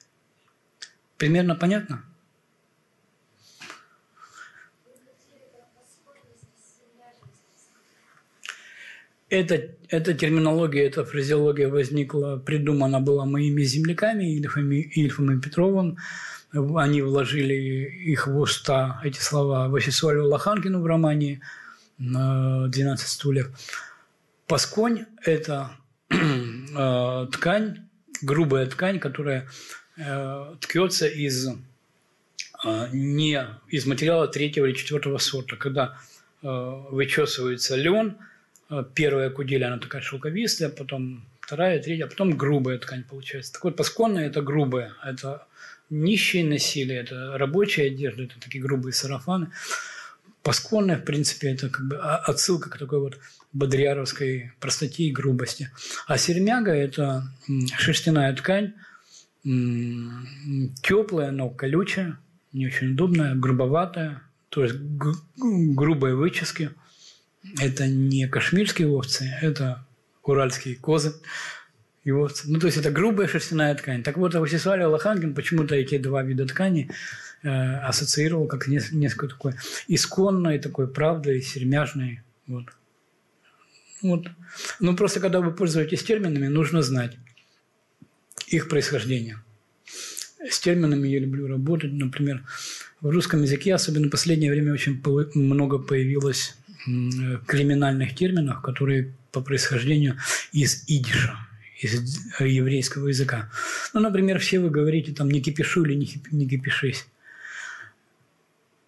[1.17, 2.03] Примерно понятно?
[9.29, 15.97] Эта, эта терминология, эта фразеология возникла, придумана была моими земляками Ильфом, Ильфом и Петровым
[16.51, 21.41] они вложили их в уста, эти слова, Васисуалю Лоханкину в романе
[21.99, 23.49] «12 стульев».
[24.47, 25.71] Пасконь– это
[26.09, 27.87] э, ткань,
[28.23, 29.47] грубая ткань, которая
[29.95, 35.55] э, ткется из э, не из материала третьего или четвертого сорта.
[35.55, 35.97] Когда
[36.41, 38.15] вычесывается лен,
[38.93, 43.51] первая кудель, она такая шелковистая, потом вторая, третья, а потом грубая ткань получается.
[43.51, 45.45] Так вот, пасконная– это грубая, это
[45.89, 49.51] нищие носили, это рабочая одежда, это такие грубые сарафаны.
[50.43, 53.19] Пасконная, в принципе, это как бы отсылка к такой вот
[53.51, 55.69] бодряровской простоте и грубости.
[56.07, 57.31] А сермяга– это
[57.77, 58.73] шерстяная ткань,
[59.43, 62.19] теплая, но колючая,
[62.53, 64.75] не очень удобная, грубоватая, то есть
[65.37, 66.71] грубые вычески.
[67.59, 69.85] Это не кашмирские овцы, это
[70.23, 71.15] уральские козы.
[72.11, 74.03] Вот, ну, то есть это грубая шерстяная ткань.
[74.03, 76.89] Так вот, Васисвали Лохангин почему-то эти два вида ткани
[77.43, 79.53] э, ассоциировал как несколько такой
[79.87, 82.21] исконной, такой правдой, сермяжной.
[82.47, 82.65] Вот.
[84.01, 84.27] Вот.
[84.79, 87.17] Ну, просто когда вы пользуетесь терминами, нужно знать
[88.47, 89.41] их происхождение.
[90.49, 91.91] С терминами я люблю работать.
[91.91, 92.43] Например,
[93.01, 95.01] в русском языке, особенно в последнее время, очень
[95.35, 96.55] много появилось
[97.45, 100.17] криминальных терминов, которые по происхождению
[100.53, 101.48] из идиша
[101.79, 103.49] из еврейского языка.
[103.93, 105.93] Ну, например, все вы говорите там «не кипишу» или
[106.31, 107.07] «не кипишись».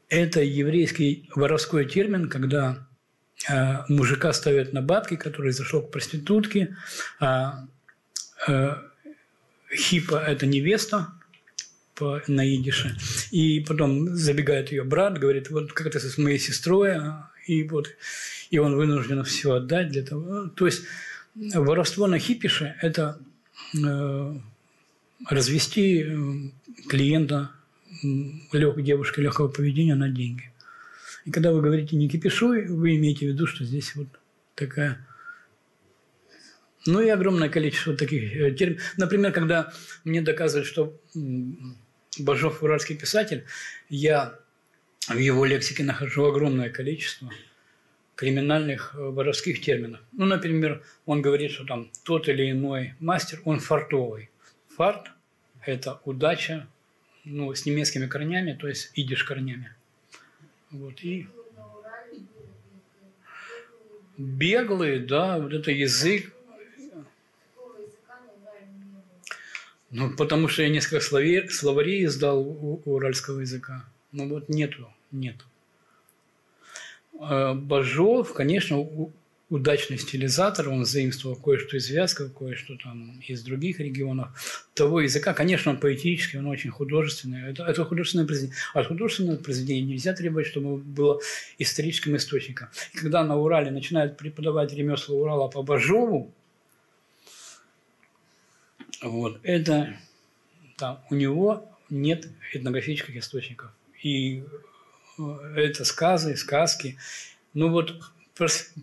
[0.09, 2.85] Это еврейский воровской термин, когда
[3.49, 6.75] э, мужика ставят на бабки, который зашел к проститутке,
[7.19, 7.65] а
[8.47, 8.75] э,
[9.73, 11.13] хипа– это невеста,
[11.95, 12.97] по, на идише.
[13.31, 17.89] И потом забегает ее брат, говорит, вот как ты с моей сестрой, а, и вот
[18.49, 20.47] и он вынужден все отдать для того.
[20.49, 20.83] То есть
[21.35, 23.19] Воровство на хипише– это
[23.73, 24.35] э,
[25.29, 27.51] развести э, клиента
[28.51, 30.51] лег, девушки легкого поведения на деньги.
[31.23, 34.07] И когда вы говорите «не кипишуй», вы имеете в виду, что здесь вот
[34.55, 35.05] такая...
[36.85, 38.93] Ну и огромное количество таких э, терминов.
[38.97, 39.71] Например, когда
[40.03, 40.99] мне доказывают, что
[42.19, 43.45] Бажов– уральский писатель,
[43.87, 44.37] я
[45.07, 47.31] в его лексике нахожу огромное количество–
[48.21, 49.99] криминальных э, воровских терминов.
[50.11, 54.29] Ну, например, он говорит, что там тот или иной мастер, он фартовый.
[54.77, 55.09] Фарт–
[55.65, 56.67] это удача,
[57.25, 59.73] ну, с немецкими корнями, то есть идиш корнями.
[60.69, 61.27] Вот, и
[64.19, 66.31] беглые, да, вот это язык.
[69.89, 73.83] Ну, потому что я несколько словарей, словарей издал у уральского языка.
[74.11, 75.45] Ну, вот нету, нету.
[77.21, 78.87] Бажов, конечно,
[79.51, 85.33] удачный стилизатор, он заимствовал кое-что из Вятского, кое-что там из других регионов того языка.
[85.33, 87.51] Конечно, он поэтический, он очень художественный.
[87.51, 88.57] Это, это художественное произведение.
[88.73, 91.19] От художественного произведения нельзя требовать, чтобы было
[91.59, 92.69] историческим источником.
[92.93, 96.31] И когда на Урале начинают преподавать ремесла Урала по Бажову,
[99.03, 99.97] вот, это
[100.77, 103.71] там, у него нет этнографических источников.
[104.01, 104.43] И
[105.55, 106.97] это сказы, сказки,
[107.53, 107.95] Ну вот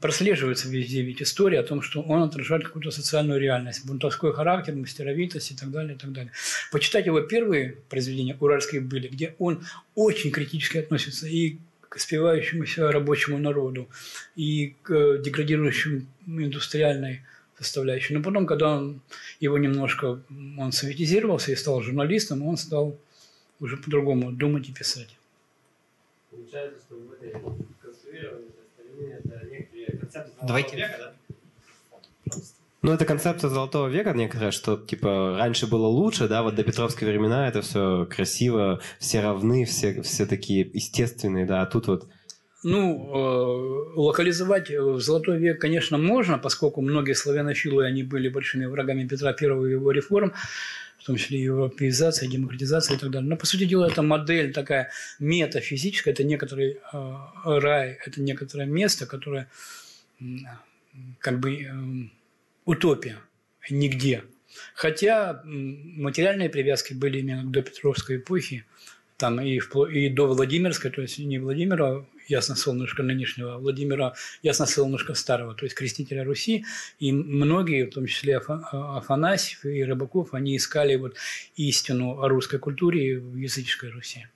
[0.00, 5.50] прослеживается везде ведь история о том, что он отражает какую-то социальную реальность, бунтовской характер, мастеровитость
[5.52, 6.32] и так далее, и так далее.
[6.70, 9.64] Почитать его первые произведения «Уральские были», где он
[9.94, 13.88] очень критически относится и к спивающемуся рабочему народу,
[14.36, 17.22] и к деградирующему индустриальной
[17.58, 18.14] составляющей.
[18.14, 19.00] Но потом, когда он,
[19.40, 20.20] его немножко
[20.58, 23.00] он советизировался и стал журналистом, он стал
[23.58, 25.17] уже по-другому думать и писать.
[26.38, 27.32] Получается, что в этой
[27.82, 28.48] конструированной
[29.18, 30.76] это некоторые концепты Давайте.
[30.76, 32.36] века, да?
[32.80, 37.08] Ну, это концепция золотого века некоторая, что, типа, раньше было лучше, да, вот до Петровской
[37.08, 42.08] времена это все красиво, все равны, все, все такие естественные, да, а тут вот
[42.64, 49.06] ну, э, локализовать в Золотой век, конечно, можно, поскольку многие славянофилы, они были большими врагами
[49.06, 50.32] Петра I и его реформ,
[51.08, 53.28] том числе европеизация, демократизация и так далее.
[53.28, 57.14] Но, по сути дела, это модель такая метафизическая, это некоторый э,
[57.44, 59.48] рай, это некоторое место, которое
[61.18, 61.70] как бы э,
[62.66, 63.16] утопия,
[63.70, 64.22] нигде.
[64.74, 68.66] Хотя материальные привязки были именно до Петровской эпохи,
[69.16, 75.14] там и, в, и до Владимирской, то есть не Владимира Ясно-Солнышко нынешнего, а Владимира Ясно-Солнышко
[75.14, 76.64] старого, то есть крестителя Руси.
[76.98, 81.16] И многие, в том числе Афанасьев и Рыбаков, они искали вот
[81.56, 84.26] истину о русской культуре в языческой Руси.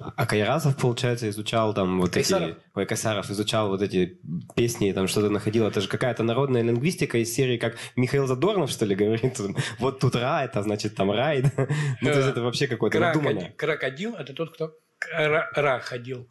[0.00, 2.50] А Кайразов, получается, изучал там вот Кайсаров.
[2.50, 2.56] эти...
[2.74, 4.18] Ой, Кайсаров изучал вот эти
[4.56, 5.66] песни, там что-то находил.
[5.66, 9.38] Это же какая-то народная лингвистика из серии, как Михаил Задорнов, что ли, говорит.
[9.78, 11.42] Вот тут рай, это значит там рай.
[12.00, 13.52] Ну, то есть это вообще какое-то надуманное.
[13.56, 14.74] Крокодил– это тот, кто
[15.12, 16.26] ра ходил.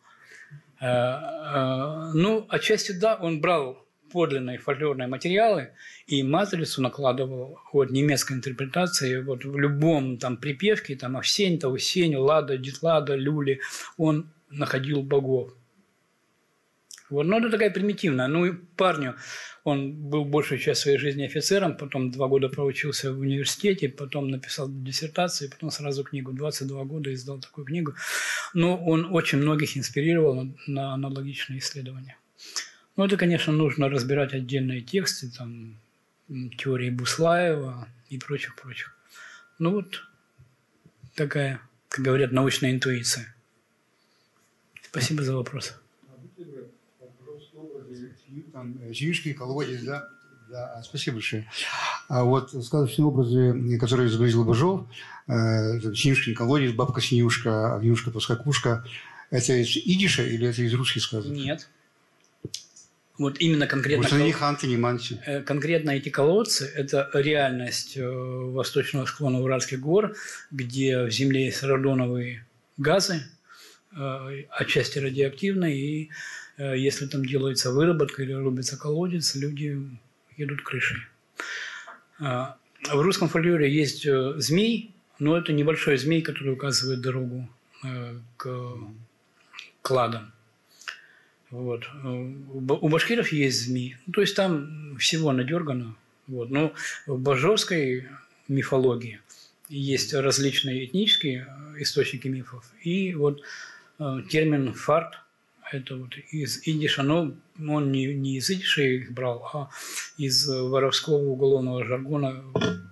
[0.80, 5.70] Э, э, ну, отчасти да, он брал подлинные фольклорные материалы
[6.08, 12.58] и матрицу накладывал вот немецкой интерпретации вот в любом там припевке там Овсень, Таусень, Лада,
[12.58, 13.62] Дитлада, Люли
[13.98, 15.54] он находил богов.
[17.10, 18.28] Вот, но это такая примитивная.
[18.28, 19.16] Ну и парню,
[19.70, 24.68] он был большую часть своей жизни офицером, потом два года проучился в университете, потом написал
[24.70, 26.34] диссертацию, потом сразу книгу.
[26.34, 27.96] 22 года издал такую книгу.
[28.54, 32.18] Но он очень многих инспирировал на аналогичные исследования.
[32.96, 35.80] Ну, это, конечно, нужно разбирать отдельные тексты, там,
[36.58, 38.96] теории Буслаева и прочих-прочих.
[39.58, 40.04] Ну вот
[41.16, 43.34] такая, как говорят, научная интуиция.
[44.82, 45.80] Спасибо за вопрос
[48.54, 50.10] там, Зинюшкин, колодец, да?
[50.50, 51.48] Да, а, спасибо большое.
[52.08, 54.88] А вот сказочные образы, которые изобразил Бажов,
[55.28, 58.84] э, Синюшкин колодец, бабка Синюшка, Огнюшка, Тоскакушка,
[59.30, 61.32] это из идиша или это из русских сказок?
[61.32, 61.70] Нет.
[63.20, 64.04] Вот именно конкретно...
[64.04, 64.32] Может, кол...
[64.32, 65.22] ханты, не манти.
[65.26, 70.16] Э, конкретно эти колодцы– это реальность э, восточного склона Уральских гор,
[70.50, 72.48] где в земле есть радоновые
[72.78, 73.22] газы,
[73.96, 79.80] э, отчасти радиоактивные, и Э, если там делается выработка или рубится колодец, люди
[80.38, 80.98] едут крышей.
[82.20, 82.58] А,
[82.92, 87.48] в русском фольклоре есть э, змей, но это небольшой змей, который указывает дорогу
[87.84, 88.78] э, к
[89.82, 90.32] кладам.
[91.50, 91.88] Вот.
[92.54, 93.98] У башкиров есть змеи.
[94.06, 95.96] Ну, то есть там всего надергано.
[96.28, 96.52] Вот.
[96.52, 96.74] Но
[97.08, 98.08] в бажовской
[98.48, 99.20] мифологии
[99.68, 101.48] есть различные этнические
[101.80, 102.72] источники мифов.
[102.84, 103.42] И вот
[104.30, 105.16] термин «фарт»
[105.72, 109.70] это вот из идиша, но он не, не из идиша их брал, а
[110.18, 112.44] из воровского уголовного жаргона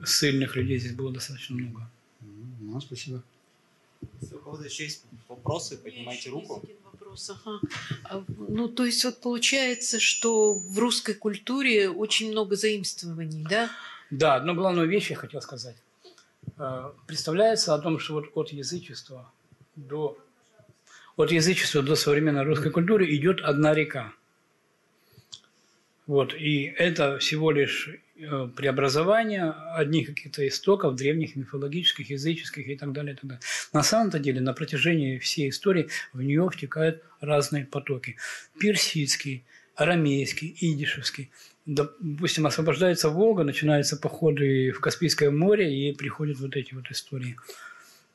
[0.06, 1.90] сильных людей здесь было достаточно много.
[2.60, 3.24] Ну, спасибо.
[4.22, 6.64] Если у кого-то еще есть вопросы, поднимайте руку.
[6.92, 7.60] Вопрос, ага.
[8.04, 13.70] А, ну, то есть вот получается, что в русской культуре очень много заимствований, да?
[14.12, 15.76] Да, одну главную вещь я хотел сказать.
[16.58, 19.32] Э, представляется о том, что вот от язычества
[19.76, 20.18] до
[21.18, 24.14] от язычества до современной русской культуры идет одна река.
[26.06, 32.94] Вот, и это всего лишь э, преобразование одних каких-то истоков древних мифологических, языческих и так
[32.94, 33.14] далее.
[33.14, 33.42] И так далее.
[33.74, 38.16] На самом-то деле на протяжении всей истории в нее втекают разные потоки.
[38.58, 39.44] Персидский,
[39.76, 41.30] арамейский, идишевский.
[41.66, 47.36] Допустим, освобождается Волга, начинаются походы в Каспийское море и приходят вот эти вот истории.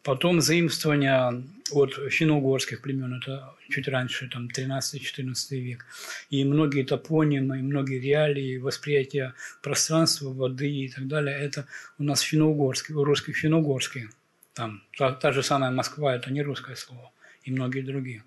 [0.03, 5.87] Потом заимствования от финно-угорских племен, это чуть раньше, там 13-14 век.
[6.29, 11.67] И многие топонимы, и многие реалии, восприятия пространства, воды и так далее, это
[11.99, 14.11] у нас финно-угорские, у финно-угорские.
[14.55, 17.13] Там та, та же самая Москва, это не русское слово,
[17.45, 18.25] и многие другие.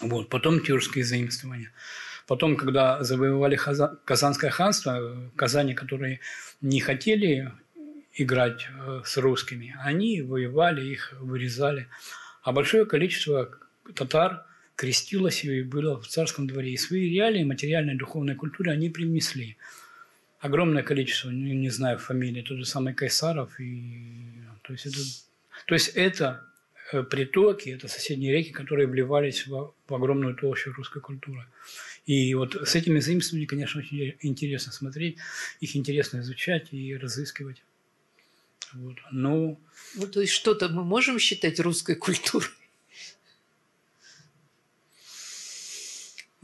[0.00, 0.28] Вот.
[0.28, 1.72] Потом тюркские заимствования.
[2.26, 3.56] Потом, когда завоевали
[4.04, 6.20] Казанское ханство, казани, которые
[6.60, 7.52] не хотели
[8.16, 9.76] играть э, с русскими.
[9.80, 11.88] Они воевали, их вырезали.
[12.42, 13.50] А большое количество
[13.94, 14.44] татар
[14.74, 16.72] крестилось и было в царском дворе.
[16.72, 19.56] И свои реалии материальной духовной культуры они принесли.
[20.38, 23.58] Огромное количество, не, не знаю фамилии, тот же самый Кайсаров.
[23.60, 24.98] И, то, есть это,
[25.66, 26.46] то есть это
[26.92, 31.46] э, притоки, это соседние реки, которые вливались в, в огромную толщу русской культуры.
[32.06, 35.18] И вот с этими заимствованиями, конечно, очень интересно смотреть,
[35.60, 37.62] их интересно изучать и разыскивать.
[38.76, 38.96] Вот.
[39.10, 39.58] Но...
[39.94, 42.48] Ну, то есть что-то мы можем считать русской культурой?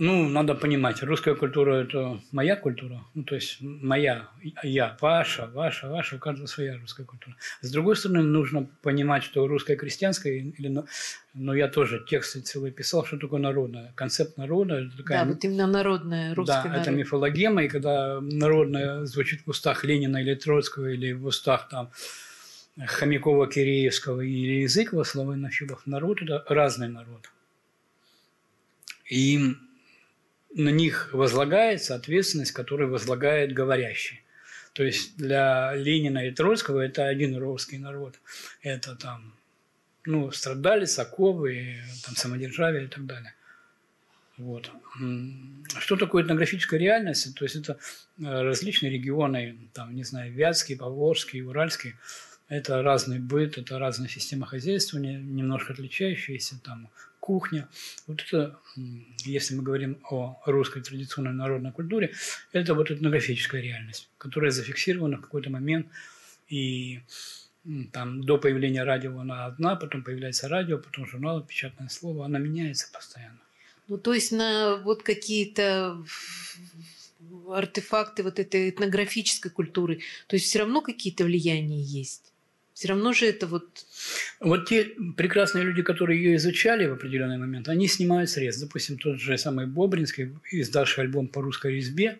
[0.04, 4.28] Ну, надо понимать, русская культура– это моя культура, ну, то есть моя,
[4.64, 7.36] я, ваша, ваша, ваша, у каждого своя русская культура.
[7.60, 10.86] С другой стороны, нужно понимать, что русская крестьянская, или, но
[11.34, 13.92] ну, я тоже тексты целый писал, что такое народное.
[13.94, 15.24] Концепт народа– это такая…
[15.24, 16.82] Да, вот именно народная, русская Да, народ.
[16.82, 21.92] это мифологема, и когда народное звучит в устах Ленина или Троцкого, или в устах там
[22.76, 27.30] Хомякова, Киреевского или Языкова, славянофилов, народ– это разный народ.
[29.08, 29.54] И
[30.54, 34.22] на них возлагается ответственность, которую возлагает говорящий.
[34.72, 38.18] То есть для Ленина и Троцкого это один русский народ.
[38.62, 39.34] Это там,
[40.06, 43.34] ну, страдали, Соковы, там, самодержавие и так далее.
[44.38, 44.70] Вот.
[45.78, 47.34] Что такое этнографическая реальность?
[47.36, 47.78] То есть это
[48.18, 51.94] э, различные регионы, там, не знаю, Вятский, Поволжский, Уральский.
[52.48, 56.88] Это разный быт, это разная система хозяйствования, немножко отличающиеся, там,
[57.22, 57.68] кухня.
[58.08, 58.58] Вот это,
[59.24, 62.12] если мы говорим о русской традиционной народной культуре,
[62.52, 65.86] это вот этнографическая реальность, которая зафиксирована в какой-то момент
[66.48, 67.00] и
[67.92, 72.90] там до появления радио она одна, потом появляется радио, потом журнал, печатное слово, она меняется
[72.92, 73.38] постоянно.
[73.86, 76.04] Ну, то есть на вот какие-то
[77.48, 82.31] артефакты вот этой этнографической культуры, то есть все равно какие-то влияния есть.
[82.74, 83.68] Все равно же это вот...
[84.40, 88.62] Вот те прекрасные люди, которые ее изучали в определенный момент, они снимают средств.
[88.62, 92.18] Допустим, тот же самый Бобринский, издавший альбом по русской резьбе,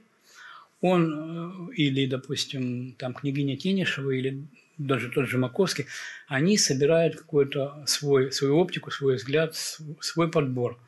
[0.81, 4.45] он, э, или, допустим, там княгиня Тенишева, или
[4.79, 5.87] даже тот же Маковский,
[6.27, 9.55] они собирают какой-то свой, свою оптику, свой взгляд,
[10.01, 10.79] свой подбор.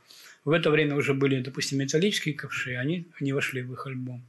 [0.44, 4.22] В это время уже были, допустим, металлические ковши, они не вошли в их альбом.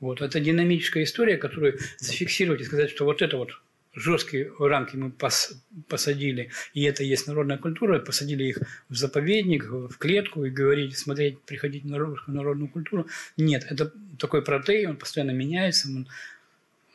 [0.00, 0.20] Вот.
[0.20, 3.60] Это динамическая история, которую зафиксировать и сказать, что вот это вот
[3.94, 5.52] жесткие рамки мы пос,
[5.88, 8.58] посадили, и это есть народная культура, посадили их
[8.88, 13.06] в заповедник, в клетку и говорить, смотреть, приходить на русскую народную культуру.
[13.36, 16.08] Нет, это такой протей, он постоянно меняется, он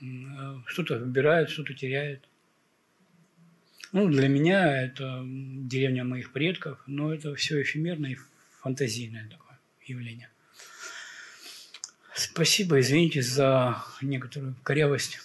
[0.02, 2.22] э, что-то выбирает, что-то теряет.
[3.92, 8.18] Ну, для меня это деревня моих предков, но это все эфемерное и
[8.62, 10.30] фантазийное такое явление.
[12.14, 15.25] Спасибо, извините за некоторую корявость.